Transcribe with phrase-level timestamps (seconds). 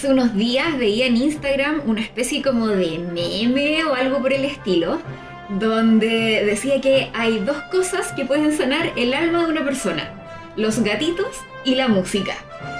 [0.00, 4.46] hace unos días veía en Instagram una especie como de meme o algo por el
[4.46, 4.98] estilo,
[5.58, 10.10] donde decía que hay dos cosas que pueden sanar el alma de una persona,
[10.56, 11.26] los gatitos
[11.66, 12.32] y la música.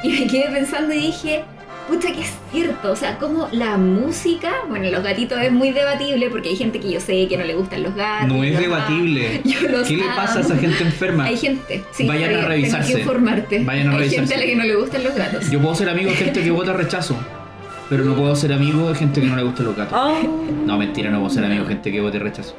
[0.03, 1.45] Y me quedé pensando y dije,
[1.91, 6.31] pucha que es cierto, o sea, como la música, bueno, los gatitos es muy debatible
[6.31, 8.29] porque hay gente que yo sé que no le gustan los gatos.
[8.29, 9.41] No es debatible.
[9.45, 10.61] Yo los ¿Qué le pasa a esa amo.
[10.63, 11.25] gente enferma?
[11.25, 12.93] Hay gente, sí, Vayan a revisarse.
[12.95, 13.65] que informarte.
[13.65, 14.17] Vayan a hay revisarse.
[14.21, 15.51] gente a la que no le gustan los gatos.
[15.51, 17.17] Yo puedo ser amigo de gente que vota rechazo,
[17.89, 19.99] pero no puedo ser amigo de gente que no le gustan los gatos.
[20.01, 20.47] Oh.
[20.65, 22.55] No, mentira, no puedo ser amigo de gente que vote rechazo.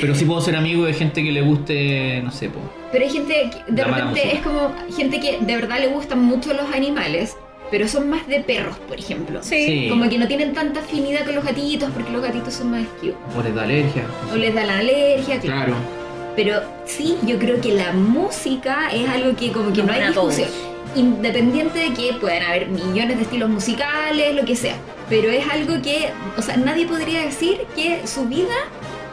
[0.00, 2.58] Pero sí puedo ser amigo de gente que le guste, no sé, po.
[2.90, 6.52] Pero hay gente que de repente es como gente que de verdad le gustan mucho
[6.52, 7.36] los animales,
[7.70, 9.40] pero son más de perros, por ejemplo.
[9.42, 9.64] Sí.
[9.66, 9.86] Sí.
[9.88, 13.14] Como que no tienen tanta afinidad con los gatitos porque los gatitos son más cute.
[13.36, 14.04] O les da alergia.
[14.32, 15.66] O les da la alergia, claro.
[15.66, 15.98] Claro.
[16.36, 20.06] Pero sí, yo creo que la música es algo que como que Nos no hay
[20.06, 20.48] discusión.
[20.94, 24.76] Independiente de que puedan haber millones de estilos musicales, lo que sea.
[25.10, 28.54] Pero es algo que, o sea, nadie podría decir que su vida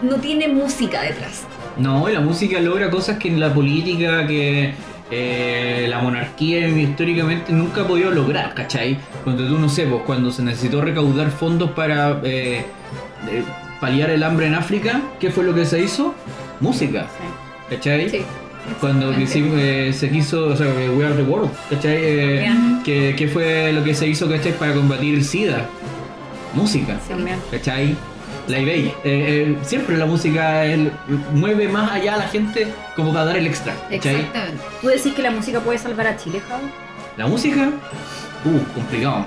[0.01, 1.43] no tiene música detrás.
[1.77, 4.73] No, la música logra cosas que en la política, que
[5.11, 8.97] eh, la monarquía históricamente nunca ha podido lograr, ¿cachai?
[9.23, 12.65] Cuando tú no sé, pues cuando se necesitó recaudar fondos para eh,
[13.29, 13.43] eh,
[13.79, 16.15] paliar el hambre en África, ¿qué fue lo que se hizo?
[16.59, 17.07] Música,
[17.69, 18.09] ¿cachai?
[18.09, 18.21] Sí.
[18.79, 20.67] Cuando eh, se quiso, o sea,
[20.97, 21.97] We Are the World, ¿cachai?
[22.01, 22.81] Eh, Ya.
[22.83, 24.53] ¿qué, qué fue lo que se hizo, ¿cachai?
[24.57, 25.65] Para combatir el SIDA.
[26.55, 27.37] Música, También.
[27.51, 27.95] ¿cachai?
[28.47, 28.85] La eBay.
[28.85, 30.63] Eh, eh, siempre la música
[31.33, 34.15] mueve más allá a la gente como para dar el extra, ¿cachai?
[34.15, 34.63] Exactamente.
[34.81, 36.59] ¿Tú decís que la música puede salvar a Chile, Jao?
[37.17, 37.71] La música,
[38.43, 39.25] uh, complicado.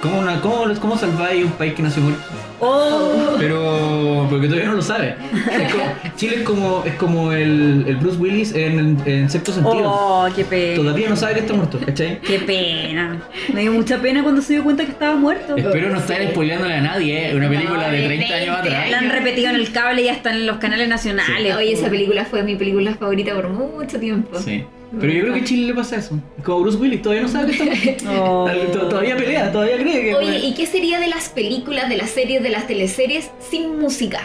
[0.00, 2.18] ¿Cómo, una, cómo, cómo salváis un país que se muere?
[2.60, 3.34] Oh.
[3.38, 5.14] Pero porque todavía no lo sabe.
[5.50, 5.84] Es como-
[6.16, 9.82] Chile es como, es como el, el Bruce Willis en, en sexto sentido.
[9.84, 10.76] Oh, qué pena.
[10.76, 12.20] Todavía no sabe que está muerto, ¿cachai?
[12.20, 13.20] Qué pena.
[13.52, 15.56] Me dio mucha pena cuando se dio cuenta que estaba muerto.
[15.56, 17.36] Espero no estar spoileándole a nadie, ¿eh?
[17.36, 18.90] Una película No, de de 30 años 20 atrás.
[18.90, 21.54] La han repetido en el cable y hasta en los canales nacionales.
[21.56, 24.38] Oye, esa película fue mi película favorita por mucho tiempo.
[24.38, 24.64] Sí.
[25.00, 26.18] Pero yo creo que a Chile le pasa eso.
[26.44, 28.10] Como Bruce Willis todavía no sabe que está.
[28.20, 28.48] Oh.
[28.48, 30.14] Tod- Todavía pelea, todavía cree que.
[30.14, 34.20] Oye, ¿y qué sería de las películas, de las series, de las teleseries sin música?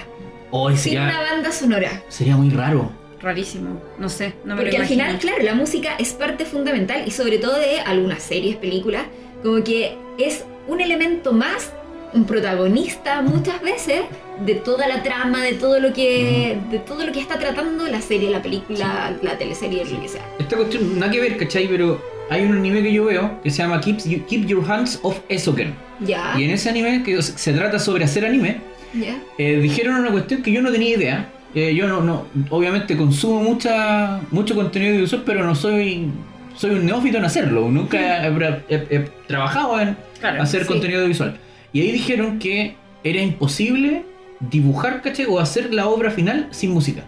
[0.52, 2.04] Hoy Sin una banda sonora.
[2.10, 2.92] sería muy raro.
[3.22, 3.80] Rarísimo.
[4.00, 7.12] No sé, no me Porque lo al final, claro, la música es parte fundamental y
[7.12, 9.04] sobre todo de algunas series, películas,
[9.44, 11.72] como que es un elemento más,
[12.14, 14.02] un protagonista muchas veces
[14.46, 18.02] de toda la trama, de todo lo que, de todo lo que está tratando la
[18.02, 20.26] serie, la película, la teleserie, lo que sea.
[20.40, 21.68] Esta cuestión, nada que ver, ¿cachai?
[21.68, 25.00] Pero hay un anime que yo veo que se llama Keep, You- Keep Your Hands
[25.04, 25.74] Off Esoken.
[26.00, 28.58] Ya, Y en ese anime, que se- trata sobre hacer anime,
[28.94, 29.18] ya.
[29.38, 31.30] eh, dijeron una cuestión que yo no tenía idea.
[31.54, 36.10] Eh, yo no, no, obviamente consumo mucha, mucho contenido audiovisual, pero no soy,
[36.56, 37.70] soy un neófito en hacerlo.
[37.70, 38.30] Nunca he,
[38.70, 40.68] he- he trabajado en Claro, hacer sí.
[40.68, 41.38] contenido audiovisual.
[41.74, 44.04] Y ahí dijeron que era imposible
[44.40, 45.26] dibujar, ¿cachai?
[45.30, 47.04] O hacer la obra final sin música.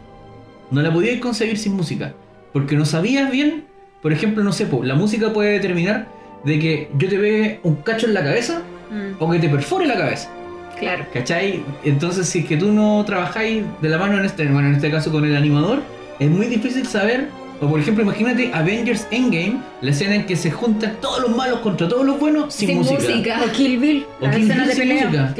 [0.72, 2.13] No la podías concebir sin música.
[2.53, 3.66] Porque no sabías bien,
[4.01, 6.07] por ejemplo, no sé, po, la música puede determinar
[6.46, 9.16] de que yo te pegue un cacho en la cabeza Mm.
[9.18, 10.29] o que te perfore la cabeza.
[10.78, 11.06] Claro.
[11.12, 11.63] ¿Cachai?
[11.84, 14.91] Entonces, si es que tú no trabajáis de la mano en este, bueno, en este
[14.91, 15.81] caso con el animador,
[16.19, 17.30] es muy difícil saber.
[17.63, 21.59] O por ejemplo, imagínate Avengers Endgame, la escena en que se juntan todos los malos
[21.62, 23.00] contra todos los buenos sin, Sin música.
[23.01, 23.41] música.
[23.47, 25.06] O Kill Bill, O Kill de sin pelea.
[25.09, 25.35] música.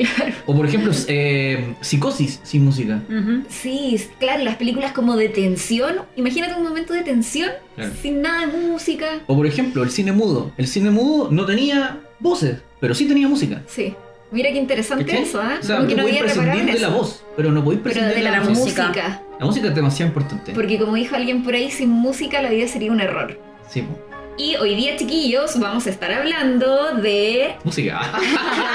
[0.46, 3.02] O por ejemplo, eh, Psicosis sin música.
[3.50, 5.96] Sí, claro, las películas como de tensión.
[6.16, 7.92] Imagínate un momento de tensión Claro.
[8.02, 9.06] sin nada de música.
[9.28, 10.52] O por ejemplo, el cine mudo.
[10.58, 13.62] El cine mudo no tenía voces, pero sí tenía música.
[13.68, 13.96] Sí.
[14.34, 15.58] Mira qué interesante eso, ¿ah?
[15.62, 18.42] O sea, Como no en prescindir de la voz, pero no Pero prescindir de la,
[18.42, 18.88] música.
[18.88, 19.22] música.
[19.40, 20.54] La música es demasiado importante.
[20.54, 23.40] Porque como dijo alguien por ahí, sin música la vida sería un error.
[23.70, 23.84] Sí.
[24.36, 27.56] Y hoy día, chiquillos, vamos a estar hablando de...
[27.64, 28.02] música.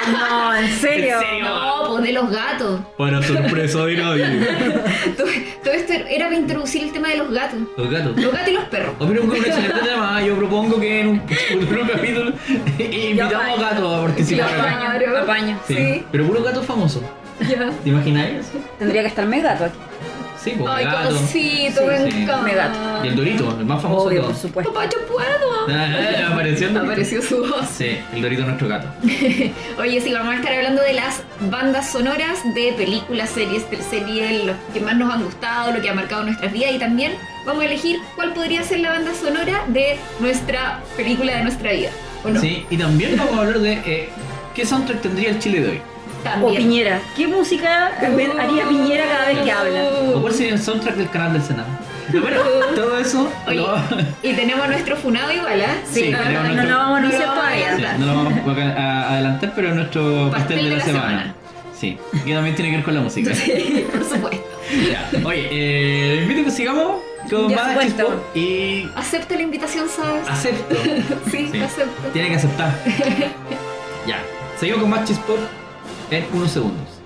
[0.09, 1.17] No, en serio.
[1.17, 1.45] ¿En serio?
[1.45, 2.81] No, pues de los gatos.
[2.97, 4.25] Para sorpresa de nadie.
[5.17, 5.27] Todo,
[5.63, 7.59] todo esto era para introducir el tema de los gatos.
[7.77, 8.17] Los gatos.
[8.17, 8.95] Los gatos y los perros.
[8.99, 10.23] Oh, un excelente tema.
[10.23, 11.19] Yo propongo que en un
[11.93, 12.32] capítulo
[12.79, 14.50] invitamos a gatos a participar.
[14.50, 15.61] Yo Apaño, apaño.
[15.67, 15.75] Sí.
[15.75, 16.05] Sí.
[16.11, 17.03] Pero puro gato famoso.
[17.41, 17.71] Ya.
[17.71, 18.50] ¿Te imagináis?
[18.79, 19.79] Tendría que estar Megato aquí.
[20.50, 21.17] Sí, pues Ay, gato.
[21.31, 22.17] Sí, me sí.
[22.23, 22.43] encanta.
[22.43, 23.05] Me gato.
[23.05, 24.43] Y el Dorito, el más famoso Obvio, de por todos.
[24.43, 24.73] supuesto.
[24.73, 25.69] Papá, yo puedo.
[25.71, 26.93] Ah, apareció el Dorito.
[26.93, 27.69] Apareció su voz.
[27.77, 28.89] Sí, el Dorito es nuestro gato.
[29.79, 34.56] Oye, sí, vamos a estar hablando de las bandas sonoras de películas, series, teleseries, los
[34.73, 37.12] que más nos han gustado, lo que ha marcado nuestras vidas y también
[37.47, 41.91] vamos a elegir cuál podría ser la banda sonora de nuestra película de nuestra vida.
[42.25, 42.41] ¿O no?
[42.41, 44.09] Sí, y también vamos a hablar de eh,
[44.55, 45.81] qué soundtrack tendría el Chile de hoy.
[46.43, 46.55] O.
[46.55, 47.01] Piñera.
[47.17, 49.83] ¿Qué música haría Piñera cada vez que habla?
[50.15, 51.69] ¿O cuál sería el soundtrack del canal del Senado?
[52.11, 52.41] Bueno,
[52.75, 53.77] todo eso Oye, lo-
[54.23, 55.75] y tenemos nuestro funado igual, ¿ah?
[55.91, 57.77] Sí, no, tenemos no, no nuestro- lo vamos a anunciar todavía.
[57.77, 61.35] Sí, no lo vamos a a adelantar, pero nuestro pastel, de la, semana.
[61.79, 63.31] Sí, que también tiene que ver con la música.
[63.93, 64.45] Por supuesto.
[64.91, 65.09] Ya.
[65.25, 66.97] Oye, eh, invito a que sigamos
[67.31, 67.87] con Ya, más
[68.35, 70.27] y Acepta la invitación, ¿sabes?
[70.29, 70.75] acepto.
[71.31, 71.61] Sí, Sí.
[71.61, 72.09] acepto.
[72.13, 72.73] Tiene que aceptar.
[74.07, 74.19] ya,
[74.59, 75.39] seguimos con más Chispop
[76.10, 77.00] en unos segundos.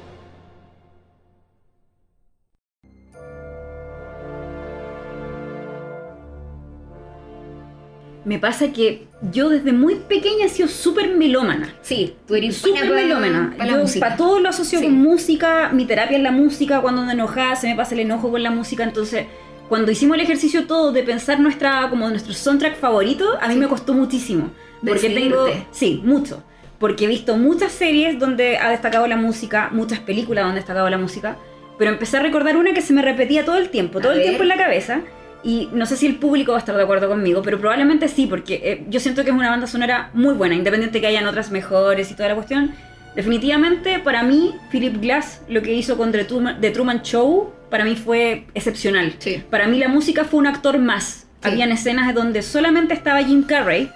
[8.25, 11.75] Me pasa que yo desde muy pequeña he sido súper melómana.
[11.83, 13.53] Sí, tú eres Súper melómana.
[13.59, 14.07] para la Yo música.
[14.07, 14.85] para todo lo asocio Sí.
[14.85, 18.31] con música, mi terapia es la música, cuando ando enojada se me pasa el enojo
[18.31, 19.27] con la música, entonces
[19.69, 23.61] cuando hicimos el ejercicio todo de pensar nuestra como nuestro soundtrack favorito, a mí Sí.
[23.61, 24.51] me costó muchísimo.
[24.81, 25.29] Porque Decidirte.
[25.29, 26.45] tengo, sí, mucho.
[26.83, 30.91] Porque he visto muchas series donde ha destacado la música, muchas películas donde ha destacado
[30.91, 31.37] la música,
[31.79, 34.19] pero empecé a recordar una que se me repetía todo el tiempo, todo A el
[34.19, 34.27] ver.
[34.31, 35.01] tiempo en la cabeza.
[35.45, 38.27] Y no sé si el público va a estar de acuerdo conmigo, pero probablemente sí,
[38.27, 41.53] porque eh, yo siento que es una banda sonora muy buena, independiente que hayan otras
[41.53, 42.73] mejores y toda la cuestión.
[43.15, 47.85] Definitivamente, para mí, Philip Glass, lo que hizo con The Truman, The Truman Show, para
[47.85, 49.15] mí fue excepcional.
[49.19, 49.41] Sí.
[49.51, 51.29] Para mí la música fue un actor más.
[51.43, 51.49] Sí.
[51.49, 53.89] Habían escenas donde solamente estaba Jim Carrey,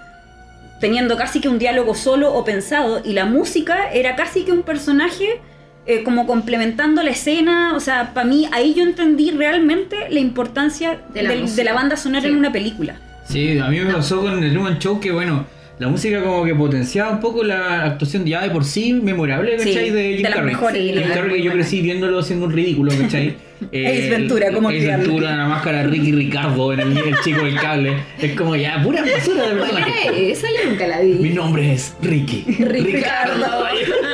[0.79, 4.63] teniendo casi que un diálogo solo o pensado, y la música era casi que un
[4.63, 5.41] personaje
[5.89, 7.73] eh, como complementando la escena.
[7.75, 11.73] O sea, para mí ahí yo entendí realmente la importancia De la del- de la
[11.73, 12.27] banda sonora Sí.
[12.27, 12.99] en una película.
[13.23, 15.45] Sí, a mí me pasó con el Truman Show que, bueno,
[15.79, 19.69] la música como que potenciaba un poco la actuación ya de por sí memorable, Sí,
[19.69, 19.89] ¿cachai?
[19.91, 20.93] de Jim de las Carrey.
[20.93, 23.35] Jim Carrey que yo crecí viéndolo haciendo un ridículo, ¿cachai?
[23.73, 24.85] Ace Ventura, ¿cómo Ace?
[24.85, 27.93] Ventura, la máscara Ricky Ricardo en el, el chico del cable.
[28.19, 30.07] Es como ya, pura basura de ¿Cuál personaje.
[30.07, 30.47] era esa?
[30.47, 31.13] Yo nunca la vi.
[31.13, 32.43] Mi nombre es Ricky.
[32.59, 33.33] Ricardo.
[33.45, 33.63] como
[34.01, 34.06] tan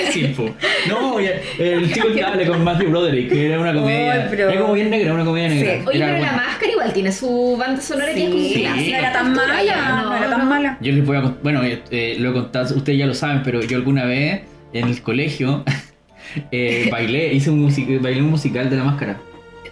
[0.00, 0.54] imbécil, po.
[0.88, 4.26] No, ya, el chico del cable con Matthew Broderick, que era una comedia.
[4.30, 5.74] Pero- Era como bien negra, una comedia negra.
[5.74, 5.82] Sí.
[5.86, 8.90] Oye, Era pero la máscara igual tiene su banda sonora que es como Sí, clásica.
[8.92, 10.78] no era tan mala, no, era tan mala.
[10.80, 13.60] Yo les voy a bueno, eh, eh, lo he contado, ustedes ya lo saben, pero
[13.62, 14.42] yo alguna vez
[14.72, 15.64] en el colegio
[16.50, 19.16] eh, bailé, hice un, music- bailé un musical de la máscara.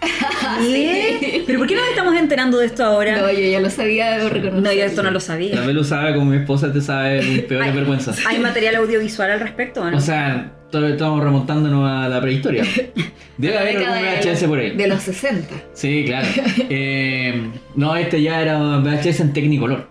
[0.61, 1.12] ¿Qué?
[1.53, 3.15] ¿Pero por qué nos estamos enterando de esto ahora?
[3.21, 4.63] No, yo ya lo sabía, debo reconocer.
[4.63, 5.61] No, yo esto no lo La sabía.
[5.61, 7.75] Belu sabe como mi esposa te sabe mis peores Ay.
[7.75, 8.25] vergüenzas.
[8.25, 9.97] ¿Hay material audiovisual al respecto o no?
[9.97, 12.63] O sea, estamos remontándonos a la prehistoria.
[13.37, 14.71] Debe La haber algún de- VHS por ahí.
[14.75, 15.47] De los 60.
[15.73, 16.27] Sí, claro.
[16.71, 19.89] Eh, no, este ya era VHS en Technicolor.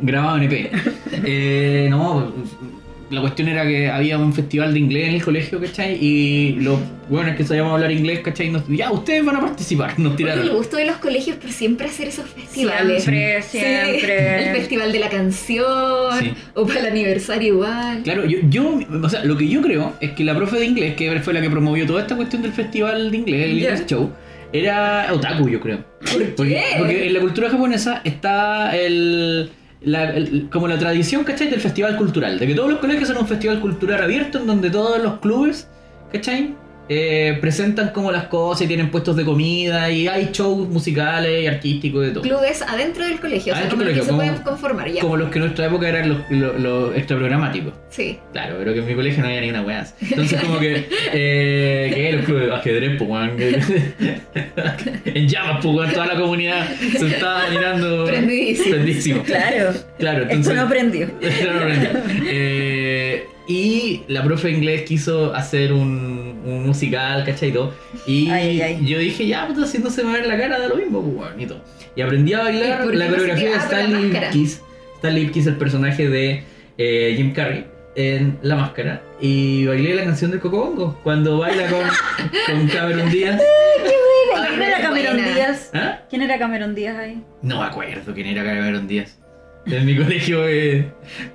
[0.00, 0.72] Grabado en EP.
[1.24, 2.32] Eh, no,
[3.10, 5.98] la cuestión era que había un festival de inglés en el colegio, ¿cachai?
[6.00, 6.78] Y los
[7.08, 8.50] buenos que sabíamos hablar inglés, ¿cachai?
[8.50, 10.56] Nos, ya, ustedes van a participar, nos Oye, el tiraron.
[10.56, 13.02] gusto de los colegios por siempre hacer esos festivales.
[13.02, 14.44] Siempre, Sí, siempre.
[14.50, 16.32] El festival de la canción, Sí.
[16.54, 18.02] o para el aniversario igual.
[18.04, 20.94] Claro, yo, yo, o sea, lo que yo creo es que la profe de inglés,
[20.94, 23.50] que fue la que promovió toda esta cuestión del festival de inglés, el.
[23.64, 24.10] English Show,
[24.52, 25.84] era otaku, yo creo.
[26.12, 26.62] ¿Por Porque, qué?
[26.78, 29.50] porque en la cultura japonesa está el,
[29.82, 30.14] la-
[30.50, 31.48] como la tradición, ¿cachai?
[31.50, 32.38] Del festival cultural.
[32.38, 35.68] De que todos los colegios son un festival cultural abierto en donde todos los clubes,
[36.12, 36.54] ¿cachai?
[36.92, 41.46] Eh, presentan como las cosas y tienen puestos de comida y hay shows musicales y
[41.46, 42.22] artísticos de todo.
[42.22, 45.00] Clubes adentro del colegio, o sea, Adentro como los que se colegio, pueden conformar ya.
[45.00, 47.74] Como los que en nuestra época eran los, los, los extraprogramáticos.
[47.90, 48.18] Sí.
[48.32, 49.86] Claro, pero que en mi colegio no había ni una weá.
[50.00, 50.88] Entonces, como que.
[51.12, 53.36] Eh, que los clubes de ajedrez, pues, weón.
[55.04, 55.92] En llamas, pues, weón.
[55.92, 56.66] Toda la comunidad
[56.98, 58.06] se estaba mirando.
[58.06, 58.70] Prendidísimo.
[58.70, 59.22] Prendidísimo.
[59.22, 59.74] Claro.
[59.96, 60.54] Claro, Esto entonces.
[60.56, 61.06] no aprendió.
[61.20, 61.90] Esto no aprendió.
[62.26, 67.48] Eh, y la profe de inglés quiso hacer un, un musical, ¿cachai?
[67.50, 67.74] Y todo.
[68.06, 68.86] Y Ay, ay, ay.
[68.86, 71.62] yo dije, ya, puta, haciéndose ver la cara da lo mismo, pues, weón, y todo.
[71.96, 74.26] Y aprendí a ¿Y bailar la no se coreografía de Stanley máscara?
[74.28, 74.62] Ipkiss.
[74.96, 76.42] Stanley Ipkiss, el personaje de
[76.78, 79.02] eh, Jim Carrey en La Máscara.
[79.20, 81.80] Y bailé la canción del Coco Bongo cuando baila con,
[82.46, 83.40] con Cameron Díaz.
[83.40, 85.34] Ay, ¿Quién era Cameron buena.
[85.34, 85.70] Díaz?
[85.74, 85.98] ¿Ah?
[86.08, 87.22] ¿Quién era Cameron Díaz ahí?
[87.42, 89.16] No me acuerdo quién era Cameron Díaz.
[89.66, 90.90] En mi colegio, eh,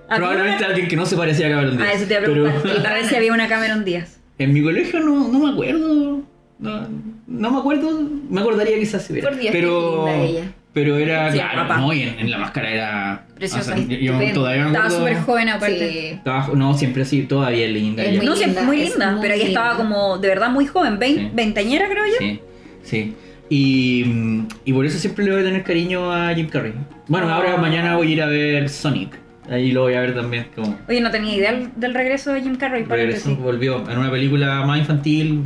[0.10, 1.90] ¿A probablemente alguien que no se parecía a Cameron Díaz.
[1.92, 3.04] Ah, eso te iba a Pero- preguntar.
[3.06, 4.20] Si había una Cameron Díaz.
[4.38, 6.22] En mi colegio no, no me acuerdo.
[6.60, 6.88] No,
[7.28, 8.02] no me acuerdo.
[8.30, 9.30] Me acordaría quizás si hubiera.
[9.30, 10.52] Por Dios, pero, qué linda ella.
[10.74, 11.78] pero era, Sí, claro, papá.
[11.78, 13.28] no, y en, en la máscara era.
[13.36, 13.74] Preciosa.
[13.74, 14.34] o sea, yo- yo Estupenda.
[14.34, 15.90] todavía Estaba súper joven aparte.
[15.92, 15.98] Sí.
[16.16, 18.04] estaba- no, siempre así, todavía es linda.
[18.04, 18.18] Es ella.
[18.20, 20.66] muy No, siempre linda, muy es linda, muy pero ella estaba como de verdad muy
[20.66, 21.30] joven, vein- Sí.
[21.34, 22.14] veinteañera creo yo.
[22.20, 22.40] Sí,
[22.84, 23.14] sí.
[23.50, 26.74] Y, mm, y por eso siempre le voy a tener cariño a Jim Carrey.
[27.08, 27.62] Bueno, ahora Ah.
[27.62, 29.20] mañana voy a ir a ver Sonic.
[29.50, 32.42] Ahí lo voy a ver también como Oye, no tenía idea del, del regreso de
[32.42, 33.38] Jim Carrey, regresó, paréntesis.
[33.38, 35.44] volvió en una película más infantil,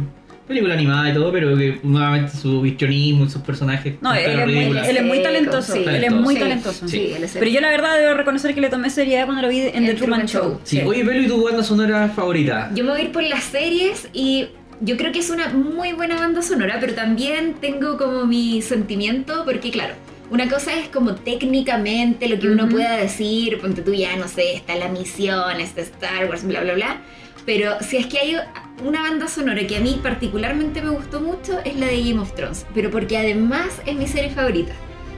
[0.47, 4.45] película animada y todo, pero que nuevamente su histrionismo y sus personajes No, él es,
[4.45, 5.73] muy, él es muy talentoso.
[5.73, 5.83] sí.
[5.85, 6.87] Él es muy Sí, talentoso.
[6.87, 9.85] Sí, Pero yo la verdad debo reconocer que le tomé seriedad cuando lo vi en
[9.85, 10.43] The Truman Truman Show.
[10.43, 10.59] Show.
[10.63, 12.71] Sí, oye, Pelo, ¿y tu banda sonora favorita?
[12.73, 14.47] Yo me voy a ir por las series y
[14.81, 19.43] yo creo que es una muy buena banda sonora, pero también tengo como mi sentimiento,
[19.45, 19.93] porque claro,
[20.29, 24.55] una cosa es como técnicamente lo que uno pueda decir, ponte tú ya, no sé,
[24.55, 27.01] está la misión, está Star Wars, bla, bla, bla.
[27.45, 28.37] Pero si es que hay
[28.85, 32.33] una banda sonora que a mí particularmente me gustó mucho, es la de Game of
[32.35, 32.65] Thrones.
[32.75, 34.73] Pero porque además es mi serie favorita.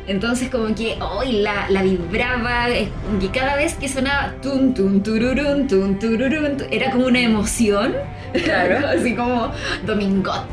[0.07, 2.65] Entonces como que hoy la, la vibraba,
[3.19, 7.93] que cada vez que sonaba tun tun tururun, tun tururun, tu- era como una emoción.
[8.43, 8.87] Claro.
[8.97, 9.51] Así como
[9.85, 10.45] Domingot.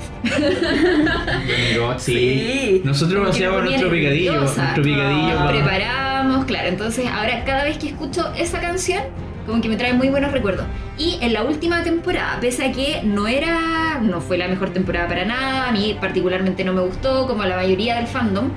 [1.46, 2.12] Pero, sí.
[2.12, 2.82] Sí.
[2.84, 4.32] Nosotros Como hacíamos nuestro picadillo.
[4.32, 4.62] nerviosa.
[4.62, 5.36] Nuestro picadillo.
[5.36, 6.68] Pa- preparábamos, claro.
[6.68, 9.02] Entonces ahora cada vez que escucho esa canción,
[9.46, 10.66] como que me trae muy buenos recuerdos.
[10.98, 15.06] Y en la última temporada, pese a que no era, no fue la mejor temporada
[15.08, 18.50] para nada, a mí particularmente no me gustó, como a la mayoría del fandom,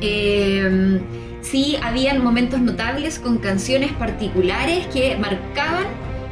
[0.00, 1.00] eh,
[1.42, 5.84] sí habían momentos notables con canciones particulares que marcaban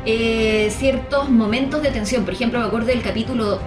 [0.06, 2.24] eh, ciertos momentos de tensión.
[2.24, 3.60] Por ejemplo, me acuerdo del capítulo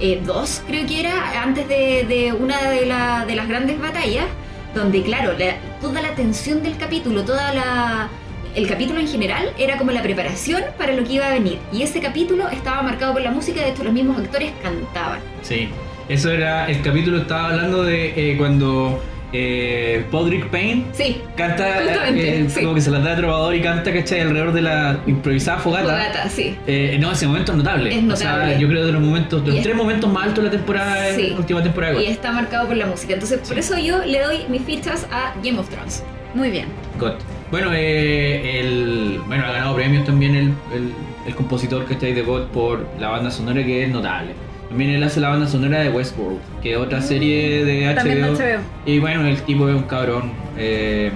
[0.00, 4.26] 2, creo que era, antes de, una de, la- de las grandes batallas,
[4.74, 8.08] donde, claro, la- toda la tensión del capítulo, toda la...
[8.54, 11.58] El capítulo en general era como la preparación para lo que iba a venir.
[11.72, 15.20] Y ese capítulo estaba marcado por la música, de hecho los mismos actores cantaban.
[15.42, 15.68] Sí,
[16.08, 19.00] eso era, el capítulo estaba hablando de eh, cuando
[19.32, 22.60] eh, Podrick Payne Sí, canta, eh, sí.
[22.62, 24.20] como que se la da de trovador y canta, ¿cachai?
[24.20, 25.84] Alrededor de la improvisada fogata.
[25.84, 26.56] Fogata, sí.
[26.66, 27.90] Eh, no, ese momento es notable.
[27.90, 28.58] Es O sea, notable.
[28.58, 31.14] yo creo de los momentos, de los es- tres momentos más altos de la temporada,
[31.14, 31.28] Sí.
[31.30, 32.00] la última temporada.
[32.02, 33.14] Y está marcado por la música.
[33.14, 36.02] Entonces, por eso yo le doy mis fichas a Game of Thrones.
[36.34, 36.66] Muy bien.
[36.98, 37.12] God.
[37.50, 40.44] Bueno, eh, el, bueno, ha ganado premios también el,
[40.74, 40.92] el,
[41.26, 44.32] el compositor que está ahí de God por la banda sonora que es notable.
[44.68, 48.32] También él hace la banda sonora de Westworld, que es otra serie de HBO.
[48.32, 48.60] Mm, HBO.
[48.86, 50.32] Y bueno, el tipo es un cabrón.
[50.56, 51.10] eh,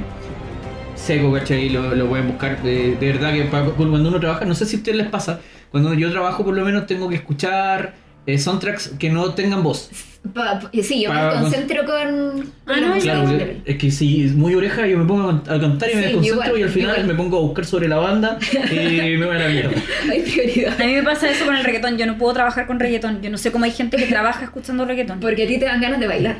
[0.94, 1.68] seco, ¿cachai?
[1.68, 2.62] Lo, lo pueden buscar.
[2.62, 5.40] De, de verdad que cuando uno trabaja, no sé si a ustedes les pasa,
[5.70, 7.94] cuando yo trabajo por lo menos tengo que escuchar
[8.26, 9.90] eh, soundtracks que no tengan voz.
[10.34, 13.62] Pa- pa- sí, yo Pa- me concentro con, Ah, no, Claro, general.
[13.64, 16.44] es que si es muy oreja yo me pongo a cantar y me Sí, desconcentro
[16.46, 17.06] igual, y al final igual.
[17.08, 18.38] me pongo a buscar sobre la banda
[18.70, 18.74] y
[19.18, 19.82] me voy a la mierda.
[20.10, 20.80] Hay prioridad.
[20.80, 21.98] A mí me pasa eso con el reggaetón.
[21.98, 23.20] Yo no puedo trabajar con reggaetón.
[23.20, 25.18] Yo no sé cómo hay gente que trabaja escuchando reggaetón.
[25.18, 26.36] Porque a ti te dan ganas de bailar.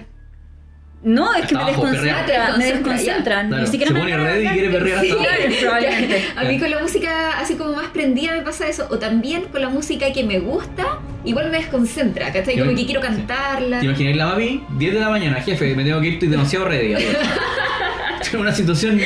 [1.04, 2.56] No, es que me desconcentra.
[2.56, 3.42] Me desconcentra.
[3.42, 5.14] Ni siquiera se me pone ready y quiere perrear hasta
[5.48, 6.24] Sí, probablemente.
[6.36, 8.86] A mí con la música así como más prendida me pasa eso.
[8.90, 12.32] O también con la música que me gusta, igual me desconcentra.
[12.32, 12.56] ¿Cachai?
[12.56, 13.80] Yo- Como que quiero cantarla.
[13.80, 14.62] ¿Te imaginas la mami?
[14.78, 16.94] 10 de la mañana, jefe, me tengo que ir, estoy demasiado ready.
[18.22, 18.98] Es una situación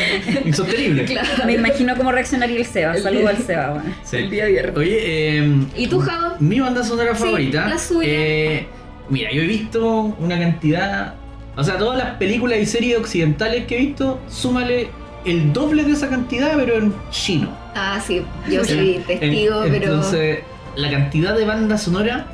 [0.44, 1.04] insostenible.
[1.06, 1.28] Claro.
[1.46, 2.94] Me imagino cómo reaccionaría el Seba.
[2.96, 3.94] Saludo al Seba, bueno.
[4.04, 4.18] Sí.
[4.18, 4.76] El día viernes.
[4.76, 4.98] Oye,
[5.38, 6.36] eh, ¿Y tú, Javo?
[6.38, 7.66] mi banda sonora Sí, favorita.
[7.66, 8.08] la suya.
[8.08, 8.66] eh,
[9.08, 11.14] mira, yo he visto una cantidad.
[11.56, 14.88] O sea, todas las películas y series occidentales que he visto, súmale
[15.25, 17.48] el doble de esa cantidad, pero en chino.
[17.75, 18.22] Ah, sí.
[18.50, 19.86] Yo soy testigo, en- pero.
[19.94, 20.40] Entonces,
[20.76, 22.25] la cantidad de bandas sonoras,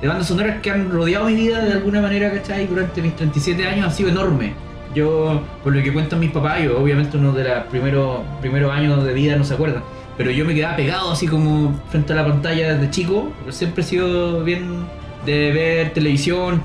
[0.00, 2.66] de bandas sonoras que han rodeado mi vida de alguna manera, ¿cachai?
[2.66, 4.54] Durante mis 37 años ha sido enorme.
[4.94, 9.04] Yo, por lo que cuentan mis papás, yo obviamente uno de los primeros, primeros años
[9.04, 9.82] de vida no se acuerda,
[10.16, 13.82] pero yo me quedaba pegado así como frente a la pantalla desde chico, porque siempre
[13.84, 14.84] he sido bien
[15.26, 16.62] de ver televisión,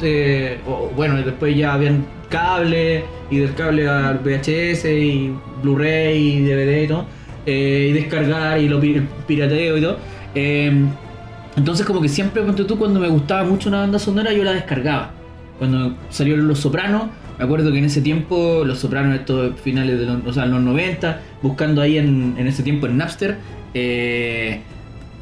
[0.95, 6.87] bueno, después ya habían cable, y del cable al VHS, y Blu-ray, y DVD y
[6.87, 7.05] todo,
[7.45, 8.79] eh, y descargar, y lo
[9.27, 9.97] pirateo y todo.
[10.33, 10.71] Eh,
[11.55, 15.11] entonces como que siempre, tú, cuando me gustaba mucho una banda sonora, yo la descargaba.
[15.57, 17.03] Cuando salieron Los Sopranos,
[17.37, 20.61] me acuerdo que en ese tiempo, Los Sopranos, estos finales de los, o sea, los
[20.61, 23.37] 90, buscando ahí en, en ese tiempo en Napster,
[23.73, 24.61] eh,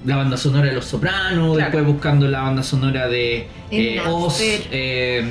[0.06, 1.72] la banda sonora de Los Sopranos, Claro.
[1.72, 5.26] después buscando la banda sonora de eh, Oz, eh,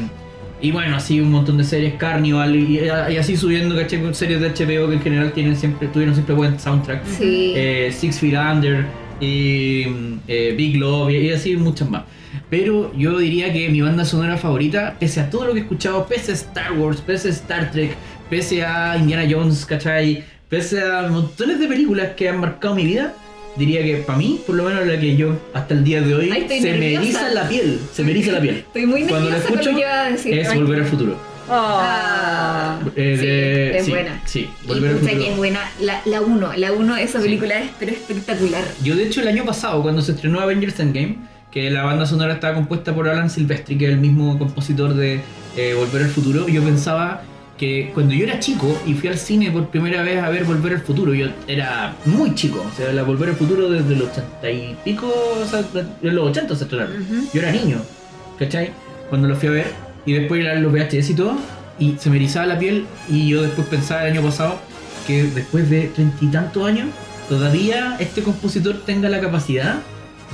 [0.61, 3.75] y bueno, así un montón de series, Carnival, y, y así subiendo,
[4.15, 7.05] Series de HBO que en general tienen siempre, tuvieron siempre buen soundtrack.
[7.05, 7.53] Sí.
[7.57, 8.87] Eh, Six Feet Under
[9.21, 9.85] y
[10.27, 12.03] Big Love y, y así muchas más.
[12.49, 16.07] Pero yo diría que mi banda sonora favorita, pese a todo lo que he escuchado,
[16.07, 17.95] pese a Star Wars, pese a Star Trek,
[18.31, 20.25] pese a Indiana Jones, ¿cachai?
[20.49, 23.15] Pese a montones de películas que han marcado mi vida,
[23.57, 26.31] diría que para mí, por lo menos la que yo hasta el día de hoy,
[26.31, 28.57] Ay, se me eriza la piel, se me eriza la piel.
[28.67, 30.39] Estoy muy Cuando la con escucho, lo que iba a decir.
[30.39, 31.17] Es Volver al Futuro.
[31.49, 32.79] Ah.
[32.97, 34.23] Eh, Sí, de- es sí, buena.
[34.25, 35.19] Sí, Volver al Futuro.
[35.21, 35.61] que es buena.
[35.81, 38.65] La, la 1, la 1 esa película es pero espectacular.
[38.83, 41.17] Yo de hecho el año pasado, cuando se estrenó Avengers Endgame,
[41.51, 45.21] que la banda sonora estaba compuesta por Alan Silvestri, que es el mismo compositor de
[45.57, 47.23] eh, Volver al Futuro, yo pensaba
[47.63, 50.73] que cuando yo era chico y fui al cine por primera vez a ver Volver
[50.73, 54.51] al Futuro, yo era muy chico, o sea, la Volver al Futuro desde los 80
[54.51, 55.63] y pico, o sea,
[56.03, 57.01] en los 80 se estrenaron.
[57.01, 57.29] Ujú.
[57.33, 57.77] Yo era niño,
[58.37, 58.73] ¿cachai?
[59.09, 59.67] Cuando lo fui a ver,
[60.05, 61.37] y después eran los VHS y todo,
[61.79, 64.59] y se me erizaba la piel, y yo después pensaba el año pasado
[65.07, 66.89] que después de treinta y tantos años,
[67.29, 69.77] todavía este compositor tenga la capacidad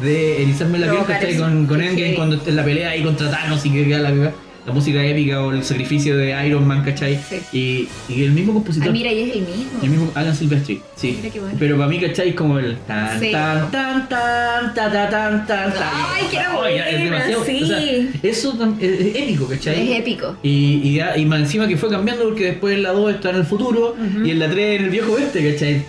[0.01, 1.37] de erizarme la piel, ¿cachai?
[1.37, 4.33] Con, con Endgame cuando en la pelea ahí contra Thanos y que queda la,
[4.69, 7.19] la música épica o el sacrificio de Iron Man, ¿cachai?
[7.53, 8.91] Y, y, el mismo compositor.
[8.91, 9.81] Ah, mira, y es el mismo.
[9.83, 11.19] El mismo Alan Silvestri, sí.
[11.59, 12.29] Pero para mí, ¿cachai?
[12.29, 17.03] es Como el tan, tan, tan, tan, tan, tan, tan, tan, Ay, qué buena, es
[17.03, 18.11] demasiado, sí.
[18.23, 19.91] Eso es épico, ¿cachai?
[19.91, 20.37] Es épico.
[20.43, 23.45] Y, y, más encima que fue cambiando porque después en la 2 está en el
[23.45, 25.83] futuro y en la 3 en el viejo oeste, ¿cachai?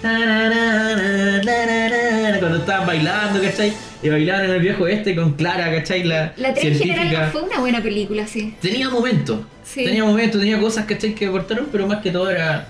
[2.39, 3.73] Cuando estaban bailando, ¿cachai?
[4.01, 6.03] Y bailaban en el viejo oeste con Clara, ¿cachai?
[6.03, 7.25] La, La 3 en general científica.
[7.25, 8.53] no fue una buena película, sí.
[8.61, 9.83] Tenía momentos, Sí.
[9.83, 11.13] tenía momentos, tenía cosas, ¿cachai?
[11.13, 12.67] Que aportaron, pero más que todo era...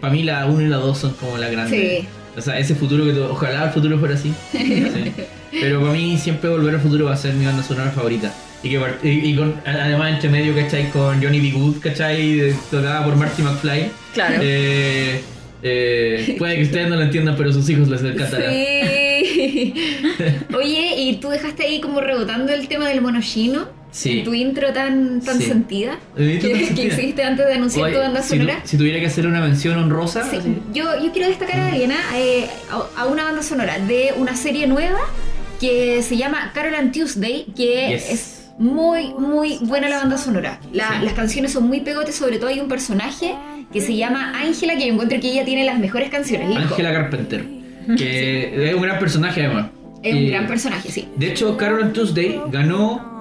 [0.00, 2.00] para mí la 1 y la 2 son como la grande.
[2.02, 2.08] Sí.
[2.36, 4.34] O sea, ese futuro que ojalá el futuro fuera así.
[4.50, 4.84] Sí.
[5.60, 8.34] Pero para mí siempre Volver al Futuro va a ser mi banda sonora favorita.
[8.64, 10.90] Y que y, y con, además entre medio, ¿cachai?
[10.90, 11.52] Con Johnny B.
[11.52, 12.52] Good, ¿cachai?
[12.72, 13.88] Tocada por Marty McFly.
[14.14, 14.34] Claro.
[14.42, 15.20] Eh,
[15.62, 18.50] eh, puede que ustedes no lo entiendan, pero sus hijos les encantará.
[18.50, 18.66] Sí.
[20.56, 23.68] Oye, ¿y tú dejaste ahí como rebotando el tema del monoshino?
[23.90, 24.18] Sí.
[24.18, 25.44] En tu intro tan, tan Sí.
[25.46, 25.98] sentida.
[26.16, 28.60] ¿Mi intro que, tan que hiciste antes de anunciar Oye, tu banda si, tu- sonora.
[28.64, 30.38] si tuviera que hacer una mención honrosa, Sí,
[30.72, 34.66] yo, yo quiero destacar a Ariana eh, a, a una banda sonora de una serie
[34.66, 34.98] nueva
[35.60, 38.10] que se llama Carol and Tuesday, que Yes.
[38.10, 40.58] es muy, muy buena la banda sonora.
[40.72, 41.04] La- Sí.
[41.04, 43.36] Las canciones son muy pegotes, sobre todo hay un personaje
[43.72, 46.50] que se llama Ángela, que yo encuentro que ella tiene las mejores canciones.
[46.50, 47.44] Y Angela Carpenter,
[47.98, 49.66] que es un gran personaje además.
[50.02, 51.08] Es un gran personaje, sí.
[51.16, 53.12] De hecho, Carol and Tuesday ganó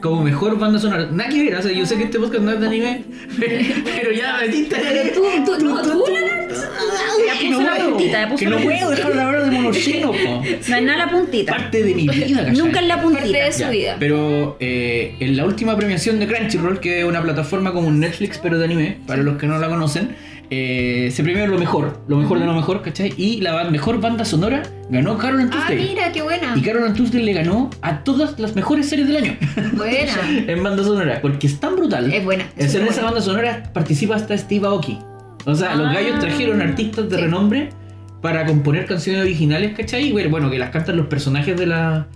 [0.00, 1.08] como mejor banda sonora.
[1.10, 3.02] Nada que ver, o sea, yo sé que este podcast no es de anime,
[3.38, 4.76] pero ya metiste.
[4.80, 5.12] Pero
[5.44, 9.44] tú, tú, no, tú la- Le puso la puntita, que no puedo dejar de hablar
[9.44, 10.42] de monochino, po.
[10.68, 11.56] No es nada la puntita.
[11.56, 12.56] Parte de mi vida, ¿cachai?
[12.56, 13.44] Nunca en la parte puntita.
[13.44, 13.96] de su Ya, vida.
[13.98, 18.38] Pero eh, en la última premiación de Crunchyroll, que es una plataforma como un Netflix,
[18.38, 20.10] pero de anime, para los que no la conocen,
[20.50, 23.12] eh, se premió lo mejor, lo mejor de lo mejor, ¿cachai?
[23.16, 25.88] Y la mejor banda sonora ganó Carol and Ah, Tuesday.
[25.90, 26.54] mira, qué buena.
[26.56, 29.36] Y Carol and Tuesday le ganó a todas las mejores series del año
[29.74, 30.12] Buena.
[30.46, 32.12] en banda sonora, porque es tan brutal.
[32.12, 32.44] Es buena.
[32.56, 33.02] En es esa buena.
[33.02, 34.98] banda sonora participa hasta Steve Aoki.
[35.44, 35.92] O sea, los Ah.
[35.94, 37.22] gallos trajeron artistas de Sí.
[37.22, 37.68] renombre
[38.22, 40.08] para componer canciones originales, ¿cachai?
[40.08, 42.06] Y bueno, que las cantan los personajes de la.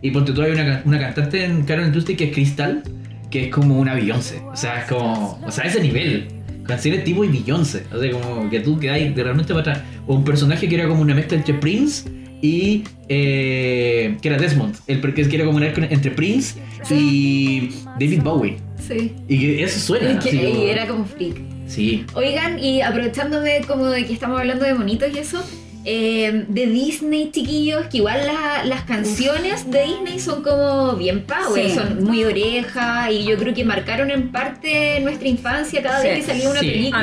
[0.00, 2.82] Y ponte tú hay una, can- una cantante en Carol and Tuesday que es Crystal,
[3.30, 4.40] que es como una Beyoncé.
[4.50, 5.38] O sea, es como.
[5.46, 6.26] O sea, ese nivel.
[6.66, 7.84] Canciones tipo y Beyoncé.
[7.92, 9.80] O sea, como que tú quedáis de realmente para atrás.
[10.06, 12.08] O un personaje que era como una mezcla entre Prince
[12.40, 12.84] y.
[13.08, 14.74] eh, que era Desmond.
[14.86, 16.58] El que era como una mezcla entre Prince
[16.90, 18.56] y David Bowie.
[18.86, 19.12] Sí.
[19.28, 20.12] Y que eso suena.
[20.12, 21.36] Y que- como- y era como freak.
[21.66, 22.04] Sí.
[22.14, 25.42] Oigan, y aprovechándome como de que estamos hablando de monitos y eso,
[25.84, 31.68] eh, de Disney, chiquillos, que igual la- las canciones de Disney son como bien power,
[31.70, 31.74] Sí.
[31.74, 36.22] son muy oreja y yo creo que marcaron en parte nuestra infancia cada vez que
[36.32, 36.66] salía una Sí.
[36.70, 37.00] película.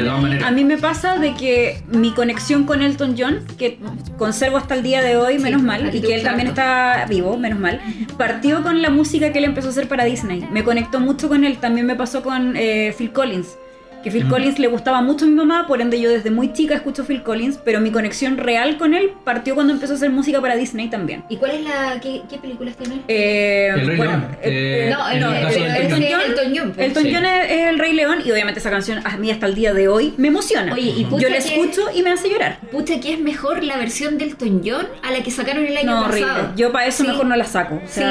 [0.48, 3.80] A mí, a me pasa de que mi conexión con Elton John, que
[4.18, 7.38] conservo hasta el día de hoy, Sí, menos mal, y que él también está vivo,
[7.38, 7.82] menos mal,
[8.18, 10.46] partió con la música que él empezó a hacer para Disney.
[10.52, 11.58] Me conectó mucho con él.
[11.58, 13.58] También me pasó con eh, Phil Collins.
[14.04, 14.30] Que Phil Mm.
[14.30, 17.22] Collins le gustaba mucho a mi mamá, por ende yo desde muy chica escucho Phil
[17.22, 20.90] Collins, pero mi conexión real con él partió cuando empezó a hacer música para Disney
[20.90, 21.24] también.
[21.30, 22.00] ¿Y cuál es la.
[22.02, 23.02] qué, qué películas tiene?
[23.08, 24.28] Eh, El Rey bueno, León.
[24.42, 26.22] eh, Eh, no, el el, Elton el- John.
[26.22, 26.72] Elton John.
[26.76, 26.88] pues.
[26.88, 27.12] Elton Sí.
[27.14, 29.74] John es, es el Rey León y obviamente esa canción a mí hasta el día
[29.74, 30.74] de hoy me emociona.
[30.74, 32.60] Oye, y pucha yo la que- escucho y me hace llorar.
[32.72, 35.92] Pucha, que es mejor la versión de Elton John a la que sacaron el año
[35.92, 36.28] No, horrible.
[36.28, 36.54] pasado.
[36.56, 37.10] Yo para eso Sí.
[37.10, 37.76] mejor no la saco.
[37.76, 38.02] O Sí.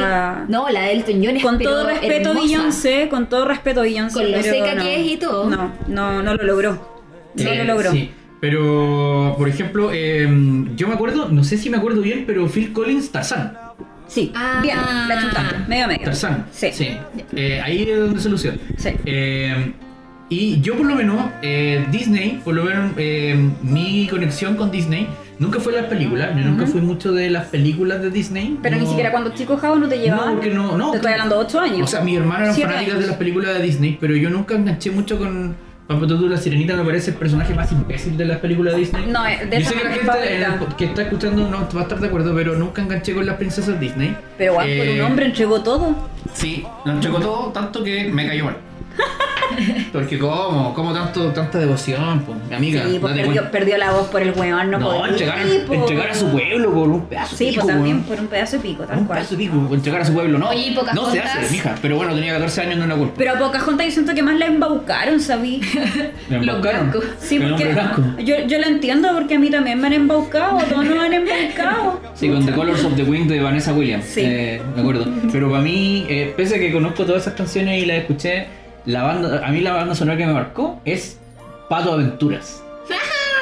[0.49, 2.35] No, la de Elton John es con todo respeto.
[2.35, 4.15] Beyoncé, con todo respeto Beyoncé.
[4.21, 4.83] Con lo seca no.
[4.83, 5.49] que es y todo.
[5.49, 6.99] No, no, no lo logró.
[7.35, 7.93] No Eh, lo logró.
[7.93, 8.11] Sí.
[8.41, 10.29] Pero, por ejemplo, eh,
[10.77, 13.57] yo me acuerdo, no sé si me acuerdo bien, pero Phil Collins, Tarzán.
[14.07, 14.61] Sí, Ah.
[14.63, 14.77] bien,
[15.09, 16.05] la chuntante, medio medio.
[16.05, 16.47] Tarzán.
[16.53, 16.71] Sí.
[17.37, 18.53] Eh, ahí es donde se lució.
[18.77, 18.91] Sí.
[19.05, 19.73] Eh,
[20.31, 25.09] y yo por lo menos, eh, Disney, por lo menos eh, mi conexión con Disney,
[25.39, 28.59] nunca fue las películas, yo nunca fui mucho de las películas de Disney.
[28.63, 30.27] Pero ni siquiera cuando chico Javo no te llevaba.
[30.27, 30.91] No, porque no, no.
[30.93, 31.83] Te estoy hablando de 8 años.
[31.83, 33.01] O sea, mis hermanos eran fanáticas años.
[33.01, 35.57] de las películas de Disney, pero yo nunca enganché mucho con.
[35.89, 39.07] Por tú, la sirenita me parece el personaje más imbécil de las películas de Disney.
[39.07, 40.47] No, eh, de yo sé que la gente eh,
[40.77, 43.81] que está escuchando no va a estar de acuerdo, pero nunca enganché con las princesas
[43.81, 44.15] Disney.
[44.37, 45.97] Pero igual, por un Eh, hombre entregó todo.
[46.35, 48.57] Sí, lo entregó todo tanto que me cayó mal.
[49.93, 52.85] Porque cómo, cómo tanto, tanta devoción, pues, mi amiga.
[52.87, 56.29] sí, pues perdió, perdió la voz por el weón, no, No, podía, entregar, a su
[56.31, 58.09] pueblo por un pedazo Sí, de pico, pues también weón.
[58.09, 59.19] por un pedazo de pico, tal Un cual.
[59.19, 60.49] pedazo de pico, entregar a su pueblo, no.
[60.51, 61.75] Oye, ¿y no se hace, mija.
[61.81, 63.15] Pero bueno, tenía 14 años, no era culpa.
[63.17, 65.61] Pero a Pocahontas yo siento que más la embaucaron, ¿sabí?
[66.31, 66.91] Los embaucaron.
[66.91, 67.05] blancos.
[67.21, 67.75] Sí, porque
[68.25, 72.01] yo, yo la entiendo porque a mí también me han embaucado, todos nos han embaucado.
[72.15, 74.05] Sí, con The Colors of the Wind de Vanessa Williams.
[74.05, 74.23] Sí.
[74.25, 75.07] Eh, me acuerdo.
[75.33, 78.47] Pero para mí, eh, pese a que conozco todas esas canciones y las escuché,
[78.89, 81.19] la banda, a mí la banda sonora que me marcó es
[81.69, 82.63] Pato Aventuras.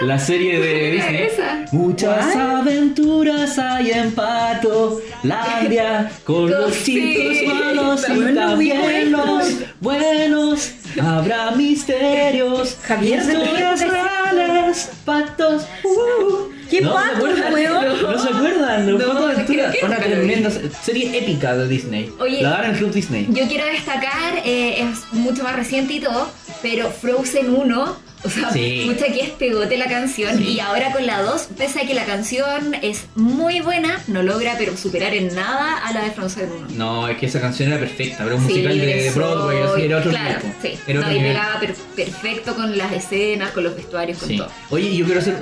[0.02, 1.22] la serie de Disney.
[1.22, 1.64] Esa.
[1.72, 6.94] Muchas aventuras hay en Pato, Landia, con los Sí.
[6.94, 10.72] chicos malos y también los buenos.
[11.02, 14.06] Habrá misterios, Javier, ¿de qué historias hablas?
[14.36, 15.62] Reales, patos.
[15.84, 16.52] uh.
[16.70, 17.52] ¿Qué ¿No patos, acuerdan?
[17.54, 18.02] weón?
[18.02, 18.90] ¿No se acuerdan?
[18.90, 19.72] No, de aventura.
[19.84, 20.50] Una tremenda
[20.82, 22.12] serie épica de Disney.
[22.18, 22.42] Oye.
[22.42, 23.26] la dan en Club Disney.
[23.30, 26.28] Yo quiero destacar, eh, es mucho más reciente y todo,
[26.62, 27.96] pero Frozen 1,
[28.26, 28.82] o sea, Sí.
[28.86, 30.44] mucha que es pegote la canción, Sí.
[30.54, 34.54] y ahora con la 2, pese a que la canción es muy buena, no logra
[34.58, 36.66] pero superar en nada a la de Frozen 1.
[36.76, 39.82] No, es que esa canción era perfecta, era un Sí, musical de de Broadway, así,
[39.82, 40.68] era otro Claro, sí.
[40.86, 44.50] Era otro no, y pegaba per- perfecto con las escenas, con los vestuarios, con todo.
[44.70, 45.36] Oye, yo quiero hacer,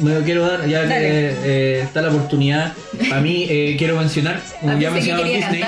[0.00, 2.72] me quiero dar, ya que eh, está la oportunidad,
[3.08, 5.64] para mí eh, quiero mencionar, como ya quería Disney,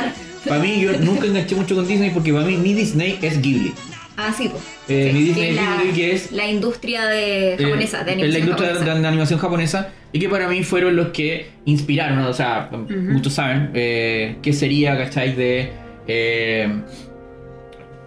[0.46, 3.74] para mí yo nunca enganché mucho con Disney porque para mí mi Disney es Ghibli.
[4.20, 4.62] Ah, sí, pues.
[4.88, 8.68] Eh, Sí, Disney Ghibli, que es- la industria de Eh, japonesa, de la animación industria
[8.70, 8.94] japonesa.
[8.94, 13.32] de, de animación japonesa y que para mí fueron los que inspiraron, o sea, muchos
[13.34, 15.36] saben eh, qué sería, ¿cachai?
[15.36, 15.70] De,
[16.08, 16.68] eh,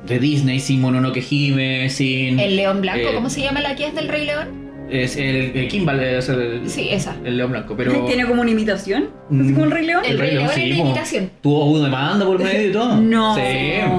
[0.06, 2.40] de Disney sin Mononoke Hime, sin...
[2.40, 4.61] El león blanco, eh, ¿cómo se llama la que es del Rey León?
[4.92, 7.16] Es el, el Kimball, es el, Sí, esa.
[7.24, 8.06] el león blanco, pero...
[8.06, 9.10] ¿Tiene como una imitación?
[9.30, 10.04] ¿Así como el Rey León?
[10.06, 11.32] El Rey León es de imitación.
[11.42, 12.98] Tuvo una demanda por medio y todo.
[12.98, 13.36] No.
[13.36, 13.42] Sí,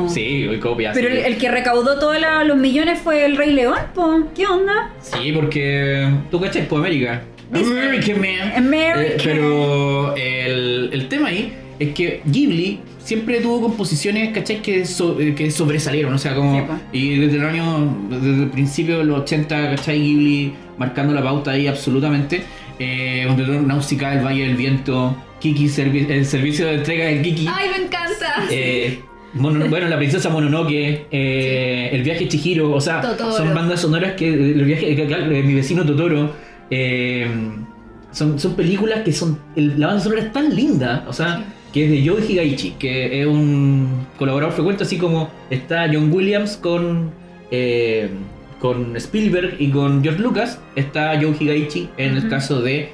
[0.08, 0.92] sí, y copia.
[0.92, 1.16] Pero sí.
[1.16, 4.20] el, el que recaudó todos los millones fue el Rey León, po.
[4.34, 4.90] ¿Qué onda?
[5.00, 7.22] Sí, porque tú cachai, pues América.
[7.54, 8.52] American Man.
[8.56, 9.02] American.
[9.04, 14.62] Eh, pero el, el tema ahí es que Ghibli siempre tuvo composiciones, ¿cachai?
[14.62, 16.66] Que, so- eh, que sobresalieron, o sea, como...
[16.92, 20.00] Sí, y desde el año, desde el principio de los 80, ¿cachai?
[20.00, 22.42] Ghibli marcando la pauta ahí absolutamente.
[22.78, 23.26] Eh,
[23.66, 27.46] Náusica, El Valle del Viento, Kiki, servi- el servicio de entrega del Kiki.
[27.48, 28.28] ¡Ay, me encanta!
[28.50, 29.00] Eh,
[29.34, 33.32] Mono- bueno, la princesa Mononoke, eh, el viaje Chihiro, o sea, Totoro.
[33.32, 36.32] son bandas sonoras que el viaje que- mi vecino Totoro,
[36.70, 37.26] eh,
[38.10, 41.84] son, son películas que son el- la banda sonora es tan linda, o sea, que
[41.86, 47.10] es de Joe Higaichi, que es un colaborador frecuente, así como está John Williams con
[47.54, 48.10] eh,
[48.62, 52.90] con Spielberg y con George Lucas, está Joe Higaichi en el caso de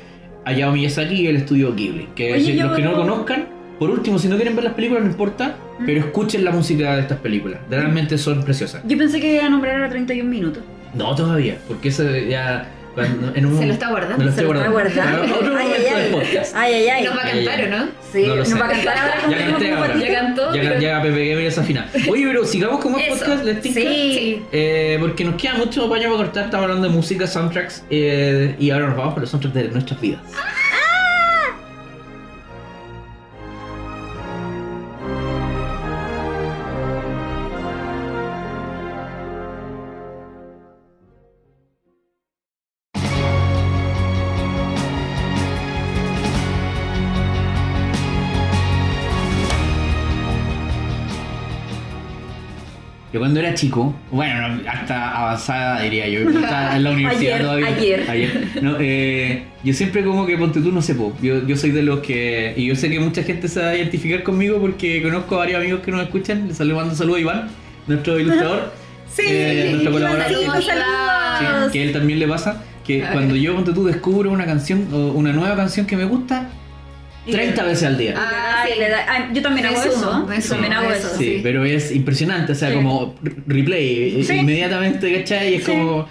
[0.46, 3.46] Hayao Miyazaki y el estudio Ghibli, que Oye, si- los que no lo conozcan
[3.78, 7.02] por último, si no quieren ver las películas, no importa, pero escuchen la música de
[7.02, 7.60] estas películas.
[7.70, 8.82] Realmente son preciosas.
[8.84, 10.64] Yo pensé que iba a nombrar a 31 minutos.
[10.94, 12.66] No, todavía, porque eso ya.
[13.06, 15.34] Cuando- en un, Se lo está guardando, Me lo Se lo está guardando.
[15.36, 16.56] otro Ay, momento ay, del podcast.
[16.56, 17.04] Ay, ay, ay.
[17.04, 17.64] Nos va a cantar.
[17.64, 17.88] ¿o no?
[18.12, 19.96] Sí, No nos va a cantar ahora Ya canté ahora.
[19.98, 21.88] Ya cantó, Ya, pero- ya Pepe Gabriel desafina.
[22.08, 23.80] Oye, pero sigamos con más Eso, podcast, ¿les tinca?
[23.80, 24.42] Sí.
[24.52, 26.44] Eh, porque nos queda mucho allá para cortar.
[26.46, 27.84] Estamos hablando de música, soundtracks.
[27.90, 30.20] eh, y ahora nos vamos por los soundtracks de nuestras vidas.
[53.18, 57.42] Yo cuando era chico, bueno, no, hasta avanzada diría yo, estaba en la universidad Ayer,
[57.42, 58.12] todavía.
[58.12, 58.48] ayer.
[58.62, 61.82] no, eh, yo siempre como que ponte tú, no sé, po, yo, yo soy de
[61.82, 65.34] los que, y yo sé que mucha gente se va a identificar conmigo porque conozco
[65.34, 67.48] a varios amigos que nos escuchan, les mando saludos a Iván,
[67.88, 68.72] nuestro ilustrador,
[69.12, 70.32] Sí, eh, nuestro colaborador.
[70.32, 70.64] Saludos.
[70.64, 74.86] Sí, que a él también le pasa, que cuando yo, ponte tú, descubro una canción,
[74.92, 76.50] o una nueva canción que me gusta,
[77.32, 78.14] 30 veces al día.
[78.16, 78.78] Ah, Ay, sí.
[78.78, 80.24] le da- ay, yo también hago eso.
[80.28, 81.08] Resumo, también hago eso.
[81.16, 81.40] Sí, sí.
[81.42, 82.74] pero es impresionante, o sea, Sí.
[82.74, 84.34] como re- replay, Sí.
[84.34, 85.52] inmediatamente, ¿cachai?
[85.52, 85.72] Y es Sí.
[85.72, 86.08] como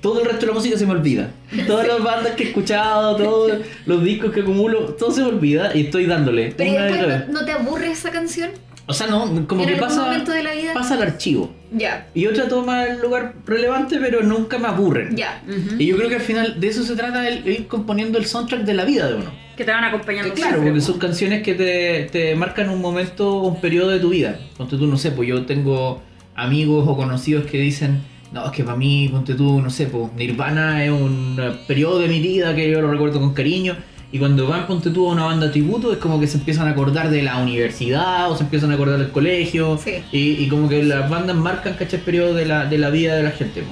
[0.00, 1.30] todo el resto de la música se me olvida.
[1.66, 3.52] Todas las bandas que he escuchado, todos
[3.86, 6.52] los discos que acumulo, todo se me olvida y estoy dándole.
[6.56, 7.28] Pero una y otra después vez.
[7.28, 8.50] no, no te aburre esa canción.
[8.88, 10.72] O sea, no, como ¿En que pasa, momento de la vida?
[10.72, 11.52] pasa al archivo.
[11.72, 15.16] Ya, Y otra toma el lugar relevante, pero nunca me aburren.
[15.16, 15.42] ya.
[15.48, 15.74] Ujú.
[15.78, 18.62] Y yo creo que al final de eso se trata el, ir componiendo el soundtrack
[18.62, 19.30] de la vida de uno.
[19.56, 20.92] Que te van acompañando Claro, siempre, porque po.
[20.92, 24.38] son canciones que te, te marcan un momento, un periodo de tu vida.
[24.56, 26.00] Ponte tú, no sé, pues yo tengo
[26.36, 30.12] amigos o conocidos que dicen, no, es que para mí, ponte tú, no sé, pues
[30.14, 33.76] Nirvana es un eh, periodo de mi vida que yo lo recuerdo con cariño.
[34.16, 36.70] Y cuando van, ponte tú a una banda tributo, es como que se empiezan a
[36.70, 39.78] acordar de la universidad o se empiezan a acordar del colegio.
[39.82, 39.96] Sí.
[40.10, 42.00] Y, y como que las bandas marcan, ¿cachai?
[42.00, 43.62] Periodo de la, de la vida de la gente.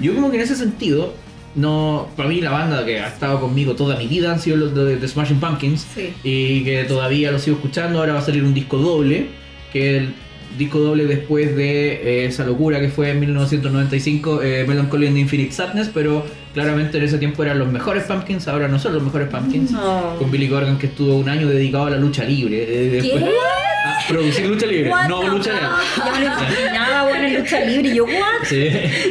[0.00, 1.12] Yo como que en ese sentido,
[1.54, 4.74] no, para mí la banda que ha estado conmigo toda mi vida han sido los
[4.74, 6.14] de, de Smashing Pumpkins Sí.
[6.24, 7.98] y que todavía lo sigo escuchando.
[7.98, 9.26] Ahora va a salir un disco doble,
[9.72, 10.14] que es el
[10.56, 15.52] disco doble después de eh, esa locura que fue en 1995, eh, Melancholy and Infinite
[15.52, 19.28] Sadness, pero claramente en ese tiempo eran los mejores Pumpkins, ahora no son los mejores
[19.28, 19.70] Pumpkins.
[19.70, 20.16] No.
[20.18, 22.62] Con Billy Corgan que estuvo un año dedicado a la lucha libre.
[22.62, 23.30] eh, después- ¿Qué?
[23.30, 26.24] a- producir lucha libre, What no lucha libre.
[26.24, 27.88] Imaginaba, bueno, en lucha libre.
[27.88, 28.44] Y yo, ¿what?
[28.44, 28.68] Sí,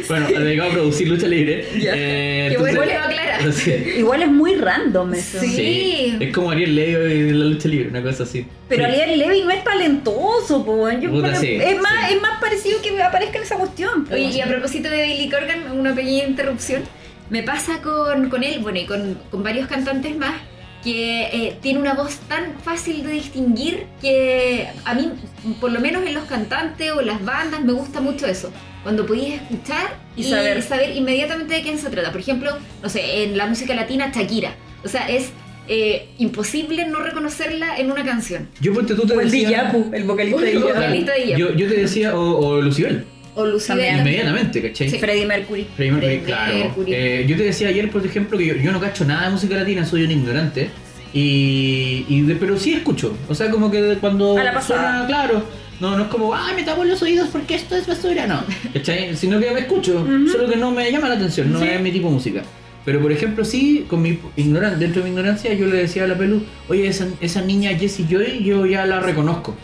[0.08, 1.66] bueno, dedicado a producir lucha libre.
[1.80, 1.92] Ya.
[1.94, 3.30] Eh, entonces- le va a aclarar.
[3.52, 3.72] Sí.
[3.96, 5.40] Igual es muy random eso.
[5.40, 6.14] Sí.
[6.20, 8.44] Es como Ariel Levy de la lucha libre, una cosa así.
[8.68, 8.90] Pero Sí.
[9.00, 10.90] Ariel Levy no es talentoso, po.
[10.90, 12.14] Yo Puta, sí, es, más, sí.
[12.16, 14.04] es más parecido que aparezca en esa cuestión.
[14.04, 14.14] po.
[14.14, 16.82] Oye, y a propósito de Billy Corgan, una pequeña interrupción.
[17.30, 20.34] Me pasa con, con él, bueno, y con, con varios cantantes más,
[20.82, 25.12] que eh, tiene una voz tan fácil de distinguir que a mí,
[25.60, 28.50] por lo menos en los cantantes o las bandas, me gusta mucho eso.
[28.82, 30.62] Cuando podías escuchar Y y, saber.
[30.62, 30.96] saber.
[30.96, 32.10] inmediatamente de quién se trata.
[32.10, 32.50] Por ejemplo,
[32.82, 34.54] no sé, en la música latina, Shakira.
[34.82, 35.28] O sea, es
[35.68, 38.48] eh, imposible no reconocerla en una canción.
[38.60, 39.70] Yo ponte tú te O el decía.
[39.92, 40.74] El vocalista de El Diyapu.
[40.74, 41.40] vocalista de Diyapu.
[41.42, 43.98] Yo, yo te decía, o, o Lucibel, O Lucibel.
[44.00, 44.88] Inmediatamente, ¿cachai?
[44.90, 44.98] Sí.
[44.98, 45.66] Freddie Mercury.
[45.76, 46.58] Freddie Mercury, Freddie claro.
[46.58, 46.92] Mercury.
[46.94, 49.54] Eh, yo te decía ayer, por ejemplo, que yo, yo no cacho nada de música
[49.56, 50.70] latina, soy un ignorante.
[51.12, 53.16] Y, y de- pero sí escucho.
[53.28, 54.80] O sea, como que cuando A la pasada.
[54.92, 55.44] suena, claro.
[55.80, 58.42] No, no es como, ay, me tapo los oídos porque esto es basura, no.
[58.74, 59.16] ¿Cachai?
[59.16, 61.66] Sino que me escucho, solo que no me llama la atención, no Sí.
[61.68, 62.42] es mi tipo de música.
[62.84, 66.06] Pero por ejemplo, sí, con mi ignoran dentro de mi ignorancia, yo le decía a
[66.06, 69.56] la Pelu, oye, esa, esa niña Jessie Joy, yo ya la reconozco.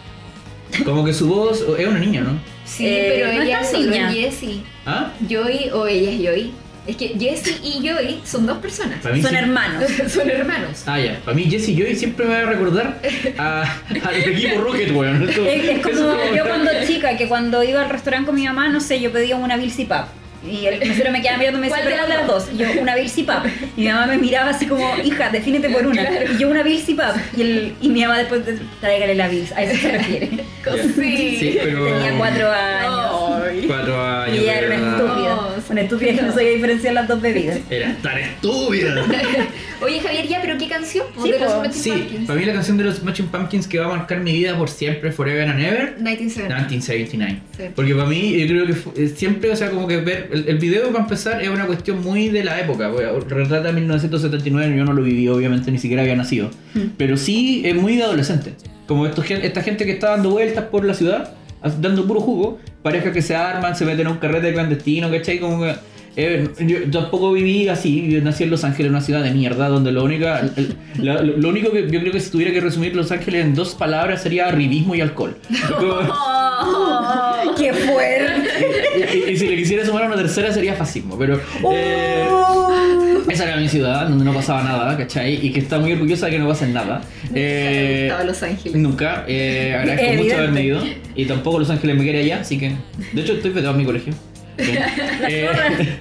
[0.85, 2.31] Como que su voz es una niña, ¿no?
[2.67, 4.11] Sí, Eh, pero no es ella tan solo niña.
[4.11, 4.63] es Jessie.
[4.85, 5.13] ¿Ah?
[5.29, 6.53] Joy o ella es Joy.
[6.87, 9.03] Es que Jessie y Joy son dos personas.
[9.03, 9.35] Son sí.
[9.35, 9.85] hermanos.
[10.09, 10.83] son hermanos.
[10.87, 11.19] Ah, ya.
[11.25, 13.01] Para mí, Jesse Joy siempre me va a recordar
[13.39, 13.63] a-
[14.05, 15.29] al equipo Rocket, weón.
[15.29, 15.97] Es, es como
[16.37, 19.35] yo cuando chica, que cuando iba al restaurante con mi mamá, no sé, yo pedía
[19.37, 20.09] una Bilsi Pap.
[20.49, 22.49] Y el mesero me quedaba mirando y me decía, ¿Cuál ¿pero de las dos?
[22.53, 23.47] Y yo, una Bilsi Pap.
[23.77, 26.07] Y mi mamá me miraba así como, hija, defínete por una.
[26.07, 26.33] Claro.
[26.33, 27.17] Y yo, una Bilsi Pap.
[27.37, 29.53] Y, el, y mi mamá después, de, tráigale la Bills.
[29.53, 30.31] A eso se refiere.
[30.97, 31.37] Sí.
[31.39, 31.85] Sí, pero.
[31.85, 33.41] Tenía cuatro años.
[33.49, 33.65] Ay.
[33.69, 34.37] Cuatro años.
[34.37, 35.35] Y era una estúpida.
[35.37, 37.59] No, Una estúpida que no sabía diferenciar las dos bebidas.
[37.71, 38.95] Era tan estúpida.
[39.83, 41.07] Oye, Javier, ya, pero ¿qué canción?
[41.23, 42.27] Sí, de los Sí, Pumpkins.
[42.27, 44.71] para mí la canción de los Smashing Pumpkins que va a marcar mi vida por
[44.71, 45.95] siempre, forever and ever.
[45.99, 46.55] 1970.
[46.69, 47.41] 1979.
[47.57, 47.63] Sí.
[47.75, 50.31] Porque para mí, yo creo que eh, siempre, o sea, como que ver.
[50.33, 52.89] El, el video, para empezar, es una cuestión muy de la época.
[52.89, 56.51] Bueno, Retrata 1979, yo no lo viví, obviamente, ni siquiera había nacido.
[56.75, 56.81] Mm.
[56.97, 58.55] Pero sí es muy de adolescente.
[58.87, 61.35] Como estos, esta gente que está dando vueltas por la ciudad,
[61.81, 65.39] dando puro jugo, parejas que se arman, se meten a un carrete clandestino, ¿cachai?
[65.39, 65.75] Como que.
[66.17, 69.93] Eh, yo tampoco viví así, yo nací en Los Ángeles, una ciudad de mierda, donde
[69.93, 70.43] lo, única,
[70.99, 73.75] lo, lo único que yo creo que si tuviera que resumir Los Ángeles en dos
[73.75, 75.37] palabras sería arribismo y alcohol.
[75.79, 76.01] Como-
[76.59, 78.49] Oh, ¡Qué fuerte!
[79.29, 81.39] y, y si le quisiera sumar una tercera sería fascismo, pero
[81.71, 82.73] eh, Oh.
[83.29, 85.47] esa era mi ciudad donde no pasaba nada, ¿cachai?
[85.47, 87.03] Y que está muy orgullosa de que no pasen nada.
[87.35, 88.79] Eh, Estaba Los Ángeles.
[88.79, 90.35] nunca, eh, agradezco mucho Evidente.
[90.35, 90.81] haberme ido
[91.15, 92.73] y tampoco Los Ángeles me quiere allá, así que
[93.13, 94.15] de hecho estoy vetado en mi colegio.
[94.59, 95.49] Eh,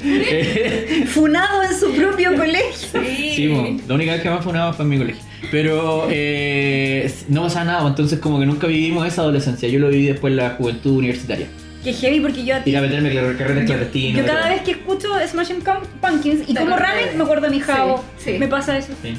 [0.03, 3.01] eh, Funado en su propio colegio.
[3.03, 5.21] Sí, la única vez que más una fue en mi colegio.
[5.51, 9.69] Pero eh, no pasaba nada, entonces como que nunca vivimos esa adolescencia.
[9.69, 11.47] Yo lo viví después en la juventud universitaria.
[11.83, 12.71] Qué heavy porque yo a ti.
[12.71, 14.17] Ir a meterme en carreras clandestinas.
[14.21, 14.49] Yo cada todo.
[14.53, 18.03] vez que escucho Smashing Pum- Pumpkins y como ramen me acuerdo de mi jabo.
[18.17, 18.39] Sí, sí.
[18.39, 18.93] Me pasa eso.
[19.03, 19.13] Sí.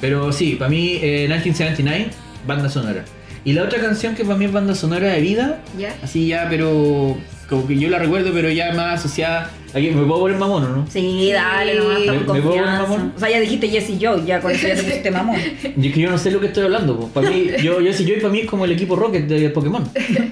[0.00, 2.10] Pero sí, para mí eh, 1979,
[2.46, 3.04] banda sonora.
[3.44, 5.92] Y la otra canción que para mí es banda sonora de vida, ¿Ya?
[6.02, 7.16] así ya, pero
[7.48, 9.50] como que yo la recuerdo, pero ya más asociada.
[9.74, 10.86] Aquí me puedo poner mamón, ¿o ¿no?
[10.90, 12.82] Sí, dale, nomás ¿Me- con me puedo poner confianza.
[12.82, 13.12] mamón?
[13.16, 15.36] O sea, ya dijiste Jesse Joe, ya con eso ya te pusiste mamón.
[15.76, 16.98] Y es que yo no sé lo que estoy hablando.
[17.12, 19.84] Para mí, yo, yo, si yo para mí es como el equipo Rocket de Pokémon.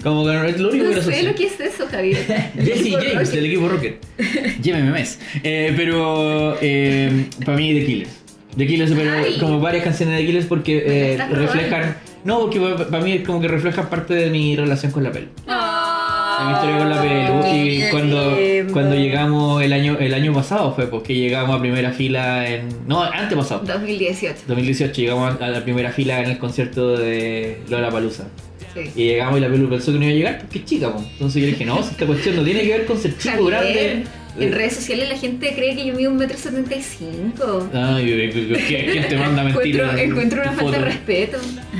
[0.02, 2.16] Como que no es lo único que No sé lo que es eso, Javier.
[2.58, 3.30] Jesse James Rocket.
[3.30, 4.04] del equipo Rocket.
[4.62, 5.18] Lléveme mes.
[5.42, 8.10] Eh, pero eh, para mí The Killers.
[8.56, 9.36] The Killers, pero Ay.
[9.38, 11.36] como varias canciones de The Killers porque eh, robando.
[11.40, 11.96] reflejan.
[12.24, 15.26] No, porque para mí es como que reflejan parte de mi relación con la pelu.
[15.26, 15.52] De
[16.46, 18.36] mi historia con la cuando,
[18.72, 22.68] cuando llegamos el año, el año pasado fue porque llegamos a primera fila en.
[22.86, 23.62] No, antes pasado.
[23.64, 24.42] 2018.
[24.46, 28.28] 2018 llegamos a la primera fila en el concierto de Lola Palusa.
[28.74, 28.90] Sí.
[28.94, 30.98] Y llegamos y la pelu pensó que no iba a llegar porque es chica, po.
[30.98, 34.04] Entonces yo le dije, no, esta cuestión no tiene que ver con ser chico, grande.
[34.38, 37.68] En redes sociales la gente cree que yo mido un metro setenta y cinco.
[37.72, 39.98] Ay, yo- yo- yo- ¿quién, te manda mentiras?
[39.98, 41.38] encuentro una falta de respeto.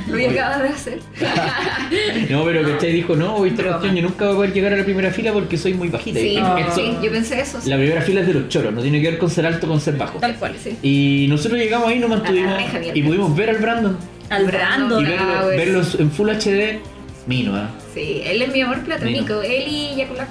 [0.09, 0.99] Lo que acabas de hacer.
[2.31, 2.93] No, pero ¿cachai?
[2.93, 5.57] Dijo, no, esta cuestión yo nunca voy a poder llegar a la primera fila porque
[5.57, 6.19] soy muy bajita.
[6.21, 6.73] Sí, Ah.
[6.75, 7.61] sí, yo pensé eso.
[7.61, 7.69] sí.
[7.71, 9.81] La primera fila es de los choros, no tiene que ver con ser alto con
[9.81, 10.19] ser bajo.
[10.19, 10.55] Tal cual.
[10.63, 10.77] Sí.
[10.83, 12.61] Y nosotros llegamos ahí, nos mantuvimos
[12.95, 13.97] y pudimos ver al Brandon.
[14.31, 15.03] Al Brandon.
[15.05, 15.57] Y Ah, verlo- pues.
[15.57, 16.79] verlos en Full HD,
[17.27, 17.71] mino, ¿ah?
[17.95, 19.41] Sí, él es mi amor platónico.
[19.43, 20.29] Él y Yakulak.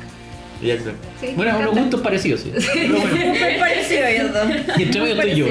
[0.62, 2.52] Sí, bueno, unos gustos parecidos, sí.
[2.74, 4.48] Pero bueno, parecido ellos dos.
[4.78, 5.48] y entre medio estoy yo.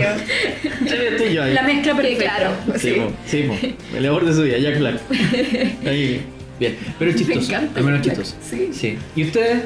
[0.81, 1.55] Entre medio estoy yo ahí.
[1.55, 2.25] La mezcla Sí, perfecta.
[2.37, 2.51] claro.
[2.79, 3.57] Sí, mo, sí, mo.
[3.97, 5.01] El amor de su vida, Jack Black.
[5.87, 6.23] Ahí,
[6.59, 6.77] bien.
[6.99, 7.41] Pero es chistoso.
[7.41, 8.35] Me encanta Al menos chistoso.
[8.43, 8.71] Sí.
[8.73, 8.99] Sí.
[9.15, 9.65] ¿Y ustedes?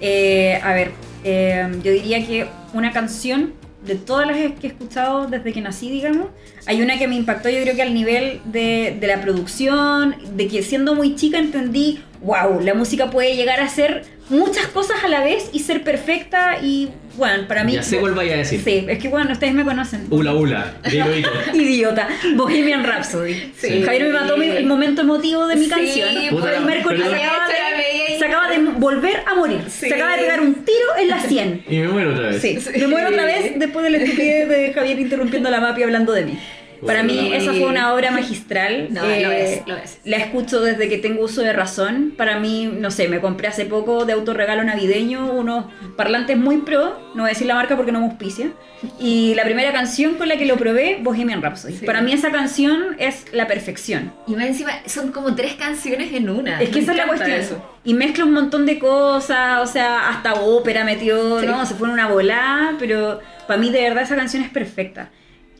[0.00, 0.92] Eh, a ver,
[1.24, 3.52] eh, yo diría que una canción
[3.84, 6.26] de todas las que he escuchado desde que nací, digamos,
[6.66, 10.48] hay una que me impactó, yo creo que al nivel de, de la producción, de
[10.48, 15.08] que siendo muy chica entendí, wow, la música puede llegar a ser muchas cosas a
[15.08, 17.72] la vez y ser perfecta y, bueno, para mí...
[17.72, 18.60] Ya sé cuál vaya a decir.
[18.62, 20.06] Sí, es que, bueno, ustedes me conocen.
[20.10, 20.74] Ula Ula.
[21.52, 22.08] Idiota.
[22.36, 23.52] Bohemian Rhapsody.
[23.56, 23.82] Sí.
[23.82, 26.08] Javier me mató mi- el momento emotivo de mi Sí, canción.
[26.30, 29.60] Puta, Mercury se acaba, de, media se acaba de volver a morir.
[29.68, 29.88] Sí.
[29.88, 31.64] Se acaba de pegar un tiro en la 100.
[31.68, 32.40] Y me muero otra vez.
[32.42, 35.82] Sí, me muero otra vez después de la estupidez de Javier interrumpiendo a la MAPI
[35.82, 36.38] hablando de mí.
[36.86, 38.88] Para mí esa fue una obra magistral.
[38.90, 39.98] No, Eh, lo es, lo es.
[40.04, 42.14] La escucho desde que tengo uso de razón.
[42.16, 45.66] Para mí, no sé, me compré hace poco de autorregalo navideño unos
[45.96, 48.48] parlantes muy pro, no voy a decir la marca porque no me auspicia.
[48.98, 51.74] Y la primera canción con la que lo probé, Bohemian Rhapsody.
[51.76, 51.86] Sí.
[51.86, 54.12] Para mí esa canción es la perfección.
[54.26, 56.60] Y más encima son como tres canciones en una.
[56.62, 57.30] Es que Me esa es la cuestión.
[57.32, 57.62] eso.
[57.84, 61.46] Y mezcla un montón de cosas, o sea, hasta ópera metió, Sí.
[61.46, 61.64] ¿no?
[61.66, 65.10] Se fue en una volada, pero para mí de verdad esa canción es perfecta.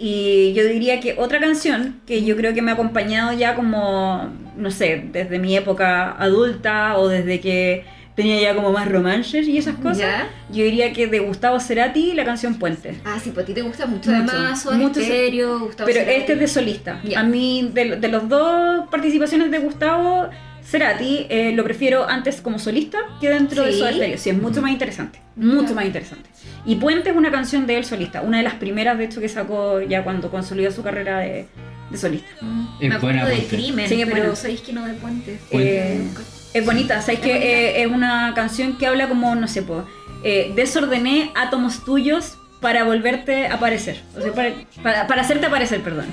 [0.03, 4.31] Y yo diría que otra canción que yo creo que me ha acompañado ya como,
[4.57, 7.85] no sé, desde mi época adulta o desde que
[8.17, 10.29] tenía ya como más romances y esas cosas, Ya.
[10.51, 12.95] yo diría que de Gustavo Cerati la canción Puente.
[13.05, 16.21] Ah, sí, pues a ti te gusta mucho, Mucho, además, mucho, Stereo, Gustavo Pero Cerati.
[16.21, 17.01] este es de solista.
[17.17, 20.31] A mí, de, de los dos participaciones de Gustavo
[20.71, 23.73] Cerati, eh, lo prefiero antes como solista que dentro de.
[23.73, 24.19] Soda Stereo.
[24.19, 25.19] Sí, es mucho más interesante.
[25.37, 26.31] Mucho más interesante.
[26.65, 28.21] Y Puente es una canción de él solista.
[28.23, 31.47] Una de las primeras, de hecho, que sacó ya cuando consolidó su carrera de,
[31.91, 32.29] de solista.
[32.41, 33.57] Mm, Es me acuerdo buena de Puente.
[33.57, 35.39] Crimen, Sí, es pero sabéis que no de Puente.
[35.51, 35.93] Puente.
[35.95, 36.01] Eh,
[36.55, 37.47] es bonita, ¿sabes Es que bonita.
[37.47, 39.85] eh, es una canción que habla como, no sé, po,
[40.23, 44.01] eh, desordené átomos tuyos para volverte a aparecer.
[44.17, 44.53] O sea, para,
[44.83, 46.07] para, para hacerte aparecer, perdón.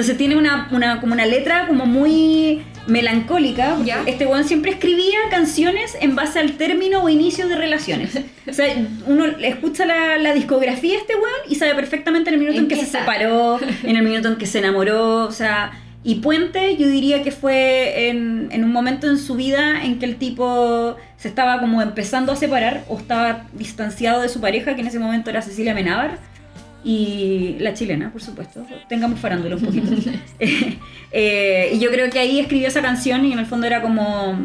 [0.00, 3.76] Entonces tiene una, una, como una letra como muy melancólica.
[3.84, 4.02] Ya.
[4.06, 8.18] Este weón siempre escribía canciones en base al término o inicio de relaciones.
[8.48, 8.74] O sea,
[9.06, 12.64] uno escucha la, la discografía de este weón y sabe perfectamente en el minuto en,
[12.64, 15.72] ¿En que se separó, en el minuto en que se enamoró, o sea...
[16.02, 20.06] Y Puente yo diría que fue en, en un momento en su vida en que
[20.06, 24.80] el tipo se estaba como empezando a separar o estaba distanciado de su pareja, que
[24.80, 26.16] en ese momento era Cecilia Menábar,
[26.84, 28.64] y la chilena, por supuesto.
[28.88, 29.90] Tengamos farándula un poquito.
[31.12, 34.38] Eh, y yo creo que ahí escribió esa canción y en el fondo era como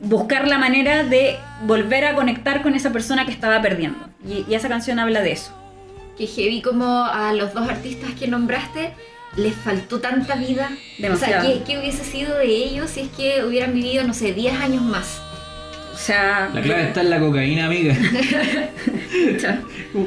[0.00, 3.98] buscar la manera de volver a conectar con esa persona que estaba perdiendo.
[4.24, 5.52] Y, y esa canción habla de eso.
[6.16, 8.92] Que heavy como a los dos artistas que nombraste
[9.36, 10.70] les faltó tanta vida.
[10.98, 11.42] Demasiado.
[11.42, 14.32] O sea, ¿qué, qué hubiese sido de ellos si es que hubieran vivido, no sé,
[14.32, 15.20] 10 años más?
[15.94, 17.94] O sea, La clave está en la cocaína, amiga.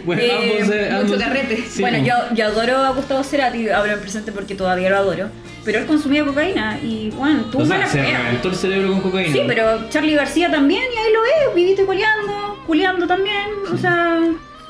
[0.05, 1.63] Bueno, Eh, ambos, eh, mucho ambos- carrete.
[1.69, 5.29] Sí, bueno, yo, yo adoro a Gustavo Cerati, hablo en presente porque todavía lo adoro,
[5.63, 9.01] pero él consumía cocaína y bueno, tuvo O sea, mala se reventó el cerebro con
[9.01, 9.31] cocaína.
[9.33, 13.77] Sí, pero Charlie García también, y ahí lo es, vivito y coleando, culeando también, o
[13.77, 14.19] sea...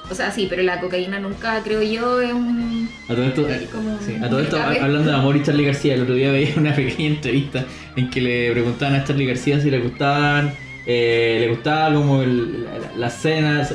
[0.09, 2.87] O sea, sí, pero la cocaína nunca, creo yo, es un...
[3.09, 5.95] A todo esto, Así como sí, a todo esto hablando de amor y Charlie García,
[5.95, 7.65] el otro día veía una pequeña entrevista
[7.97, 10.53] en que le preguntaban a Charlie García si le gustaban,
[10.89, 13.11] eh, le gustaba como el, la, la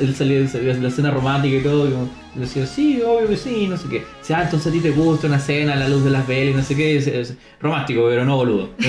[0.01, 1.87] él salía, salía la cena romántica y todo,
[2.35, 4.03] y le decía, sí, obvio que sí, no sé qué.
[4.19, 6.53] Dice, ah, entonces a ti te gusta una cena a la luz de las velas
[6.53, 8.69] y no sé qué, es, es romántico, pero no boludo.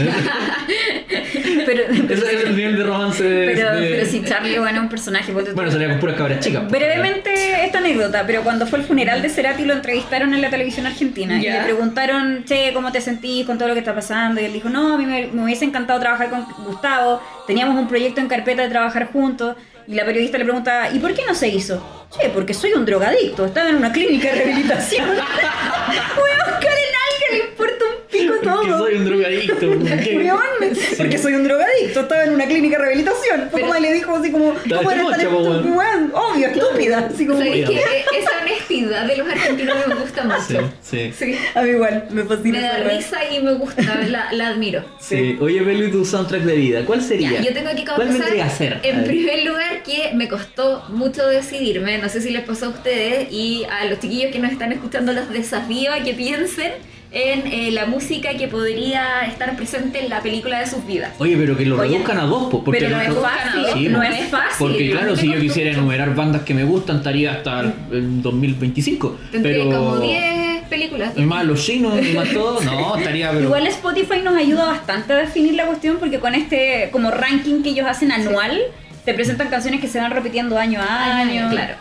[1.66, 4.88] Pero, Ese es el nivel de romance pero, de- pero si Charlie, bueno, es un
[4.88, 5.32] personaje...
[5.32, 6.68] Bueno, salía con puras cabras chicas.
[6.70, 7.32] Brevemente
[7.64, 11.38] esta anécdota, pero cuando fue el funeral de Cerati lo entrevistaron en la televisión argentina
[11.40, 14.40] y le preguntaron, che, ¿cómo te sentís con todo lo que está pasando?
[14.40, 17.88] Y él dijo, no, a mí me, me hubiese encantado trabajar con Gustavo, teníamos un
[17.88, 19.56] proyecto en carpeta de trabajar juntos.
[19.86, 22.06] Y la periodista le pregunta, ¿y por qué no se hizo?
[22.10, 25.08] Che, porque soy un drogadicto, estaba en una clínica de rehabilitación.
[25.10, 28.78] Weón, Karen Alka le importa un pico Que todo.
[28.78, 29.58] soy un drogadicto.
[30.04, 30.16] ¿qué?
[30.16, 33.48] Weón, porque soy un drogadicto, estaba en una clínica de rehabilitación.
[33.52, 35.34] Pero- le dijo así como, ¿cómo eres tan?
[35.76, 37.08] Weón, Obvio, estúpida.
[37.12, 37.80] Así como, ¿Sabéis Oiga.
[37.80, 40.72] que esa honestidad de los argentinos me gusta mucho?
[40.82, 41.12] sí.
[41.12, 41.34] Sí.
[41.54, 42.60] A mí igual, me fascina.
[42.60, 44.84] Me da risa y me gusta, la, la admiro.
[45.00, 45.36] Sí.
[45.40, 46.84] Oye, Belu, ¿y tu soundtrack de vida?
[46.84, 47.32] ¿Cuál sería?
[47.32, 48.12] Ya, yo tengo aquí que ¿Cuál
[48.50, 48.80] ser?
[48.82, 51.98] En primer lugar, que me costó mucho decidirme.
[51.98, 55.12] No sé si les pasó a ustedes y a los chiquillos que nos están escuchando,
[55.12, 56.72] los desafío a que piensen
[57.14, 61.12] en eh, la música que podría estar presente en la película de sus vidas.
[61.18, 63.66] Oye, pero que lo Oye, reduzcan a dos, po, porque pero no es no- fácil,
[63.72, 64.56] Sí, no es fácil.
[64.58, 65.80] Porque claro, si yo quisiera mucho.
[65.80, 69.18] enumerar bandas que me gustan, estaría hasta el 2025.
[69.30, 71.12] Tendré pero como 10 películas.
[71.16, 73.44] y más los chinos y más todo, no, estaría pero...
[73.44, 77.70] Igual Spotify nos ayuda bastante a definir la cuestión porque con este como ranking que
[77.70, 78.60] ellos hacen anual,
[79.04, 81.48] te presentan canciones que se van repitiendo año a año.
[81.50, 81.74] Claro.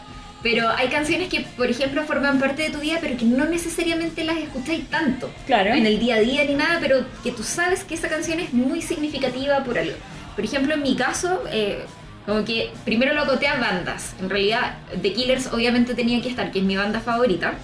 [0.43, 4.25] Pero hay canciones que, por ejemplo, forman parte de tu vida, pero que no necesariamente
[4.25, 5.31] las escucháis tanto.
[5.47, 5.73] Claro.
[5.73, 8.53] En el día a día ni nada, pero que tú sabes que esa canción es
[8.53, 9.95] muy significativa por algo.
[10.35, 11.85] Por ejemplo, en mi caso, eh,
[12.25, 14.13] Como que primero lo acoté a bandas.
[14.21, 17.55] En realidad, The Killers obviamente tenía que estar, que es mi banda favorita.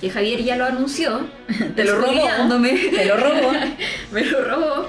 [0.00, 1.28] Que Javier ya lo anunció.
[1.76, 2.26] Te lo robó.
[2.96, 3.52] Te lo robó.
[4.12, 4.88] Me lo robó.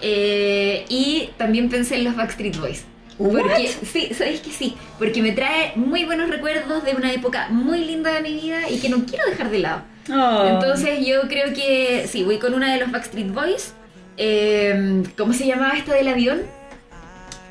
[0.00, 2.84] Eh, y también pensé en los Backstreet Boys.
[3.18, 7.84] Porque, sí, sabéis que sí, porque me trae muy buenos recuerdos de una época muy
[7.84, 9.82] linda de mi vida y que no quiero dejar de lado.
[10.10, 10.46] Oh.
[10.48, 13.74] Entonces yo creo que sí, voy con una de los Backstreet Boys.
[14.16, 16.42] Eh, ¿Cómo se llamaba esta del avión?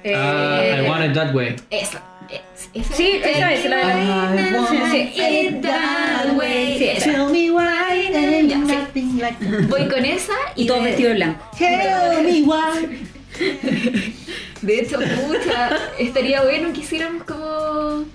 [0.04, 1.56] Eh, Ah, I want it that way.
[1.70, 2.02] Esa.
[2.30, 6.78] es- esa Sí, esa es la de I want it that way.
[6.78, 7.04] Sí.
[7.04, 9.68] Tell me why there's nothing like that.
[9.70, 11.44] Voy con esa y, todo vestido de blanco.
[11.58, 13.00] Tell me why.
[14.62, 15.70] De hecho, pucha,
[16.00, 18.06] estaría bueno que hiciéramos como.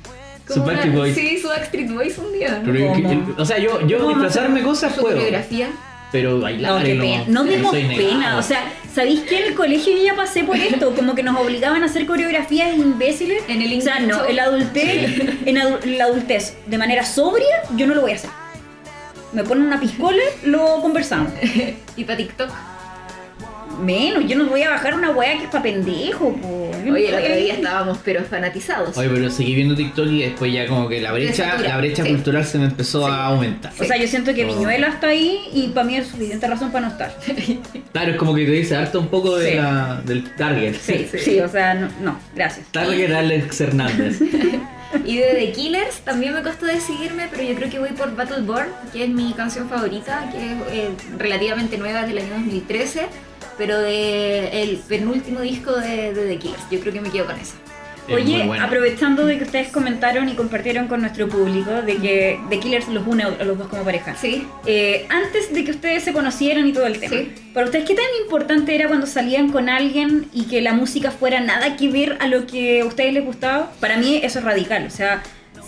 [0.48, 1.14] Su como Backstreet una- Boys.
[1.14, 2.60] Sí, su Backstreet Boys un día.
[2.64, 3.34] Pero yo- ¿Cómo?
[3.38, 5.20] o sea, yo, yo ¿Cómo disfrazarme cosas Su puedo.
[6.10, 7.24] Pero bailar No, qué no, pena.
[7.28, 8.08] No demos soy negado.
[8.10, 8.38] pena.
[8.38, 10.94] O sea, ¿sabéis que en el colegio yo ya pasé por esto?
[10.94, 13.42] Como que nos obligaban a hacer coreografías imbéciles.
[13.48, 14.26] En el O sea, no, show.
[14.28, 18.14] en la adultez, en adu- la adultez, de manera sobria, yo no lo voy a
[18.16, 18.30] hacer.
[19.32, 21.32] Me ponen una piscola, lo conversamos.
[21.96, 22.50] Y para TikTok.
[23.80, 26.70] Menos, yo no voy a bajar una weá que es pa' pendejo, po.
[26.92, 28.96] Oye, el otro día estábamos, pero fanatizados.
[28.98, 32.10] Oye, pero seguí viendo TikTok y después ya como que la brecha, la brecha sí.
[32.10, 33.10] cultural se me empezó Sí.
[33.12, 33.72] a aumentar.
[33.78, 34.48] O sea, yo siento que Oh.
[34.48, 37.16] Viñuela está ahí y para mí es suficiente razón para no estar.
[37.92, 39.56] Claro, es como que te dice harto un poco de Sí.
[39.56, 40.74] la, del target.
[40.74, 41.18] Sí, Sí.
[41.18, 42.66] sí, o sea, no, no, gracias.
[42.72, 44.20] Target Alex Hernández.
[45.06, 48.68] Y de The Killers también me costó decidirme, pero yo creo que voy por Battleborn,
[48.92, 53.06] que es mi canción favorita, que es eh, relativamente nueva del año 2013,
[53.58, 56.62] pero de el penúltimo disco de, de The Killers.
[56.70, 57.54] Yo creo que me quedo con esa.
[58.08, 62.58] Es Oye, aprovechando de que ustedes comentaron y compartieron con nuestro público de que The
[62.58, 64.16] Killers los une a los dos como pareja.
[64.20, 64.44] Sí.
[64.66, 67.32] Eh, antes de que ustedes se conocieran y todo el tema, Sí.
[67.54, 71.38] para ustedes, ¿qué tan importante era cuando salían con alguien y que la música fuera
[71.40, 73.70] nada que ver a lo que a ustedes les gustaba?
[73.78, 74.84] Para mí eso es radical.
[74.84, 75.22] O sea,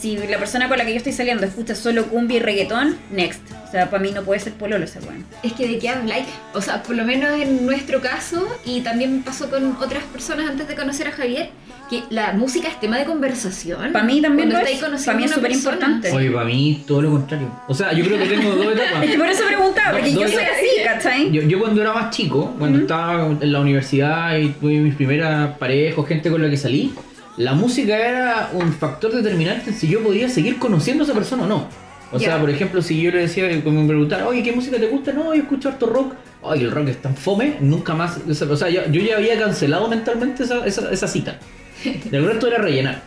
[0.05, 3.41] si la persona con la que yo estoy saliendo escucha solo cumbia y reggaetón, next.
[3.67, 5.25] O sea, para mí no puede ser pololo ese weón.
[5.43, 9.23] Es que de qué habláis, o sea, por lo menos en nuestro caso, y también
[9.23, 11.49] pasó con otras personas antes de conocer a Javier,
[11.89, 13.93] que la música es tema de conversación.
[13.93, 14.85] Para mí también lo estáis es.
[14.85, 16.13] conociendo Para mí es súper importante.
[16.13, 17.49] Oye, para mí todo lo contrario.
[17.67, 19.03] O sea, yo creo que tengo dos etapas.
[19.05, 21.31] Es que por eso preguntaba, porque No, yo soy así, ¿cachai?
[21.33, 25.57] Yo, yo cuando era más chico, cuando estaba en la universidad y tuve mis primeras
[25.57, 26.93] parejas, gente con la que salí,
[27.37, 31.45] la música era un factor determinante en si yo podía seguir conociendo a esa persona
[31.45, 31.69] o no.
[32.13, 34.87] O sea, por ejemplo, si yo le decía, cuando me preguntara, oye, ¿qué música te
[34.87, 35.13] gusta?
[35.13, 36.15] No, yo escucho harto rock.
[36.43, 38.19] Oye, el rock es tan fome, nunca más.
[38.29, 41.39] O sea, yo, yo ya había cancelado mentalmente esa, esa, esa cita.
[41.85, 43.03] El resto era rellenar.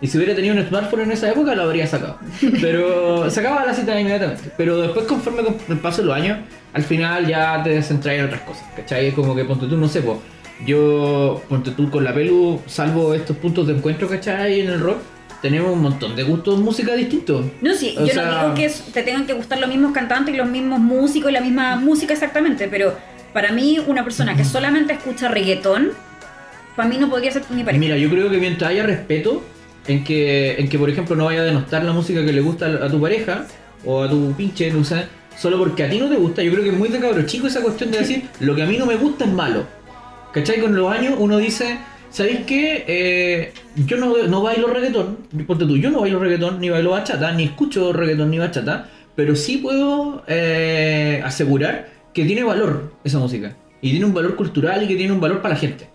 [0.00, 2.18] Y si hubiera tenido un smartphone en esa época, lo habría sacado.
[2.60, 4.50] Pero sacaba la cita inmediatamente.
[4.58, 6.40] Pero después, conforme con el paso de los años,
[6.74, 8.64] al final ya te centras en otras cosas.
[8.76, 9.06] ¿Cachai?
[9.06, 10.20] Es como que ponte tú, no sé, po,
[10.66, 14.60] yo, ponte tú con la pelu, salvo estos puntos de encuentro, ¿cachai?
[14.60, 14.98] En el rock,
[15.42, 17.44] tenemos un montón de gustos de música distintos.
[17.60, 20.34] No, sí, O yo sea- no digo que te tengan que gustar los mismos cantantes
[20.34, 22.96] y los mismos músicos y la misma música exactamente, pero
[23.32, 25.90] para mí una persona que solamente escucha reggaetón,
[26.76, 27.80] para mí no podría ser mi pareja.
[27.80, 29.42] Mira, yo creo que mientras haya respeto
[29.86, 32.66] en que, en que por ejemplo, no vaya a denostar la música que le gusta
[32.66, 33.46] a tu pareja
[33.84, 35.04] o a tu pinche, no sé,
[35.38, 37.46] solo porque a ti no te gusta, yo creo que es muy de cabro chico
[37.48, 39.66] esa cuestión de decir lo que a mí no me gusta es malo.
[40.34, 40.60] ¿Cachai?
[40.60, 41.78] Con los años uno dice,
[42.10, 42.84] ¿sabéis qué?
[42.88, 43.52] Eh,
[43.86, 47.44] yo no, no bailo reggaetón, ponte tú, yo no bailo reggaetón, ni bailo bachata, ni
[47.44, 53.56] escucho reggaetón ni bachata, pero sí puedo eh, asegurar que tiene valor esa música.
[53.80, 55.88] Y tiene un valor cultural y que tiene un valor para la gente.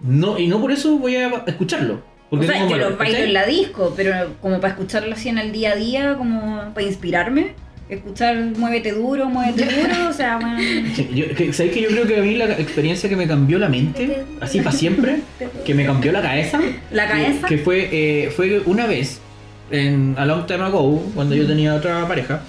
[0.00, 1.94] No, y no por eso voy a escucharlo.
[1.94, 5.28] o Porque sea, tengo yo lo bailo en la disco, pero como para escucharlo así
[5.28, 7.54] en el día a día, como para inspirarme,
[7.88, 10.58] escuchar muévete duro, muévete duro, o sea, bueno,
[11.14, 13.68] yo- que- ¿Sabéis que yo creo que a mí la experiencia que me cambió la
[13.68, 15.20] mente, así para siempre,
[15.64, 16.60] que me cambió la cabeza,
[16.90, 17.46] la que- cabeza.
[17.48, 19.20] que, fue, eh, fue una vez,
[19.70, 22.40] en A Long Time Ago, cuando yo tenía otra pareja,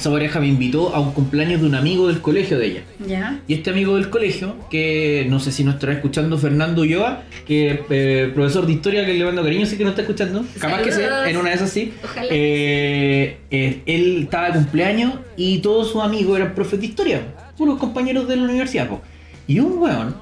[0.00, 2.82] esa pareja me invitó a un cumpleaños de un amigo del colegio de ella.
[3.06, 3.38] Ya.
[3.46, 7.84] Y este amigo del colegio, que no sé si nos estará escuchando Fernando Ulloa, que
[7.90, 10.92] eh, profesor de historia que le mando cariño, sí que nos está escuchando, capaz que
[10.92, 11.92] sea, en una de esas sí.
[12.02, 12.28] Ojalá.
[12.30, 17.20] Eh, eh, él estaba de cumpleaños y todos sus amigos eran profes de historia,
[17.58, 18.88] puros compañeros de la universidad.
[18.88, 19.02] po.
[19.46, 20.16] Y un weón,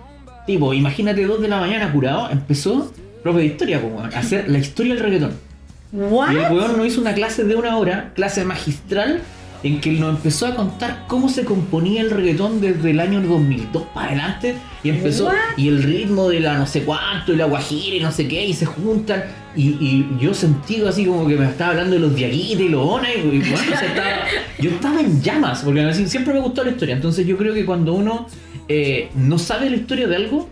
[0.44, 4.50] tipo, imagínate dos de la mañana curado, empezó, profe de historia, po, weón, a hacer
[4.50, 5.34] la historia del reggaetón.
[5.92, 6.32] ¿What?
[6.32, 9.22] Y el weón nos hizo una clase de una hora, clase magistral,
[9.62, 13.20] en que él nos empezó a contar cómo se componía el reggaetón desde el año
[13.20, 14.54] 2002 para adelante.
[14.84, 15.34] Y empezó, What?
[15.56, 18.44] y el ritmo de la no sé cuánto, y la guajira y no sé qué,
[18.46, 19.24] y se juntan.
[19.56, 22.86] Y, y yo sentí así como que me estaba hablando de los diaguitas y los
[22.86, 24.16] onas, y, y bueno, o sea, estaba-
[24.60, 26.94] yo estaba en llamas, porque así, siempre me gustó la historia.
[26.94, 28.28] Entonces yo creo que cuando uno
[28.68, 30.48] eh, no sabe la historia de algo,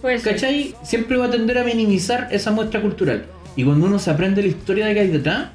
[0.00, 0.32] Puede ser.
[0.34, 0.74] ¿cachai?
[0.82, 3.26] Siempre va a tender a minimizar esa muestra cultural.
[3.54, 5.48] Y cuando uno se aprende la historia de que hay detrás,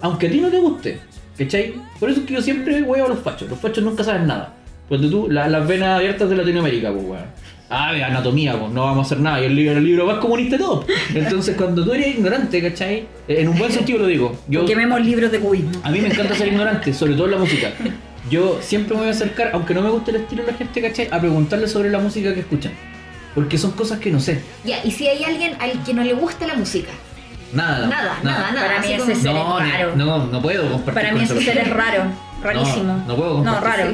[0.00, 0.98] aunque a ti no te guste,
[1.38, 1.74] ¿cachai?
[2.00, 3.48] Por eso es que yo siempre huevo a los fachos.
[3.48, 4.52] Los fachos nunca saben nada.
[4.88, 7.46] Cuando tú, la- las venas abiertas de Latinoamérica, pues, weón.
[7.68, 9.40] Ah, de anatomía, pues, no vamos a hacer nada.
[9.40, 10.84] Y el libro, el libro más comunista de todo.
[11.14, 13.06] Entonces, cuando tú eres ignorante, ¿cachai?
[13.26, 14.36] En un buen sentido lo digo.
[14.48, 15.72] Yo, Quememos libros de cubismo.
[15.82, 17.72] a mí me encanta ser ignorante, sobre todo en la música.
[18.30, 20.80] Yo siempre me voy a acercar, aunque no me guste el estilo de la gente,
[20.80, 21.08] ¿cachai?
[21.10, 22.72] A preguntarle sobre la música que escuchan.
[23.34, 24.40] Porque son cosas que no sé.
[24.64, 26.90] Ya, y si hay alguien al que no le gusta la música.
[27.56, 27.86] Nada.
[27.86, 28.66] Nada, nada, nada.
[28.68, 29.96] Para mí ese ser No, es raro.
[29.96, 32.04] no, no puedo compartir Para mí ese ser es raro,
[32.42, 32.92] rarísimo.
[32.98, 33.84] No, no puedo No, raro.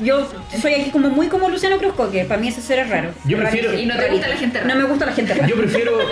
[0.00, 0.28] Yo
[0.62, 3.10] soy aquí como muy como Luciano Cruzco, que para mí ese ser es raro.
[3.24, 3.92] Yo prefiero- Rarísimo.
[3.92, 4.74] Y no te gusta la gente rara.
[4.74, 5.48] No me gusta la gente rara.
[5.48, 6.06] Yo prefiero, al,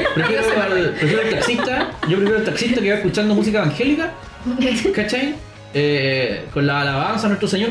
[0.95, 4.11] prefiero al taxista, yo prefiero al taxista que va escuchando música evangélica,
[4.95, 5.35] ¿cachai?
[5.75, 7.71] Eh, con la alabanza a nuestro Señor,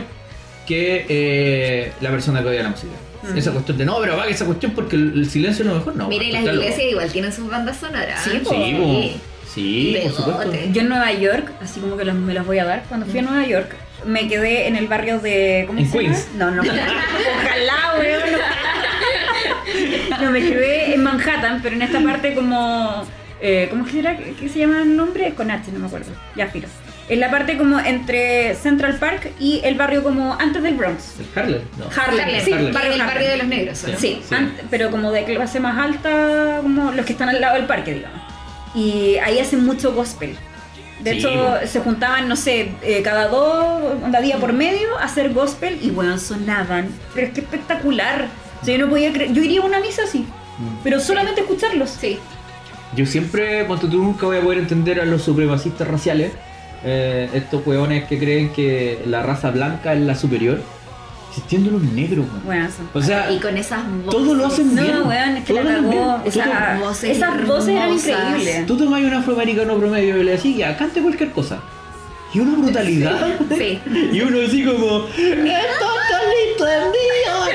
[0.65, 2.93] que eh, la persona que odia la música.
[3.33, 3.37] Mm.
[3.37, 5.95] Esa cuestión de no, pero apague esa cuestión porque el, el silencio es lo mejor,
[5.95, 6.07] no.
[6.07, 6.55] Mira, y las loco.
[6.57, 8.21] iglesias igual tienen sus bandas sonoras.
[8.23, 8.51] Sí, po.
[8.51, 9.19] Sí, po.
[9.53, 10.53] sí, por supuesto.
[10.71, 13.19] Yo en Nueva York, así como que los- me las voy a dar, cuando fui
[13.19, 15.63] a Nueva York, me quedé en el barrio de.
[15.67, 16.13] ¿Cómo ¿En se llama?
[16.15, 16.27] Queens?
[16.37, 16.61] No, no.
[16.61, 18.21] Ojalá, weón.
[20.21, 23.05] No, me quedé en Manhattan, pero en esta parte como.
[23.41, 24.17] eh, ¿Cómo es que era?
[24.17, 25.33] ¿Qué se llama el nombre?
[25.33, 26.11] Con H, no me acuerdo.
[26.35, 26.67] Ya, filo.
[27.07, 31.13] En la parte como entre Central Park y el barrio como antes del Bronx.
[31.19, 31.61] ¿El Harlem?
[31.77, 31.85] No.
[31.95, 32.73] Harlem, Harlem, sí, Harlem.
[32.73, 33.85] barrio el barrio de los negros.
[33.97, 34.21] Sí,
[34.71, 38.19] pero como de clase más alta, como los que están al lado del parque, digamos.
[38.73, 40.35] Y ahí hacen mucho gospel.
[41.01, 45.03] De Sí, hecho, se juntaban, no sé, eh, cada dos, onda día por medio a
[45.03, 46.87] hacer gospel y bueno, sonaban.
[47.13, 48.27] Pero es que espectacular.
[48.61, 49.31] O sea, yo no podía creer.
[49.33, 50.19] Yo iría a una misa así,
[50.57, 50.77] Mm.
[50.83, 51.89] pero solamente escucharlos.
[52.01, 52.17] Sí.
[52.95, 56.31] Yo siempre, ponte tú, nunca voy a poder entender a los supremacistas raciales,
[56.85, 60.61] eh, estos hueones que creen que la raza blanca es la superior,
[61.29, 62.45] existiendo los negros, weón.
[62.45, 64.11] Bueno, O sea, Y con esas voces.
[64.11, 64.97] todo lo hacen No, bien.
[65.05, 65.91] weón, es que todo la lo hacen cagó.
[66.19, 66.23] bien.
[66.23, 66.43] Tú Esa-
[66.75, 68.65] te- voces esas voces eran increíbles.
[68.67, 71.59] Tú tomas un afroamericano promedio y le decís, ya, cante cualquier cosa.
[72.33, 73.27] Y una brutalidad.
[73.57, 73.79] Sí.
[74.13, 76.65] Y uno así como, ¡Esto está listo!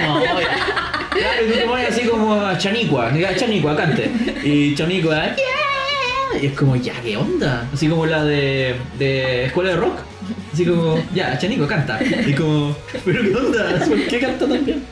[0.00, 4.10] No, claro, y tú pones así como a Chanicua, Chanicua, cante.
[4.44, 5.34] Y Chanicua, "Yeah".
[6.42, 7.68] Y es como, ya, ¿qué onda?
[7.72, 9.98] Así como la de, de Escuela de Rock.
[10.52, 11.98] Así como, ya, Chanicua, canta.
[12.26, 13.84] Y como, ¿pero qué onda?
[13.86, 14.82] ¿Por qué canta tan bien?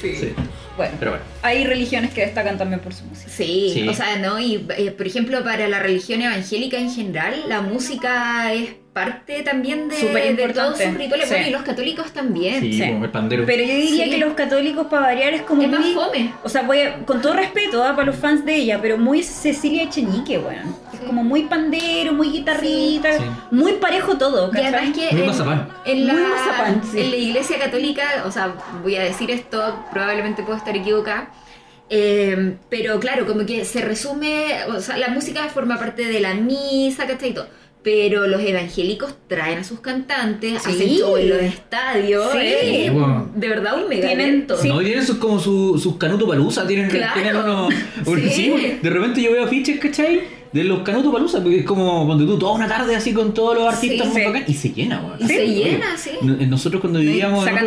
[0.00, 0.32] Sí.
[0.76, 1.24] Bueno, Pero bueno.
[1.42, 3.30] hay religiones que destacan también por su música.
[3.30, 3.88] Sí, Sí.
[3.88, 4.40] o sea, ¿no?
[4.40, 9.88] Y eh, por ejemplo, para la religión evangélica en general, la música es parte también
[9.88, 9.96] de,
[10.34, 11.28] de todos sus rituales.
[11.28, 11.34] sí.
[11.34, 12.60] Bueno, y los católicos también.
[12.60, 12.88] Sí, Sí.
[12.88, 13.44] como el pandero.
[13.44, 14.10] Pero yo diría Sí.
[14.10, 15.92] que los católicos, para variar, es como Es más muy.
[15.94, 16.32] fome.
[16.42, 17.94] O sea, voy a- con todo respeto ¿ah?
[17.94, 20.74] para los fans de ella, pero muy Cecilia Echenique, weón.
[20.92, 21.06] Es Sí.
[21.06, 23.24] como muy pandero, muy guitarrita, Sí.
[23.50, 24.72] muy parejo todo, Y ¿cachai?
[24.74, 25.68] además que Muy en, mazapán.
[25.84, 27.00] en la, Muy mazapán, sí.
[27.00, 31.30] en la iglesia católica, o sea, voy a decir esto, probablemente puedo estar equivocada,
[31.90, 36.32] eh, pero claro, como que se resume, o sea, la música forma parte de la
[36.34, 37.30] misa, ¿cachai?
[37.30, 37.48] Y todo.
[37.84, 40.70] Pero los evangélicos traen a sus cantantes, Sí.
[40.70, 42.38] hacen show en los estadios, Sí.
[42.40, 43.28] eh, Wow.
[43.36, 44.68] de verdad un mega Tienen- sí.
[44.68, 47.12] No, y tienen sus, como su- sus canuto palusa, tienen, Claro.
[47.14, 47.74] tienen unos.
[48.04, 48.52] porque Sí.
[48.56, 50.22] sí, de repente yo veo afiches, ¿cachai?
[50.54, 53.56] De los canuto palusa, porque es como cuando tú toda una tarde así con todos
[53.56, 54.26] los artistas Sí, muy sí.
[54.28, 55.16] bacán, y se llena, weón.
[55.20, 56.10] Y se Oye, llena, sí.
[56.22, 57.58] no- Nosotros cuando vivíamos en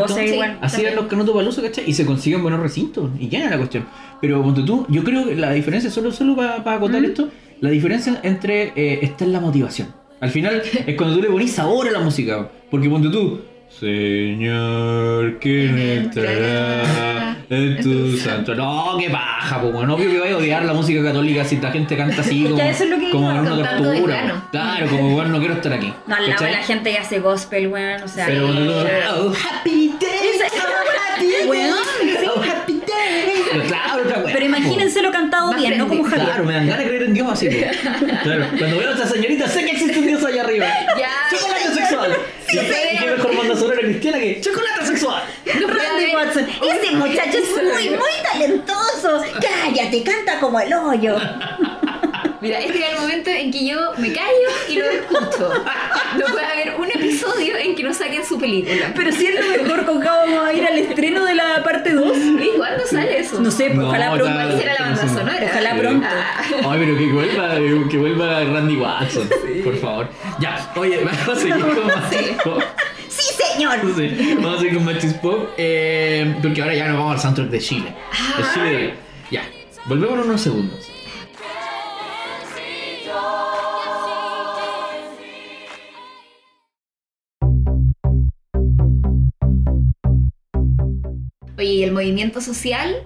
[0.00, 0.58] otro igual.
[0.60, 1.84] hacían los canutos palusa, ¿cachai?
[1.88, 3.86] Y se consiguen buenos recintos, y llena la cuestión.
[4.20, 7.04] Pero ponte tú, yo creo que la diferencia, solo, solo para acotar ¿Mm?
[7.06, 7.28] esto,
[7.60, 9.88] la diferencia entre eh, está en la motivación.
[10.20, 13.40] Al final es cuando tú le ponís sabor a la música, porque ponte tú.
[13.80, 18.54] Señor, ¿quién entrará en tu santo?
[18.54, 21.72] No, qué paja, pues bueno, obvio que vaya a odiar la música católica si la
[21.72, 24.48] gente canta así Es que como, es que como en una tortura.
[24.52, 25.92] Claro, como bueno, no quiero estar aquí.
[26.06, 28.26] No, la gente que hace gospel, weón, o sea.
[28.26, 31.74] Pero eh, oh, happy day, oh, happy day, Weón,
[32.28, 33.42] oh, happy day.
[33.50, 36.04] Pero claro, otra wea, Pero imagínenselo cantado Más bien, no como.
[36.04, 36.26] Javier.
[36.26, 37.48] Claro, me dan ganas de creer en Dios así.
[38.22, 40.66] Claro, cuando veo a esta señorita sé que existe un Dios allá arriba.
[40.98, 41.10] Ya.
[41.30, 42.16] ¡Chocolate sexual!
[42.48, 45.22] ¿Y qué- y qué mejor banda sonora cristiana que chocolate sexual?
[45.60, 49.22] No Randy Watson, ese muchacho es muy, muy talentoso.
[49.40, 51.16] Cállate, canta como el hoyo.
[52.44, 54.28] Mira, este era el momento en que yo me callo
[54.68, 55.50] y lo escucho.
[56.18, 58.92] No puede haber un episodio en que no saquen su película.
[58.94, 61.92] Pero si es lo mejor, con Cabo vamos a ir al estreno de la parte
[61.94, 62.16] 2.
[62.42, 63.40] ¿Y cuándo sale eso?
[63.40, 64.34] No sé, pues, No, ojalá pronto.
[64.34, 65.08] ¿Cuál será la banda Sí.
[65.08, 65.46] sonora?
[65.50, 65.78] Ojalá Sí.
[65.80, 66.06] pronto.
[66.10, 66.42] Ah.
[66.70, 69.30] Ay, pero que vuelva, que vuelva Randy Watson,
[69.64, 70.08] por favor.
[70.38, 72.62] Ya, oye, vamos a seguir con Machis Pop.
[73.08, 73.78] Sí, señor.
[73.96, 77.48] Sí, vamos a seguir con Machis Pop, eh, porque ahora ya nos vamos al soundtrack
[77.48, 77.94] de Chile.
[78.36, 78.94] De Chile,
[79.30, 79.42] ya.
[79.86, 80.90] Volvemos en unos segundos.
[91.58, 92.96] Oye, y el movimiento social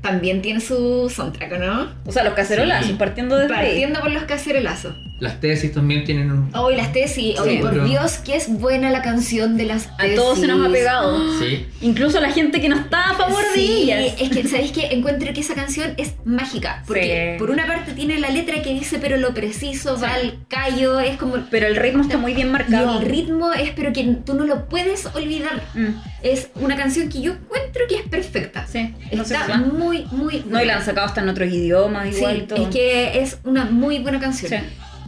[0.00, 1.90] también tiene su soundtrack, ¿no?
[2.06, 2.92] O sea, los cacerolazos, Sí.
[2.98, 3.48] partiendo ahí.
[3.48, 4.94] Partiendo por los cacerolazos.
[5.20, 6.50] Las tesis también tienen un...
[6.54, 7.38] Oh, y las tesis.
[7.40, 7.58] Oye, Sí.
[7.58, 10.14] por Pero- Dios, que es buena la canción de las A tesis.
[10.16, 11.18] todos se nos ha pegado.
[11.40, 11.66] Sí.
[11.80, 14.14] Incluso la gente que no está a favor de Sí, ellas.
[14.20, 16.82] es que, ¿sabéis que Encuentro que esa canción es mágica.
[16.86, 17.38] Porque Sí.
[17.38, 21.16] por una parte tiene la letra que dice, pero lo preciso, va al callo, es
[21.16, 21.34] como.
[21.50, 23.00] Pero el ritmo está muy bien Y marcado.
[23.00, 25.62] el ritmo es, pero que tú no lo puedes olvidar.
[25.74, 25.88] Mm,
[26.22, 28.66] Es una canción que yo encuentro que es perfecta.
[28.66, 30.44] sí, no Está muy, muy.
[30.48, 32.62] No, y la han sacado hasta en otros idiomas Sí, igual y todo.
[32.62, 34.50] es que es una muy buena canción.
[34.50, 34.56] Sí.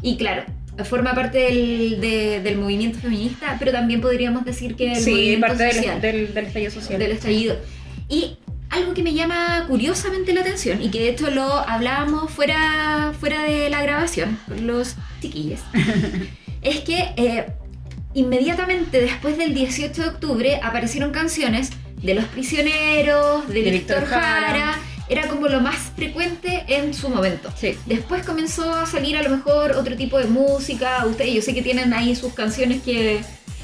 [0.02, 0.44] Y claro,
[0.84, 5.62] forma parte del, de- del movimiento feminista, pero también podríamos decir que el Sí, parte
[5.64, 6.98] del, social, del, del estallido social.
[6.98, 7.56] del estallido.
[8.08, 8.36] Y
[8.70, 13.42] algo que me llama curiosamente la atención, y que de hecho lo hablábamos fuera, fuera
[13.42, 15.60] de la grabación, los chiquillos,
[16.62, 17.46] es que eh,
[18.14, 21.70] inmediatamente después del 18 de octubre aparecieron canciones
[22.02, 24.46] de los prisioneros, de, De Víctor Víctor Jara.
[24.46, 24.78] Jara,
[25.10, 27.52] era como lo más frecuente en su momento.
[27.56, 27.76] Sí.
[27.86, 31.04] Después comenzó a salir a lo mejor otro tipo de música.
[31.04, 33.20] Ustedes, yo sé que tienen ahí sus canciones que,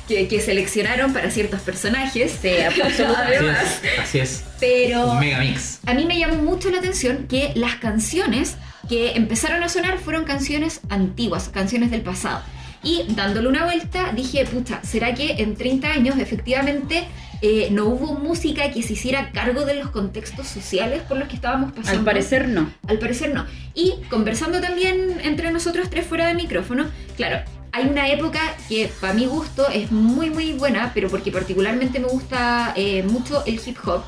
[0.08, 2.36] que, que seleccionaron para ciertos personajes.
[2.42, 2.50] Sí,
[2.84, 3.50] absolutamente.
[3.50, 3.98] Así es.
[4.00, 4.44] Así es.
[4.58, 5.78] pero Un mega mix.
[5.86, 8.56] a mí me llamó mucho la atención que las canciones
[8.88, 12.42] que empezaron a sonar fueron canciones antiguas, canciones del pasado.
[12.82, 17.04] Y dándole una vuelta, dije, pucha, ¿será que en 30 años efectivamente
[17.42, 21.34] eh, no hubo música que se hiciera cargo de los contextos sociales por los que
[21.36, 21.98] estábamos pasando?
[21.98, 22.70] Al parecer no.
[22.88, 23.44] Al parecer no.
[23.74, 27.40] Y conversando también entre nosotros tres fuera de micrófono, claro,
[27.72, 32.08] hay una época que para mi gusto es muy muy buena, pero porque particularmente me
[32.08, 34.02] gusta eh, mucho el hip hop.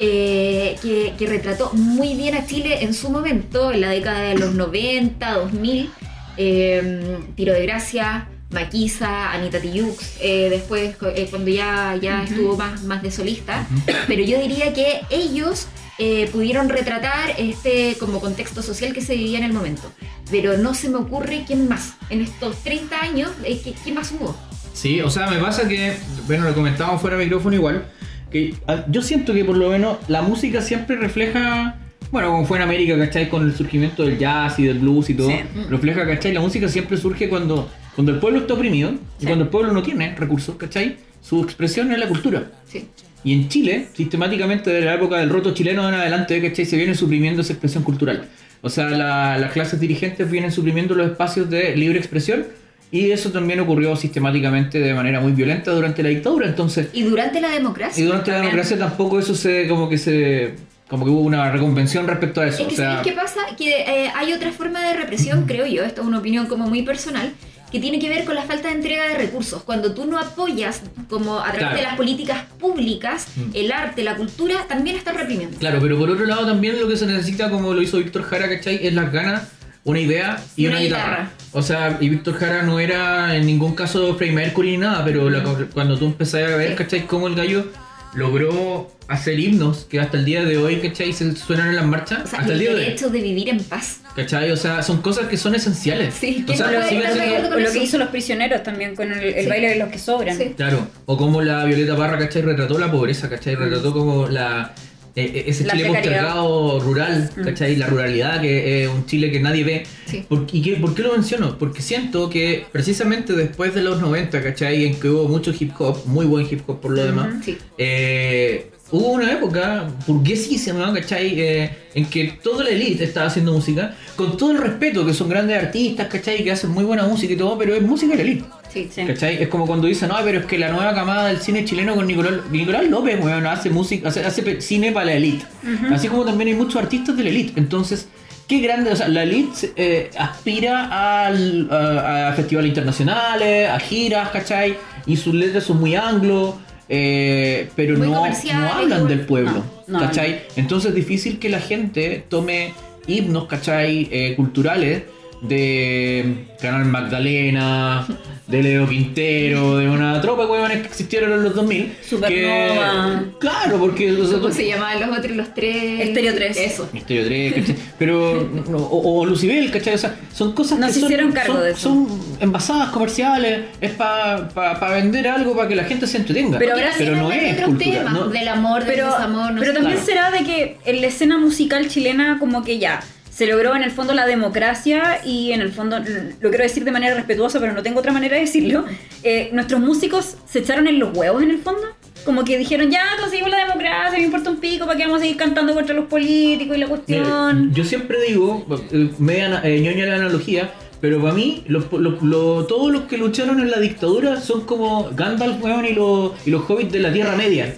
[0.00, 4.36] eh, que, que retrató muy bien a Chile en su momento, en la década de
[4.36, 5.90] los 90, 2000,
[6.36, 12.32] eh, Tiro de Gracia, Maquisa, Anita Tijoux, eh, después eh, cuando ya, ya Ujú.
[12.34, 13.66] estuvo más, más de solista,
[14.06, 15.66] pero yo diría que ellos
[15.98, 19.92] eh, pudieron retratar este como contexto social que se vivía en el momento.
[20.30, 21.94] Pero no se me ocurre quién más.
[22.10, 24.34] En estos 30 años, eh, ¿qué- ¿quién más hubo?
[24.72, 25.94] Sí, o sea, me pasa que,
[26.26, 27.84] bueno, lo comentábamos fuera de micrófono igual,
[28.32, 31.76] que ah, yo siento que por lo menos la música siempre refleja,
[32.10, 33.28] bueno, como fue en América, ¿cachai?
[33.28, 35.36] Con el surgimiento del jazz y del blues y todo, Sí.
[35.70, 36.32] refleja, ¿cachai?
[36.32, 39.26] La música siempre surge cuando, cuando el pueblo está oprimido y Sí.
[39.26, 40.96] cuando el pueblo no tiene recursos, ¿cachai?
[41.22, 42.50] Su expresión es la cultura.
[42.66, 42.88] Sí.
[43.24, 46.66] Y en Chile, sistemáticamente desde la época del roto chileno en adelante, ¿cachai?
[46.66, 48.28] Se viene suprimiendo esa expresión cultural.
[48.60, 52.46] O sea, la- las clases dirigentes vienen suprimiendo los espacios de libre expresión
[52.90, 56.46] y eso también ocurrió sistemáticamente de manera muy violenta durante la dictadura.
[56.46, 58.02] Entonces, Y durante la democracia.
[58.02, 58.52] y durante la también.
[58.56, 60.54] democracia tampoco eso se, como que se,
[60.88, 62.62] como que hubo una reconvención respecto a eso.
[62.62, 63.40] Es que o sea, ¿sabes qué pasa?
[63.58, 66.82] Que eh, hay otra forma de represión, creo yo, esto es una opinión como muy
[66.82, 67.32] personal,
[67.72, 69.62] que tiene que ver con la falta de entrega de recursos.
[69.64, 71.76] Cuando tú no apoyas, como a través Claro.
[71.76, 73.50] de las políticas públicas, Mm.
[73.54, 75.58] el arte, la cultura, también están reprimiendo.
[75.58, 78.48] Claro, pero por otro lado también lo que se necesita, como lo hizo Víctor Jara,
[78.48, 78.86] ¿cachai?
[78.86, 79.48] Es las ganas,
[79.82, 81.04] una idea y una, una guitarra.
[81.10, 81.30] guitarra.
[81.52, 85.28] O sea, y Víctor Jara no era en ningún caso Freddie Mercury ni nada, pero
[85.28, 85.42] la-
[85.74, 86.74] cuando tú empezás a ver, Sí.
[86.76, 87.06] ¿cachai?
[87.06, 87.66] Cómo el gallo
[88.14, 91.12] logró hacer himnos que hasta el día de hoy, ¿cachai?
[91.12, 92.20] Se suenan en las marchas.
[92.24, 94.00] O sea, hasta el el día de derecho de vivir en paz.
[94.16, 94.50] ¿Cachai?
[94.52, 96.14] O sea, son cosas que son esenciales.
[96.14, 99.20] Sí, o sea, no siguen siendo- con lo que hizo los prisioneros también con el,
[99.24, 99.48] el Sí.
[99.50, 100.36] baile de los que sobran.
[100.38, 100.54] Sí.
[100.56, 102.42] Claro, o como la Violeta Parra, ¿cachai?
[102.42, 103.56] Retrató la pobreza, ¿cachai?
[103.56, 104.72] Retrató como la...
[105.16, 107.42] eh, eh, ese La Chile postergado rural, Mm.
[107.44, 107.76] ¿cachai?
[107.76, 109.82] La ruralidad, que es un Chile que nadie ve.
[110.06, 110.24] Sí.
[110.28, 111.56] ¿Por, y qué, ¿Por qué lo menciono?
[111.58, 114.84] Porque siento que precisamente después de los 90, ¿cachai?
[114.86, 117.56] En que hubo mucho hip hop, muy buen hip hop por lo demás, Sí.
[117.78, 121.40] eh, hubo una época burguesísima, ¿cachai?
[121.40, 125.28] Eh, en que toda la elite estaba haciendo música, con todo el respeto, que son
[125.28, 126.42] grandes artistas, ¿cachai?
[126.44, 128.44] Que hacen muy buena música y todo, pero es música de la elite.
[128.72, 128.88] Sí.
[128.92, 129.04] Sí.
[129.04, 129.40] ¿Cachai?
[129.40, 132.06] Es como cuando dicen, no, pero es que la nueva camada del cine chileno con
[132.08, 135.44] Nicolás, Nicolás López, weón, hace música, hace, cine para la elite.
[135.92, 137.52] Así como también hay muchos artistas de la elite.
[137.56, 138.08] Entonces,
[138.48, 144.30] qué grande, o sea, la elite eh, aspira al- a, a festivales internacionales, a giras,
[144.30, 144.76] ¿cachai?
[145.06, 146.58] Y sus letras son muy anglo.
[146.88, 150.42] Eh, pero Muy no, no hablan del pueblo, No, no, ¿cachai?
[150.56, 152.74] Entonces es difícil que la gente tome
[153.06, 154.08] himnos, ¿cachai?
[154.10, 155.04] Eh, culturales
[155.40, 158.06] de Canal Magdalena,
[158.46, 161.96] de Leo Quintero, de una tropa de huevones que existieron en los 2000.
[162.06, 163.20] Supernova.
[163.32, 164.12] que- claro, porque...
[164.12, 166.00] o sea, ¿Cómo tú- se llamaban los otros, los tres?
[166.08, 166.56] Estéreo tres.
[166.58, 166.88] Eso.
[166.92, 167.76] Misterio 3, ¿cachai?
[167.98, 169.94] Pero, no, o, o Lucibel, ¿cachai?
[169.94, 171.80] O sea, son cosas No que se son, hicieron cargo son, de eso.
[171.80, 172.08] son
[172.40, 174.48] envasadas comerciales, es para
[174.94, 176.58] vender algo para que la gente se entretenga.
[176.58, 177.98] Pero ahora también no es otros cultura.
[177.98, 179.78] temas, no- del amor, del Pero, desamor, no pero sé.
[179.78, 180.06] también Claro.
[180.06, 183.00] será de que en la escena musical chilena como que ya
[183.34, 186.92] se logró en el fondo la democracia y en el fondo, lo quiero decir de
[186.92, 188.84] manera respetuosa, pero no tengo otra manera de decirlo,
[189.24, 191.82] eh, nuestros músicos se echaron en los huevos en el fondo.
[192.24, 195.22] como que dijeron, ya conseguimos la democracia, me importa un pico, ¿para qué vamos a
[195.22, 197.72] seguir cantando contra los políticos y la Mira, cuestión?
[197.74, 200.70] yo siempre digo, eh, media eh, ñoña la analogía,
[201.00, 205.10] pero para mí, los- los- los- todos los que lucharon en la dictadura son como
[205.10, 207.74] Gandalf, weón, y los, y los hobbits de la Tierra Media.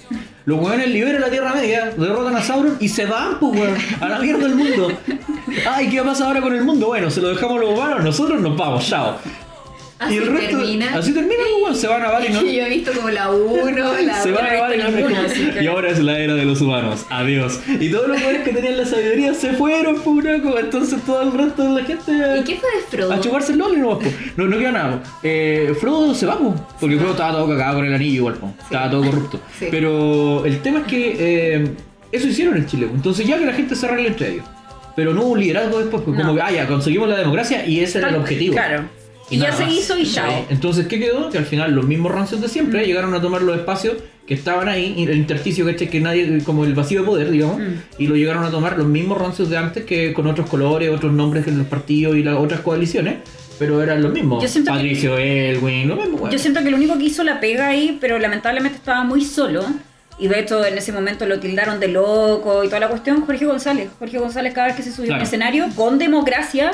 [0.46, 4.08] Los weones liberan la Tierra Media, derrotan a Sauron y se van, pues, weón, a
[4.08, 4.92] la mierda del mundo.
[5.68, 6.86] Ay, ¿qué va a pasar ahora con el mundo?
[6.86, 9.16] Bueno, se lo dejamos a los humanos, nosotros nos vamos, chao.
[9.98, 10.94] Así y el resto, termina.
[10.94, 12.44] así termina, pues, se van a Valinor.
[12.52, 13.70] Yo he visto como la 1,
[14.02, 16.60] la Se van a no ninguna, así que- y ahora es la era de los
[16.60, 17.60] humanos, adiós.
[17.80, 21.32] Y todos los weones que tenían la sabiduría se fueron, pues, weón, entonces todo el
[21.32, 22.12] resto de la gente...
[22.12, 23.12] ¿Y qué fue de Frodo?
[23.12, 24.10] A chuparse el loli nomás, po.
[24.36, 25.02] No, no queda nada.
[25.22, 28.52] Eh, Frodo se va, po, porque Frodo estaba todo cagado con el anillo igual, po.
[28.62, 29.40] estaba todo corrupto.
[29.58, 29.68] Sí.
[29.70, 31.70] Pero el tema es que eh,
[32.12, 32.86] eso hicieron en Chile.
[32.94, 34.44] Entonces ya que la gente se arregle entre ellos.
[34.94, 36.22] Pero no hubo un liderazgo después, pues, No.
[36.22, 38.54] como que, ah, ya, conseguimos la democracia y ese era el objetivo.
[38.54, 38.84] Claro.
[39.30, 40.30] Y, ya nada se hizo y chao.
[40.30, 40.44] Sí.
[40.50, 41.30] Entonces, ¿qué quedó?
[41.30, 42.86] Que al final los mismos rancios de siempre Mm.
[42.86, 43.94] llegaron a tomar los espacios
[44.26, 45.88] que estaban ahí, y el intersticio, ¿cachai?
[45.88, 47.74] Que nadie, como el vacío de poder, digamos, Mm.
[47.98, 51.12] y lo llegaron a tomar los mismos rancios de antes que con otros colores, otros
[51.12, 53.16] nombres en los partidos y las otras coaliciones,
[53.58, 54.42] pero eran los mismos.
[54.42, 57.38] Yo siento que- Patricio Elwin, lo mismo, Yo siento que el único que hizo la
[57.40, 59.64] pega ahí, pero lamentablemente estaba muy solo.
[60.18, 63.44] Y de hecho en ese momento lo tildaron de loco y toda la cuestión, Jorge
[63.44, 63.90] González.
[63.98, 65.24] Jorge González cada vez que se subió a Claro.
[65.24, 66.72] escenario con democracia,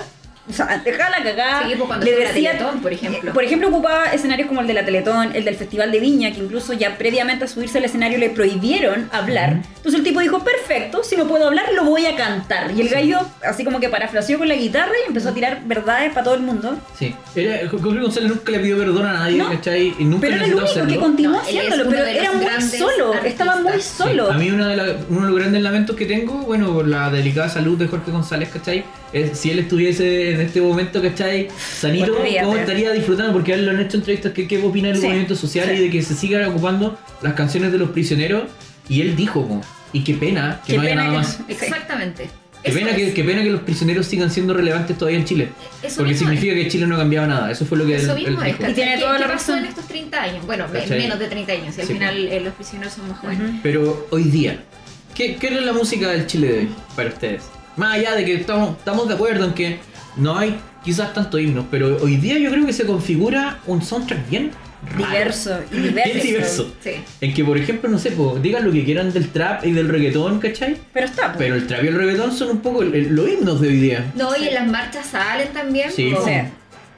[0.48, 1.62] o sea, dejaba la cagada.
[1.68, 3.32] Sí, pues cuando estuvo la Teletón, por ejemplo.
[3.32, 6.40] Por ejemplo, ocupaba escenarios como el de la Teletón, el del Festival de Viña, que
[6.40, 9.58] incluso ya previamente a subirse al escenario le prohibieron hablar.
[9.76, 12.70] Entonces el tipo dijo, perfecto, si no puedo hablar, lo voy a cantar.
[12.76, 16.12] Y el gallo, así como que parafraseó con la guitarra y empezó a tirar verdades
[16.12, 16.76] para todo el mundo.
[16.98, 17.14] Sí.
[17.36, 19.94] Era, Jorge González nunca le pidió perdón a nadie, No, ¿cachai?
[19.98, 21.00] Y nunca Pero era el único que hacerlo.
[21.00, 22.46] continuó No, haciéndolo, uno pero era muy
[22.78, 23.96] solo, estaba muy artistas.
[24.08, 24.26] solo.
[24.28, 26.86] Sí, A mí una de la- uno de los grandes lamentos que tengo, bueno, por
[26.88, 28.84] la delicada salud de Jorge González, ¿cachai?
[29.12, 31.48] Es, si él estuviese en este momento, ¿cachai?
[31.78, 32.14] Sanito.
[32.42, 33.32] ¿cómo estaría disfrutando?
[33.32, 35.74] Porque a él lo han hecho entrevistas que qué opina del Sí, movimiento social sí.
[35.76, 38.44] y de que se sigan ocupando las canciones de los prisioneros.
[38.88, 39.62] Y él dijo, como,
[39.92, 41.38] y qué pena que Qué no haya nada que- más.
[41.48, 42.28] Exactamente.
[42.62, 45.48] Qué Eso pena, que, qué pena que los prisioneros sigan siendo relevantes todavía en Chile.
[45.82, 47.50] Eso porque significa que Chile no cambiaba nada.
[47.50, 48.70] Eso fue lo que Eso él, mismo él es, dijo.
[48.70, 49.58] Y tiene ¿Qué- toda qué la pasó razón.
[49.58, 50.46] en estos 30 años?
[50.46, 50.98] Bueno, ¿Cachai?
[50.98, 53.50] menos de 30 años, y al Sí, final eh, los prisioneros son más jóvenes.
[53.64, 54.62] Pero hoy día,
[55.14, 57.42] ¿qué, qué es la música del Chile de hoy para ustedes?
[57.76, 59.78] Más allá de que estamos, estamos de acuerdo en que
[60.16, 64.28] no hay quizás tanto himnos, pero hoy día yo creo que se configura un soundtrack
[64.28, 64.50] bien
[64.96, 65.58] raro, Diverso.
[65.70, 66.74] Bien diverso.
[66.82, 66.90] Sí.
[67.20, 70.40] En que, por ejemplo, no sé, digan lo que quieran del trap y del reggaetón,
[70.40, 70.76] ¿cachai?
[70.92, 71.38] Pero está, pues.
[71.38, 73.76] Pero el trap y el reggaetón son un poco el- el- los himnos de hoy
[73.76, 74.10] día.
[74.16, 75.90] No, y en las marchas salen también.
[75.92, 76.24] Sí, po.
[76.24, 76.32] Sí.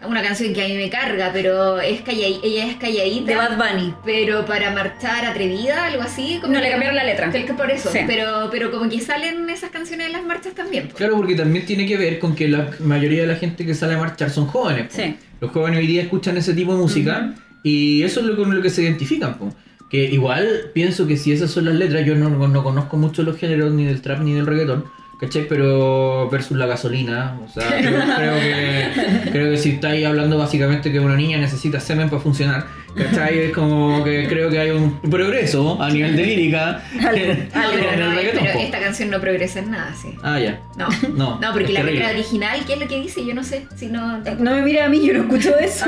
[0.09, 3.27] Una canción que a mí me carga, pero es calladi- ella es calladita.
[3.27, 3.95] de Bad Bunny.
[4.05, 6.41] Pero para marchar atrevida, algo así.
[6.49, 7.31] No, le cambiaron la letra.
[7.31, 7.91] que- que por eso.
[7.91, 8.01] Sí.
[8.07, 10.89] Pero, pero como que salen esas canciones en las marchas también.
[10.89, 10.95] po.
[10.97, 13.95] Claro, porque también tiene que ver con que la mayoría de la gente que sale
[13.95, 14.87] a marchar son jóvenes.
[14.91, 15.17] Sí.
[15.41, 18.63] Los jóvenes hoy día escuchan ese tipo de música y eso es lo con lo
[18.63, 19.39] que se identifican.
[19.39, 19.55] po.
[19.91, 23.37] Que igual pienso que si esas son las letras, yo no, no conozco mucho los
[23.37, 24.85] géneros ni del trap ni del reggaetón.
[25.19, 25.47] ¿Cachai?
[25.49, 30.91] Pero versus la gasolina, o sea, creo, creo que, creo que si estáis hablando básicamente
[30.91, 32.67] que una niña necesita semen para funcionar,
[32.97, 33.39] ¿cachai?
[33.39, 37.63] Es como que creo que hay un progreso a nivel de lírica Algo, en, No,
[37.73, 38.41] pero, en el no, reggaetón.
[38.43, 38.59] pero po.
[38.61, 40.15] esta canción no progresa en nada, sí.
[40.23, 40.61] Ah, ya.
[40.77, 43.25] No, No, no, porque la letra original, ¿qué es lo que dice?
[43.25, 43.67] Yo no sé.
[43.77, 44.19] Si no.
[44.39, 45.87] No me mire a mí, yo no escucho eso.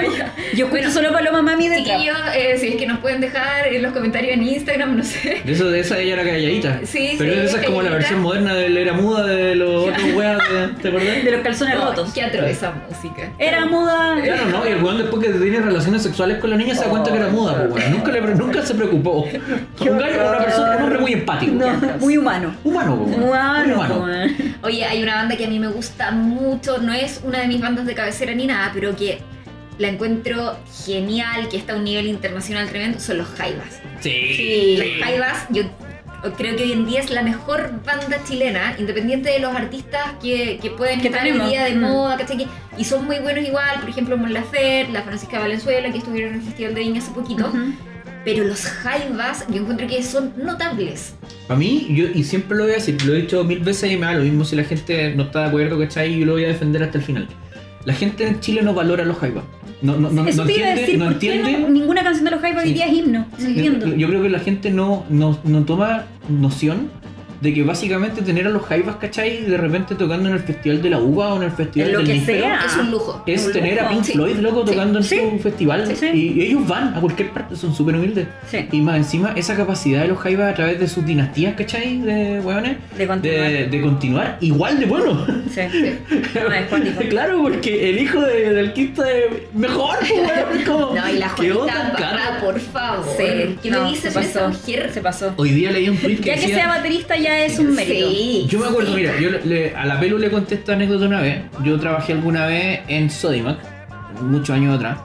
[0.54, 1.76] Yo escucho solo Paloma Mami de.
[1.76, 5.42] Chiquillos, eh, si es que nos pueden dejar en los comentarios en Instagram, no sé.
[5.44, 6.80] De eso de esa ella era calladita.
[6.84, 9.88] Sí, Pero sí, esa es como la versión moderna de la era muda de los
[9.88, 11.24] otros weas, de- ¿te acordás?
[11.24, 12.12] De los calzones rotos.
[12.12, 13.30] Qué atro esa música.
[13.38, 14.16] Era muda.
[14.22, 14.66] Claro, ¿no?
[14.68, 17.28] Y el weón después que tiene relaciones sexuales con la niña se cuenta que era
[17.28, 17.90] muda, pues.
[17.90, 19.22] Nunca, le, nunca se preocupó.
[19.22, 20.44] Un gallo, una horror.
[20.44, 21.52] persona, un hombre muy empático.
[21.52, 22.54] No, muy humano.
[22.64, 23.16] Humano, pues.
[23.16, 24.06] Humano.
[24.62, 27.60] Oye, hay una banda que a mí me gusta mucho, no es una de mis
[27.60, 29.20] bandas de cabecera ni nada, pero que
[29.78, 33.80] la encuentro genial, que está a un nivel internacional tremendo, son los Jaivas.
[34.00, 34.76] Sí.
[34.78, 35.64] Los Jaivas, yo
[36.36, 40.58] creo que hoy en día es la mejor banda chilena, independiente de los artistas que,
[40.60, 41.46] que pueden Que estar tenemos.
[41.46, 41.80] hoy día de Mm.
[41.80, 42.46] moda, ¿cachai?
[42.78, 46.40] Y son muy buenos igual, por ejemplo, Mon Laferte, la Francisca Valenzuela, que estuvieron en
[46.40, 47.46] el Festival de Viña hace poquito.
[47.48, 47.72] Ujú.
[48.24, 51.14] Pero los Jaivas, yo encuentro que son notables.
[51.46, 53.96] Para mí, yo, y siempre lo voy a decir, lo he dicho mil veces y
[53.96, 56.18] me da lo mismo si la gente no está de acuerdo, ¿cachai?
[56.18, 57.28] Yo lo voy a defender hasta el final.
[57.84, 59.44] La gente en Chile no valora los jaivas.
[59.86, 61.68] No, no, no, Eso no te iba a entiende, decir, no ¿por qué entiende.
[61.70, 63.26] ninguna canción de los Jaivas hoy día es himno?
[63.38, 63.86] No entiendo.
[63.88, 66.90] Yo, yo creo que la gente no, no, no toma noción
[67.40, 69.42] de que básicamente tener a los Jaivas, ¿cachai?
[69.44, 71.98] De repente tocando en el Festival de la Uva o en el Festival En lo
[72.00, 72.60] del que Níspero, sea.
[72.66, 73.22] Es un lujo.
[73.26, 73.88] Es un tener a.
[73.90, 74.12] Pink Sí.
[74.12, 74.72] Floyd, loco, Sí.
[74.72, 75.18] tocando en Sí.
[75.18, 75.86] su festival.
[75.86, 76.06] Sí, sí.
[76.36, 78.26] Y ellos van a cualquier parte, son súper humildes.
[78.50, 78.66] Sí.
[78.72, 81.98] Y más encima, esa capacidad de los Jaivas a través de sus dinastías, ¿cachai?
[82.00, 82.76] De hueones.
[82.96, 83.48] De continuar.
[83.50, 85.26] De, de continuar igual de bueno.
[85.50, 85.60] Sí.
[86.34, 89.24] No, claro, porque el hijo de- del quinto es
[89.54, 90.60] mejor, pues.
[90.60, 92.38] Es como, No, y la Barra, cara.
[92.40, 93.04] por favor.
[93.16, 93.56] Sí.
[93.62, 94.58] ¿Qué no, me dices se de esa pasó.
[94.58, 94.90] mujer?
[94.92, 95.32] Se pasó.
[95.36, 96.56] Hoy día leí un tweet que Ya que decía...
[96.56, 98.08] sea baterista ya es un mérito.
[98.10, 98.46] Sí.
[98.48, 98.96] Yo me acuerdo, sí.
[98.96, 101.40] mira, yo le- a la Pelu le conté esta anécdota una vez.
[101.64, 103.58] Yo trabajé alguna vez en Sodimac,
[104.22, 104.98] muchos años atrás.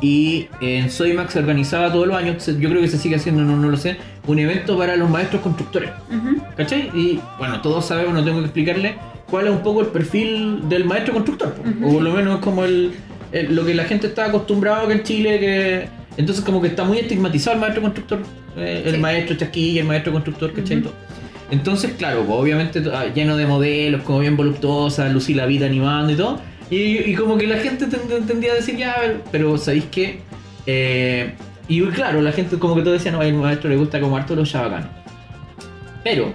[0.00, 3.42] Y en Sodimac se organizaba todos los años, se- yo creo que se sigue haciendo,
[3.44, 3.96] no, no lo sé,
[4.26, 5.90] un evento para los maestros constructores.
[6.10, 6.42] Ujú.
[6.56, 6.90] ¿Cachai?
[6.94, 8.94] Y bueno, todos sabemos, no tengo que explicarle
[9.30, 11.54] cuál es un poco el perfil del maestro constructor.
[11.54, 11.86] po.
[11.88, 12.92] O por lo menos como el,
[13.32, 16.84] el- lo que la gente está acostumbrado acá en Chile, que entonces como que está
[16.84, 18.18] muy estigmatizado el maestro constructor,
[18.58, 19.00] eh, el Sí.
[19.00, 20.78] maestro chasquilla, el maestro constructor, ¿cachai?
[20.78, 20.88] Ujú.
[20.88, 20.94] Todo.
[21.50, 26.12] Entonces, claro, pues, obviamente ah, lleno de modelos, como bien voluptuosa, Lucía la vida animando
[26.12, 26.40] y todo.
[26.70, 28.96] Y, y como que la gente tend- tendría a decir, ya,
[29.30, 30.20] pero ¿sabéis qué?
[30.66, 31.34] Eh,
[31.68, 34.34] y claro, la gente como que todo decía, no, al maestro le gusta como harto
[34.34, 34.88] los chabacanos.
[36.02, 36.32] Pero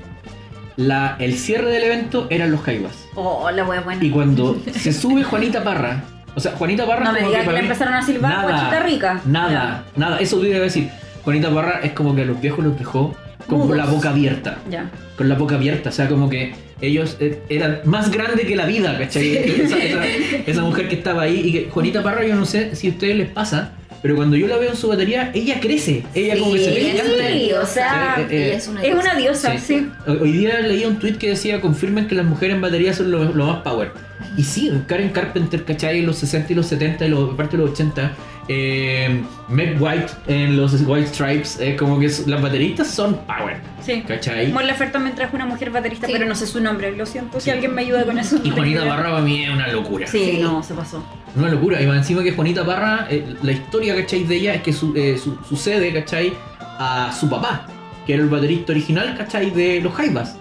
[0.77, 3.05] la, el cierre del evento eran los jaivas.
[3.15, 4.03] Oh, la wea buena.
[4.03, 6.03] Y cuando se sube Juanita Parra,
[6.35, 9.21] o sea, Juanita Parra No me digas que le empezaron a silbar guachita rica.
[9.25, 10.89] Nada, nada, eso iba a decir.
[11.23, 13.13] Juanita Parra es como que a los viejos los dejó
[13.47, 14.57] con la boca abierta.
[14.69, 14.89] Ya.
[15.17, 18.65] Con la boca abierta, o sea, como que ellos eh, eran más grandes que la
[18.65, 19.37] vida, ¿cachai?
[19.37, 20.05] Esa, esa-
[20.47, 23.15] esa mujer que estaba ahí y que Juanita Parra, yo no sé si a ustedes
[23.15, 26.59] les pasa, pero cuando yo la veo en su batería, ella crece, ella como que
[26.63, 27.31] se ve es gigante.
[27.33, 27.61] diosa.
[27.61, 29.01] o sea, Eh, eh, ella es una Es diosa.
[29.11, 29.63] una diosa, Sí.
[29.67, 29.87] sí.
[30.07, 33.23] Hoy día leía un tweet que decía confirmen que las mujeres en batería son lo,
[33.25, 33.91] lo más power.
[34.37, 35.99] Y sí, Karen Carpenter, ¿cachai?
[35.99, 38.11] En los 60 y los 70 y los, parte de los 80.
[38.47, 41.59] Eh, Meg White en los White Stripes.
[41.59, 43.57] eh, como que las bateristas son power.
[43.81, 44.01] Sí.
[44.07, 44.51] ¿Cachai?
[44.51, 46.13] Mon Laferte también trajo una mujer baterista, Sí.
[46.13, 46.95] pero no sé su nombre.
[46.95, 48.37] Lo siento si alguien me ayuda con eso.
[48.43, 50.07] Y Juanita Parra para mí es una locura.
[50.07, 50.39] Sí, Sí.
[50.41, 51.03] no, se pasó.
[51.35, 51.81] Una locura.
[51.81, 54.23] Y más encima que Juanita Parra, eh, la historia, ¿cachai?
[54.23, 56.33] De ella es que su- eh, su- sucede, ¿cachai?
[56.59, 57.65] A su papá,
[58.05, 59.51] que era el baterista original, ¿cachai?
[59.51, 60.35] De los Jaivas.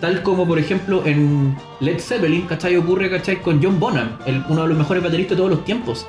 [0.00, 2.76] Tal como, por ejemplo, en Led Zeppelin, ¿cachai?
[2.76, 3.36] Ocurre, ¿cachai?
[3.40, 6.06] Con John Bonham, el- uno de los mejores bateristas de todos los tiempos.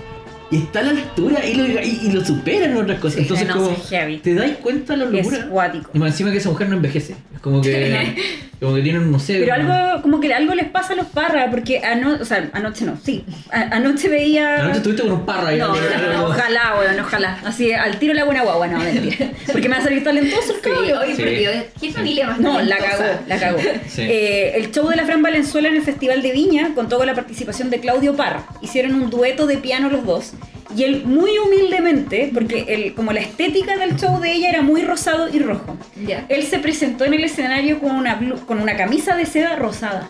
[0.53, 3.19] Y está a la altura y lo, y, y lo supera en otras cosas.
[3.21, 3.75] Entonces, no, como.
[4.21, 5.47] ¿te dais cuenta de la Es locura?
[5.49, 5.89] cuático.
[5.95, 7.15] Y más encima que esa mujer no envejece.
[7.33, 8.13] Es como que,
[8.59, 9.39] como que tienen, no sé.
[9.39, 12.85] Pero algo, como que algo les pasa a los parras, porque anoche, o sea, anoche
[12.85, 13.25] no, sí.
[13.51, 14.57] A- anoche veía.
[14.61, 15.57] Anoche estuviste con un parra ahí.
[15.57, 17.39] No, no, ojalá, weón, ojalá.
[17.45, 19.31] Así, al tiro la buena guagua, no, mentira.
[19.51, 21.01] Porque me va a salir talentoso el Sí, cabrón.
[21.03, 21.21] oye, Sí.
[21.23, 23.57] por Dios, ¿qué familia más No, la cagó, la cagó.
[23.87, 24.01] Sí.
[24.03, 27.15] Eh, el show de la Fran Valenzuela en el Festival de Viña contó con la
[27.15, 28.45] participación de Claudio Parra.
[28.61, 30.33] Hicieron un dueto de piano los dos.
[30.75, 34.81] Y él muy humildemente, porque el, como la estética del show de ella era muy
[34.81, 36.25] rosado y rojo, Ya.
[36.29, 40.09] él se presentó en el escenario con una, con una camisa de seda rosada.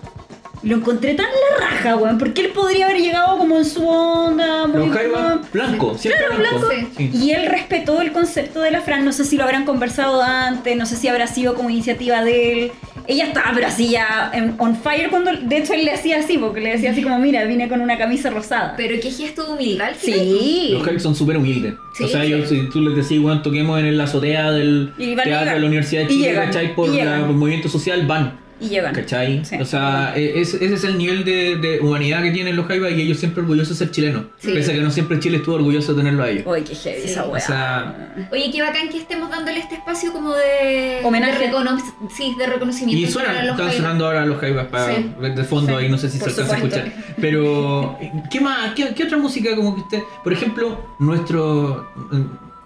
[0.63, 4.65] Lo encontré tan la raja, weón, porque él podría haber llegado como en su onda,
[4.67, 6.67] muy Los Jaivas, blanco, siempre Claro, blanco.
[6.69, 6.91] blanco.
[6.97, 7.11] Sí.
[7.13, 10.77] y él respetó el concepto de la Fran, no sé si lo habrán conversado antes,
[10.77, 12.71] no sé si habrá sido como iniciativa de él.
[13.05, 16.37] Ella estaba, pero así ya en- on fire cuando, de hecho él le hacía así,
[16.37, 18.75] porque le decía así como, mira, vine con una camisa rosada.
[18.77, 19.89] Pero qué gesto de humildad.
[19.89, 20.19] al final.
[20.21, 20.69] Sí.
[20.71, 21.73] Los Jaivas son súper humildes.
[21.97, 22.29] Sí, o sea, sí.
[22.29, 26.03] yo, si tú les decís, bueno, toquemos en la azotea del teatro de la Universidad
[26.03, 26.73] de Y Chile, llegan, ¿cachai?
[26.73, 28.39] Por, y la- por el movimiento social, van.
[28.59, 28.93] Y llegan.
[28.93, 29.43] ¿Cachai?
[29.43, 29.57] Sí.
[29.59, 32.91] O sea, e- es- ese es el nivel de, de humanidad que tienen los Jaivas
[32.93, 34.25] y ellos siempre orgullosos de ser chilenos.
[34.39, 34.51] Sí.
[34.53, 36.43] Pese a que no siempre Chile estuvo orgulloso de tenerlo a ellos.
[36.45, 37.41] Uy, qué heavy Sí, esa o weá.
[37.41, 40.99] sea, Oye, qué bacán que estemos dándole este espacio como de...
[41.03, 41.39] Homenaje.
[41.39, 41.77] De, recono-
[42.15, 43.05] sí, de reconocimiento.
[43.07, 43.75] Y suenan, están Jaivas.
[43.75, 45.11] sonando ahora los Jaivas para Sí.
[45.35, 46.93] de fondo Sí, ahí, no sé si por se alcanza a escuchar.
[47.19, 47.97] Pero,
[48.31, 48.73] ¿qué más?
[48.75, 51.89] ¿Qué, qué otra música como que usted, por ejemplo, nuestro...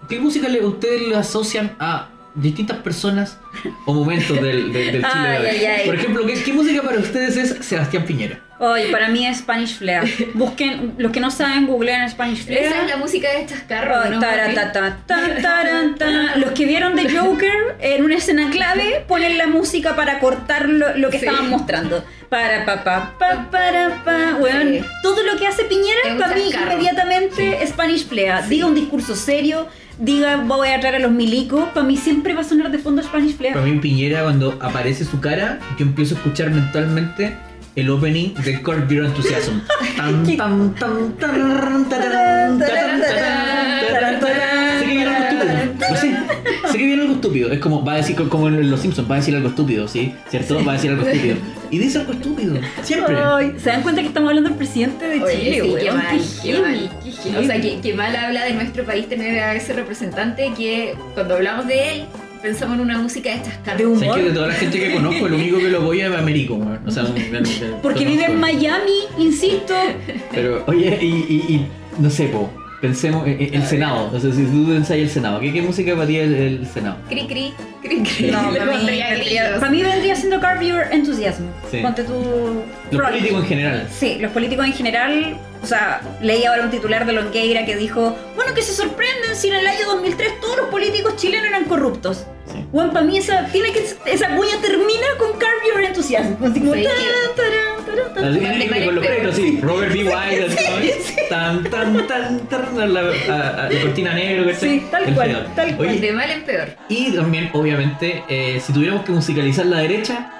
[0.08, 3.38] ¿Qué música le, ustedes le asocian a distintas personas
[3.86, 5.28] o momentos del, del, del Chile?
[5.28, 5.50] de Ay, ahora?
[5.50, 5.86] ay, ay.
[5.86, 8.40] Por ejemplo, ¿qué, ¿qué música para ustedes es Sebastián Piñera?
[8.60, 10.02] Oye, para mí es Spanish Flea.
[10.34, 12.66] Busquen, los que no saben, googleen Spanish Flea.
[12.68, 14.18] Esa es la música de chascarro, Ay, ¿no?
[14.18, 16.34] tara, ta, ta, ta, taran, ta.
[16.36, 20.96] Los que vieron de Joker en una escena clave ponen la música para cortar lo,
[20.96, 21.26] lo que Sí.
[21.26, 22.04] estaban mostrando.
[22.28, 24.34] Para pa pa pa para pa.
[24.40, 24.84] Weón, Sí.
[25.04, 28.42] todo lo que hace Piñera para mí inmediatamente Spanish Flea.
[28.42, 29.68] Diga un discurso serio,
[29.98, 33.02] diga voy a traer a los milicos, para mí siempre va a sonar de fondo
[33.02, 33.62] Spanish Para Flea.
[33.62, 37.36] mí Piñera, cuando aparece su cara, yo empiezo a escuchar mentalmente
[37.76, 39.60] el opening de Curb Your Enthusiasm.
[46.00, 46.17] Sé
[46.72, 46.78] sé.
[46.78, 47.50] Que viene algo estúpido.
[47.52, 50.14] Es como, va a decir como en Los Simpsons, va a decir algo estúpido, ¿sí?
[50.28, 50.64] ¿Cierto?
[50.64, 51.36] Va a decir algo estúpido.
[51.70, 52.54] Y dice algo estúpido.
[52.82, 53.16] Siempre.
[53.16, 55.78] Ay, ¿Se dan cuenta que estamos hablando del presidente de Oye, Chile, sí, weón?
[55.80, 57.38] qué mal, qué qué.
[57.38, 61.34] O sea, que, que mal habla de nuestro país tener a ese representante que cuando
[61.34, 62.04] hablamos de él,
[62.42, 64.00] pensamos en una música de estas De humor.
[64.00, 66.58] ¿Sabes que de toda la gente que conozco, el único que lo voy es Américo?
[66.86, 67.04] O sea,
[67.82, 69.74] Porque vive en Miami, insisto.
[70.32, 71.66] Pero, oye, y, y, y
[71.98, 72.50] no sé, po,
[72.80, 76.06] pensemos, en- el Senado, o sea, si tú pensás el Senado, ¿qué, qué música para
[76.06, 76.96] ti es el, el Senado?
[77.08, 78.30] Cri cri, cri cri.
[78.30, 81.44] No, para mí, vendría, para mí vendría siendo Curb Your Enthusiasm.
[81.70, 81.78] Sí.
[81.82, 82.62] Ponte tu.
[82.90, 83.88] Los políticos en general.
[83.90, 88.16] Sí, los políticos en general, o sea, leí ahora un titular de Longueira que dijo,
[88.36, 92.24] bueno, que se sorprenden si en el año 2003 todos los políticos chilenos eran corruptos.
[92.52, 92.64] Sí.
[92.72, 96.34] Bueno, para mí esa, tiene que, esa cuña termina con Curb Your Enthusiasm.
[96.44, 96.84] Así como, Sí.
[98.16, 100.04] Así que con los créditos, sí, Robert B.
[100.04, 101.28] White, así, ¿no?
[101.28, 104.68] tan, tan, tan, tan, la, a- a- la cortina negro, ¿cachai?
[104.80, 105.48] Sí, tal El cual, final.
[105.54, 105.88] tal cual.
[105.88, 106.68] Oye, De mal en peor.
[106.88, 110.30] y también, obviamente, eh, si tuviéramos que musicalizar la derecha,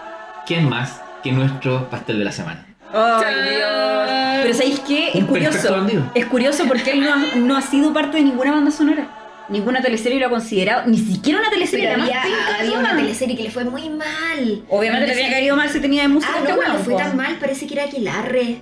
[0.47, 2.67] ¿quién más que nuestro pastel de la semana?
[2.93, 4.43] Ay, Dios.
[4.43, 5.09] Pero ¿sabéis qué?
[5.09, 5.87] Es Un curioso.
[6.15, 9.09] Es curioso porque él no ha, no ha sido parte de ninguna banda sonora.
[9.49, 11.87] Ninguna teleserie lo ha considerado, ni siquiera una teleserie.
[11.89, 14.63] Pero la más había, había una teleserie que le fue muy mal.
[14.69, 16.85] Obviamente le tenía haber ido mal si tenía de música Ah, este no, no le
[16.85, 18.61] fue tan mal, parece que era Aquilarre.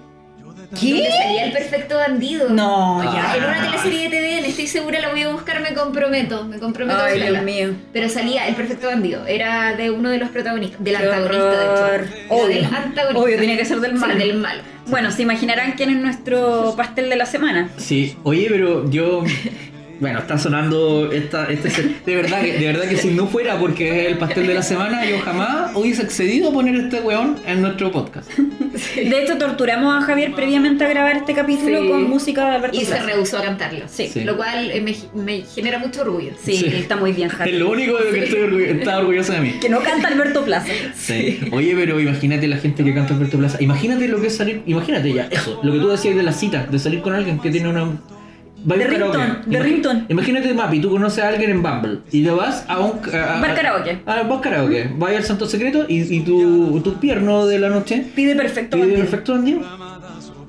[0.81, 0.91] ¿Qué?
[0.95, 2.49] Donde salía el perfecto bandido.
[2.49, 3.13] No, Ah.
[3.15, 3.37] ya.
[3.37, 6.45] En una teleserie de TVN, estoy segura, la voy a buscar, me comprometo.
[6.45, 7.21] Me comprometo Ay.
[7.21, 7.69] Dios mío.
[7.93, 9.25] Pero salía el perfecto bandido.
[9.27, 10.83] Era de uno de los protagonistas.
[10.83, 12.15] Del Qué antagonista, de hecho.
[12.31, 12.47] Obvio.
[12.49, 13.19] del antagonista.
[13.21, 14.15] Obvio, tiene que ser del Sí, malo.
[14.17, 14.63] del malo.
[14.89, 17.71] Bueno, se imaginarán quién es nuestro pastel de la semana.
[17.77, 19.23] Sí, oye, pero yo.
[20.01, 21.71] Bueno, está sonando esta, este
[22.05, 24.63] de verdad que de verdad que si no fuera porque es el pastel de la
[24.63, 28.31] semana, yo jamás hubiese accedido a poner este weón en nuestro podcast.
[28.97, 31.89] De hecho, torturamos a Javier previamente a grabar este capítulo Sí.
[31.89, 33.87] con música de Alberto Y se rehusó a cantarlo.
[33.89, 34.09] Sí.
[34.13, 34.25] Sí.
[34.25, 36.33] Lo cual eh, me, me genera mucho orgullo.
[36.43, 36.67] Sí, Sí.
[36.75, 37.57] está muy bien, Es Javier.
[37.61, 39.55] lo único de que estoy estaba orgulloso de mí.
[39.61, 40.73] Que no canta Alberto Plaza.
[40.95, 41.41] Sí.
[41.53, 43.57] Oye, pero imagínate la gente que canta Alberto Plaza.
[43.63, 44.63] Imagínate lo que es salir.
[44.67, 45.61] Imagínate ya, eso.
[45.63, 47.87] Lo que tú decías de la cita, de salir con alguien que tiene una.
[48.69, 50.05] A De ringtone, de ringtone.
[50.09, 53.01] Imagínate, Mapi, tú conoces a alguien en Bumble y te vas a un.
[53.15, 53.99] A, a- Bar karaoke.
[54.07, 54.91] A, bar karaoke.
[54.97, 58.77] Vas al Santo Secreto y, y tu, tu pierno de la noche Pide perfecto.
[58.77, 59.01] pide bandido.
[59.03, 59.61] perfecto bandido.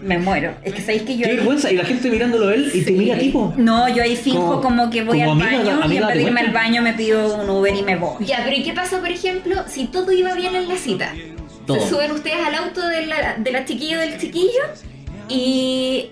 [0.02, 0.54] Me muero.
[0.64, 1.26] Es que sabéis que yo.
[1.28, 1.72] Qué vergüenza.
[1.72, 3.54] Y la gente mirándolo a él y te mira tipo.
[3.58, 5.90] No, yo ahí finjo Como- como, que voy como al amiga- baño y amiga, en
[5.90, 8.24] vez de ¿te irme al baño me pido un Uber y me voy.
[8.26, 11.14] Ya, pero ¿y qué pasa, por ejemplo, si todo iba bien en la cita?
[11.66, 11.80] Todo.
[11.82, 14.62] Se suben ustedes al auto de la, de la chiquilla del chiquillo
[15.30, 16.10] y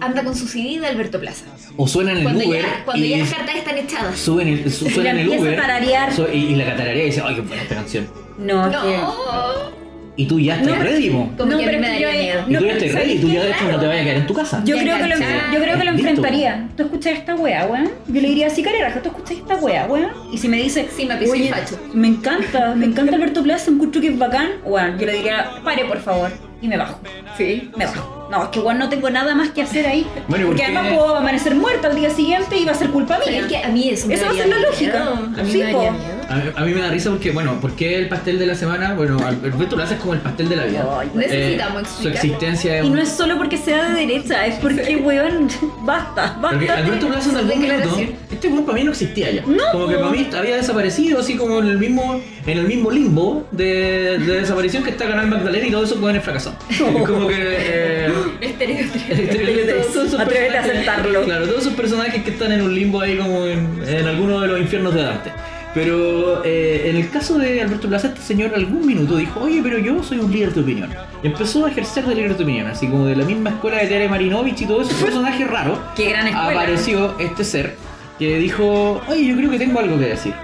[0.00, 1.44] anda con su CD de Alberto Plaza.
[1.76, 2.62] O suena en el Cuando, Uber.
[2.62, 4.18] ya, cuando y ya las cartas están echadas.
[4.18, 5.60] suben el, su- suena en el empieza a Uber.
[5.60, 6.12] tararear.
[6.12, 8.08] su- y, y la catararea y dice, ay, qué buena esta canción.
[8.38, 8.76] No, que.
[8.76, 9.78] No.
[10.16, 11.48] Y tú ya estás No, ready, No, a pero
[11.78, 12.44] me yo daría miedo.
[12.48, 14.04] Y tú ya estás ¿sabes ready, y tú ya de hecho no te vayas a
[14.04, 14.62] quedar en tu casa.
[14.64, 15.52] Yo creo, que lo, enganchada.
[15.54, 16.08] yo creo que lo Listo.
[16.08, 16.68] enfrentaría.
[16.76, 17.90] ¿Tú escuchas esta wea, weón?
[18.08, 20.10] Yo le diría así, careraja, ¿tú escuchas esta wea, weón?
[20.32, 21.78] Y si me dice, Sí, me pisó oye, el facho.
[21.94, 25.84] me encanta, me encanta Alberto Plaza, encuentro que es bacán, weón, yo le diría, pare
[25.84, 26.98] por favor, y me bajo,
[27.36, 27.70] Sí.
[27.76, 28.17] me bajo.
[28.30, 30.06] No, es que weón no tengo nada más que hacer ahí.
[30.28, 32.90] Bueno, ¿y por porque además puedo amanecer muerta al día siguiente y va a ser
[32.90, 33.40] culpa mía.
[33.40, 34.70] es que a mí eso me Esa va a ser la miedo.
[34.70, 35.02] lógica.
[35.40, 35.92] A mí Sí, me daría po.
[35.92, 36.17] miedo.
[36.28, 38.54] A mí, a mí me da risa porque, bueno, ¿por qué el pastel de la
[38.54, 38.92] semana?
[38.94, 40.86] Bueno, Alberto lo haces como el pastel de la vida.
[41.00, 44.56] Ay, Necesitamos Eh, Su existencia es Y no es solo porque sea de derecha, es
[44.56, 45.48] porque, weón,
[45.86, 46.84] basta, Porque basta.
[46.84, 47.98] Alberto Plaza en algún minuto,
[48.30, 49.42] este weón para mí no existía ya.
[49.46, 49.62] No.
[49.72, 53.48] Como que para mí había desaparecido, así como en el mismo, en el mismo limbo
[53.50, 56.52] de, de desaparición que está Canal Magdalena y todo eso pueden fracasar.
[56.78, 58.12] Como que eh,
[58.42, 59.92] Estereotipo.
[59.94, 61.24] todos esos Atrévete a aceptarlo.
[61.24, 64.48] Claro, todos esos personajes que están en un limbo ahí como en, en alguno de
[64.48, 65.30] los infiernos de Dante.
[65.78, 69.78] Pero eh, en el caso de Alberto Plaza, este señor algún minuto dijo, oye, pero
[69.78, 70.90] yo soy un líder de opinión.
[71.22, 73.86] Y empezó a ejercer de líder de opinión, así como de la misma escuela de
[73.86, 75.80] Tere Marinovich y todo ese personaje raro.
[75.96, 76.50] Qué gran escuela.
[76.62, 77.76] Apareció este ser
[78.18, 80.34] que dijo, oye, yo creo que tengo algo que decir.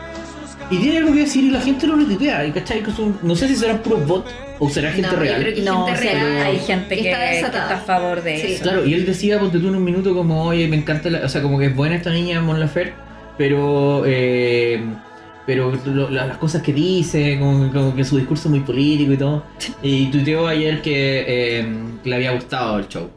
[0.70, 2.46] Y tiene algo que decir y la gente lo retuitea.
[2.46, 2.82] ¿y ¿cachai?
[2.84, 4.30] Que son- no sé si serán puros bots
[4.60, 5.42] o será gente No, yo real.
[5.42, 8.52] creo que No, gente real hay gente que, está que está a favor de Sí.
[8.52, 8.62] eso.
[8.62, 11.28] Claro, y él decía, ponte tú en un minuto como, oye, me encanta, la- o
[11.28, 12.94] sea, como que es buena esta niña Mon Laferte,
[13.36, 14.80] pero, eh,
[15.46, 19.12] pero lo- la- las cosas que dice, como, como que su discurso es muy político
[19.12, 19.44] y todo.
[19.82, 21.66] Y tuiteó ayer que, eh,
[22.02, 23.10] que le había gustado el show.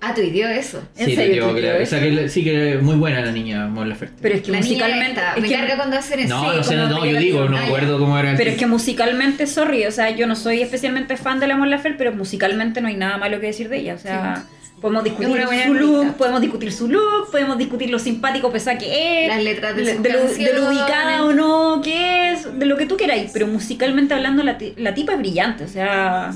[0.00, 0.80] Ah, tuiteó eso.
[0.96, 1.90] ¿En sí, serio tuiteó que o eso?
[1.90, 4.14] sea, que le- sí que es muy buena la niña Mon Laferte.
[4.20, 5.20] Pero es que La musicalmente.
[5.36, 6.28] es me que- carga cuando hacen eso.
[6.36, 8.50] no, sí, no sé, como no, yo digo, no me acuerdo cómo era el Pero
[8.50, 11.98] es que musicalmente, sorry, o sea, yo no soy especialmente fan de la Mon Laferte,
[11.98, 13.94] pero musicalmente no hay nada malo que decir de ella.
[13.94, 14.44] O sea,
[14.80, 19.28] podemos discutir su look, podemos discutir su look, podemos discutir lo simpático pesada que es,
[19.28, 22.86] Las letras de de, lo, de lo ubicada o no que es, de lo que
[22.86, 23.30] tú queráis.
[23.32, 26.32] Pero musicalmente hablando, la, la tipa es brillante, o sea,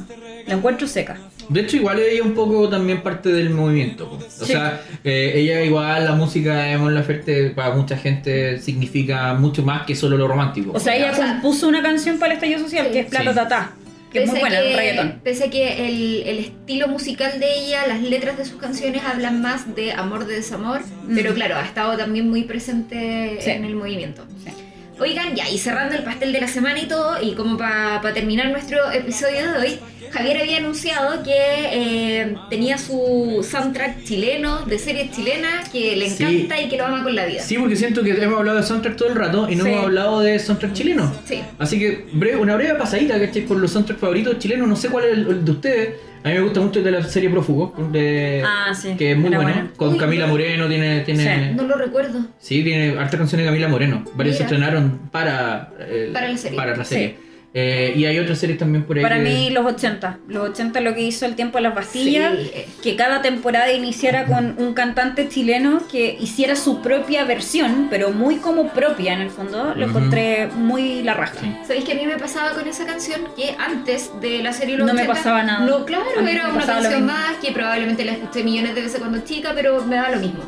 [0.47, 1.17] la encuentro seca.
[1.49, 4.09] De hecho, igual ella un poco también parte del movimiento.
[4.13, 4.53] O Sí.
[4.53, 9.85] sea, eh, ella igual, la música de Mon Laferte para mucha gente significa mucho más
[9.85, 10.71] que solo lo romántico.
[10.73, 12.93] O sea, ella O sea, compuso una canción para el estallido social Sí.
[12.93, 13.35] que es Plata Sí.
[13.37, 13.73] Tatá,
[14.13, 15.21] que es muy Pese buena, que- reggaetón.
[15.23, 19.41] Pese a que el, el estilo musical de ella, las letras de sus canciones hablan
[19.41, 21.15] más de amor, de desamor, Mm.
[21.15, 23.51] pero claro, ha estado también muy presente Sí.
[23.51, 24.27] en el movimiento.
[24.45, 24.51] Sí.
[24.99, 28.51] Oigan, ya, y cerrando el pastel de la semana y todo, y como para terminar
[28.51, 29.79] nuestro episodio de hoy,
[30.11, 36.23] Javier había anunciado que eh, tenía su soundtrack chileno, de series chilenas, que le Sí.
[36.25, 37.41] encanta y que lo ama con la vida.
[37.43, 39.71] Sí, porque siento que hemos hablado de soundtrack todo el rato y no Sí.
[39.71, 41.13] hemos hablado de soundtrack chileno.
[41.25, 41.41] Sí.
[41.59, 43.43] Así que breve- una breve pasadita, ¿cachai?
[43.43, 45.89] Por los soundtracks favoritos chilenos, no sé cuál es el, el de ustedes.
[46.23, 48.95] A mí me gusta mucho el de la serie Prófugo, de, Ah, sí.
[48.99, 49.71] que es muy bueno.
[49.77, 50.33] Con Uy, Camila no.
[50.33, 51.01] Moreno, tiene...
[51.01, 52.27] tiene No lo recuerdo.
[52.39, 54.05] Sí, tiene harta canciones de Camila Moreno.
[54.15, 56.57] Varios se estrenaron para, eh, Para la serie.
[56.59, 57.15] para la Sí.
[57.53, 59.03] Eh, y hay otras series también por ahí.
[59.03, 62.35] Para que- mí los 80, los 80 lo que hizo el tiempo de las Bastillas,
[62.39, 62.51] Sí.
[62.81, 68.37] que cada temporada iniciara con un cantante chileno que hiciera su propia versión, pero muy
[68.37, 71.35] como propia en el fondo, lo encontré muy la raja.
[71.41, 71.53] Sí.
[71.67, 73.23] ¿Sabéis que a mí me pasaba con esa canción?
[73.37, 75.67] Que antes de la serie Los No me 80, pasaba nada.
[75.67, 79.51] No, claro, era una canción más que probablemente la escuché millones de veces cuando chica,
[79.57, 80.41] pero me da lo mismo.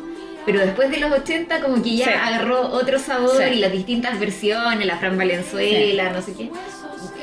[0.45, 2.11] Pero después de los 80 como que ya Sí.
[2.11, 3.55] agarró otro sabor Sí.
[3.55, 6.49] y las distintas versiones, la Fran Valenzuela, no sé qué.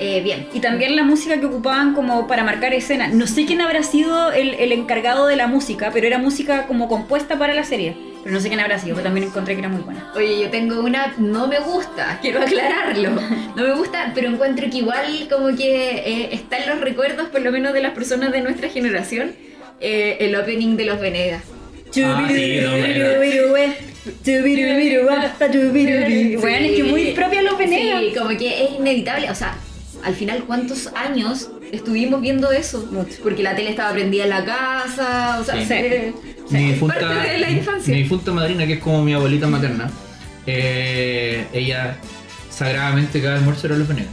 [0.01, 0.49] Eh, bien.
[0.55, 3.09] Y también la música que ocupaban como para marcar escena.
[3.09, 6.89] No sé quién habrá sido el, el encargado de la música, pero era música como
[6.89, 7.95] compuesta para la serie.
[8.23, 10.11] Pero no sé quién habrá sido, pero también encontré que era muy buena.
[10.15, 13.11] Oye, yo tengo una, no me gusta, quiero aclararlo.
[13.57, 17.43] No me gusta, pero encuentro que igual como que eh, está en los recuerdos, por
[17.43, 19.33] lo menos de las personas de nuestra generación,
[19.81, 21.43] eh, el opening de los Venegas.
[22.05, 22.71] Ah, sí, no,
[26.41, 28.01] Bueno, es que muy propia los Venegas.
[28.01, 29.31] Sí, como que es inevitable.
[29.31, 29.57] O sea,
[30.05, 32.87] al final, ¿cuántos años estuvimos viendo eso?
[32.91, 33.17] Mucho.
[33.23, 36.13] Porque la tele estaba prendida en la casa, o sea, Sí.
[36.51, 37.95] mi difunta, parte de la infancia.
[37.95, 39.91] mi difunta madrina, que es como mi abuelita materna,
[40.47, 41.97] eh, ella
[42.51, 44.11] sagradamente cada almuerzo era los venegas.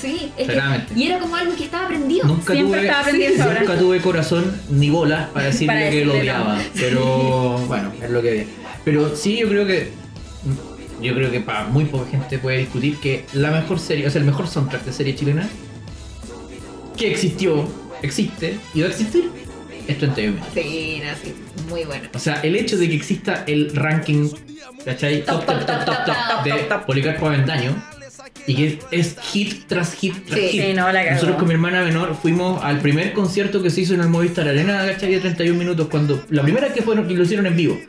[0.00, 0.92] Sí, es que, Sagradamente.
[0.94, 2.26] y era como algo que estaba prendido.
[2.26, 3.60] Nunca Siempre tuve, estaba sí, ahora.
[3.60, 6.20] nunca tuve corazón ni bolas para decirle Para que lo no.
[6.20, 6.58] odiaba.
[6.74, 8.46] Pero bueno, es lo que es.
[8.84, 9.90] Pero sí, yo creo que.
[11.02, 14.20] Yo creo que para muy poca gente puede discutir que la mejor serie, o sea,
[14.20, 15.48] el mejor soundtrack de serie chilena
[16.96, 17.68] que existió,
[18.02, 19.30] existe y va a existir
[19.88, 20.54] es 31 minutos.
[20.54, 21.34] Sí, no, sí,
[21.68, 22.08] muy bueno.
[22.14, 24.28] O sea, el hecho de que exista el ranking,
[24.84, 25.24] ¿cachai?
[25.24, 26.52] Top, top, top, top, top, de
[26.86, 27.74] Policarpo Aventaño
[28.46, 30.62] y que es hit tras hit tras Sí, hit.
[30.62, 31.12] sí, no, la.
[31.12, 34.48] Nosotros con mi hermana menor fuimos al primer concierto que se hizo en el Movistar
[34.48, 35.10] Arena, ¿cachai?
[35.12, 37.80] De 31 minutos, cuando la primera vez que fueron que lo hicieron en vivo.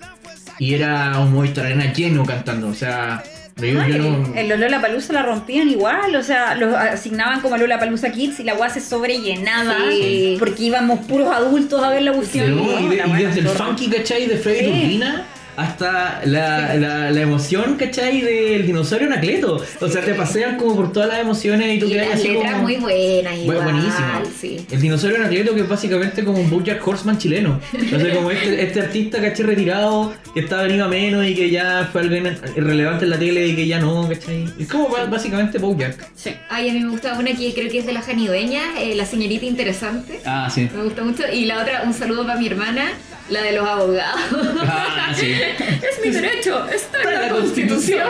[0.59, 3.23] Y era un Movistar Arena lleno cantando, o sea,
[3.57, 4.33] yo, yo no...
[4.47, 8.43] Los Lola Palusa la rompían igual, o sea, los asignaban como Lola Palusa Kids y
[8.43, 10.35] la weá se sobrellenaba Sí.
[10.39, 12.55] porque íbamos puros adultos a ver la cuestión.
[12.55, 14.25] No, y, de- desde el funky, ¿cachai?
[14.27, 14.65] De Freddy Sí.
[14.71, 15.25] Turbina
[15.55, 18.21] hasta la, la, la emoción, ¿cachai?
[18.21, 19.63] Del dinosaurio Anacleto.
[19.81, 22.57] O sea, te pasean como por todas las emociones y tú quedas así como...
[22.63, 24.07] muy buenas, Bu- igual, buenísimo.
[24.39, 24.65] sí.
[24.71, 27.59] El dinosaurio Anacleto que es básicamente como un Bojack Horseman chileno.
[27.73, 29.45] O sea, como este, este artista, ¿cachai?
[29.45, 33.47] Retirado, que está venido a menos y que ya fue alguien irrelevante en la tele
[33.47, 34.45] y que ya no, ¿cachai?
[34.59, 36.09] Es como ba- básicamente Bojack.
[36.15, 36.31] Sí.
[36.49, 39.05] Ay, a mí me gusta una que creo que es de la Janidueña, eh, la
[39.05, 40.19] señorita interesante.
[40.25, 40.69] Ah, sí.
[40.75, 41.23] Me gusta mucho.
[41.31, 42.91] Y la otra, un saludo para mi hermana,
[43.29, 44.21] la de los abogados.
[44.61, 45.31] Ah, sí.
[45.59, 48.07] es mi derecho, está en Para la la constitución.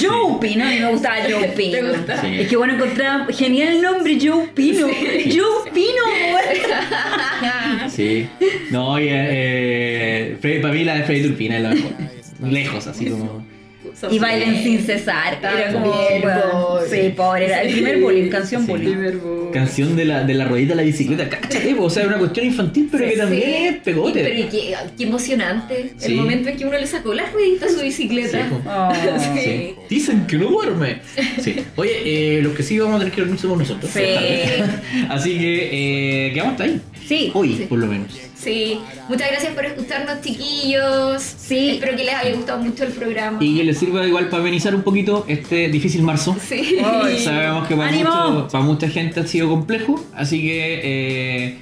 [0.00, 1.72] Joe Pino, a mí me gustaba Joe Pino.
[1.72, 2.20] ¿Te gusta?
[2.20, 2.40] Sí.
[2.40, 4.86] Es que bueno, encontraba genial el nombre, Joe Pino.
[4.86, 6.02] Joe Pino,
[6.34, 7.90] weón.
[7.90, 8.28] Sí.
[8.70, 11.92] No, y eh, Freddy, para mí la de Freddy Turpina es la mejor.
[12.42, 13.44] Lejos, así como.
[14.10, 15.38] Y bailen sin cesar.
[15.42, 15.92] Era como.
[15.92, 16.88] Pobre.
[16.90, 17.46] Sí, pobre.
[17.46, 18.70] Era el primer bullying, canción Sí.
[18.72, 19.50] bullying.
[19.52, 21.28] Canción de la, de la ruedita de la bicicleta.
[21.28, 23.54] Cáchate, po, o sea, una cuestión infantil, pero que también Sí.
[23.66, 24.22] es pegote.
[24.22, 26.06] Pero y qué, qué emocionante Sí.
[26.12, 28.48] el momento en que uno le sacó la ruedita a su bicicleta.
[28.66, 28.92] Oh.
[29.34, 29.40] Sí.
[29.40, 29.74] Sí.
[29.88, 30.98] Dicen que no duerme.
[31.42, 31.56] Sí.
[31.76, 31.92] Oye,
[32.38, 33.90] eh, los que sí vamos a tener que dormir somos nosotros.
[33.92, 34.02] Sí.
[35.08, 36.80] Así que eh, quedamos hasta ahí.
[37.06, 37.30] Sí.
[37.34, 37.66] Hoy, Sí.
[37.68, 38.08] por lo menos.
[38.40, 41.20] Sí, muchas gracias por escucharnos, chiquillos.
[41.22, 41.70] Sí.
[41.70, 43.38] Espero que les haya gustado mucho el programa.
[43.40, 46.36] Y que les sirva igual para amenizar un poquito este difícil marzo.
[46.48, 46.78] Sí.
[46.84, 51.58] Ay, Sabemos que para, mucho- para mucha gente ha sido complejo, así que eh,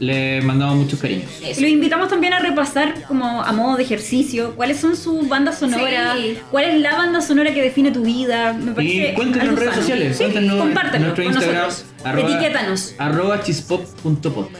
[0.00, 1.24] le mandamos muchos cariños.
[1.42, 1.60] Eso.
[1.62, 6.16] Los invitamos también a repasar como a modo de ejercicio cuáles son sus bandas sonoras,
[6.18, 6.36] Sí.
[6.50, 8.52] cuál es la banda sonora que define tu vida.
[8.52, 9.82] Me parece Y cuéntenos en redes sano.
[9.82, 11.84] sociales, Sí, cuéntenos en nuestro con Instagram, nosotros.
[12.04, 12.94] arroba- Etiquétanos.
[12.98, 14.50] Arroba chispop.podcast.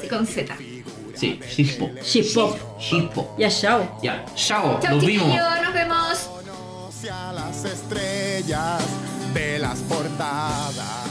[0.00, 0.56] Sí, con Z.
[1.20, 1.90] Sí, chispop.
[2.02, 2.56] Shipop.
[2.78, 3.38] Chispop.
[3.38, 3.98] Ya, chao.
[4.02, 5.28] Ya, chao, Chao, nos vimos.
[5.28, 6.18] Nos vemos.
[6.18, 8.82] Conoce a las estrellas
[9.34, 11.09] de las portadas.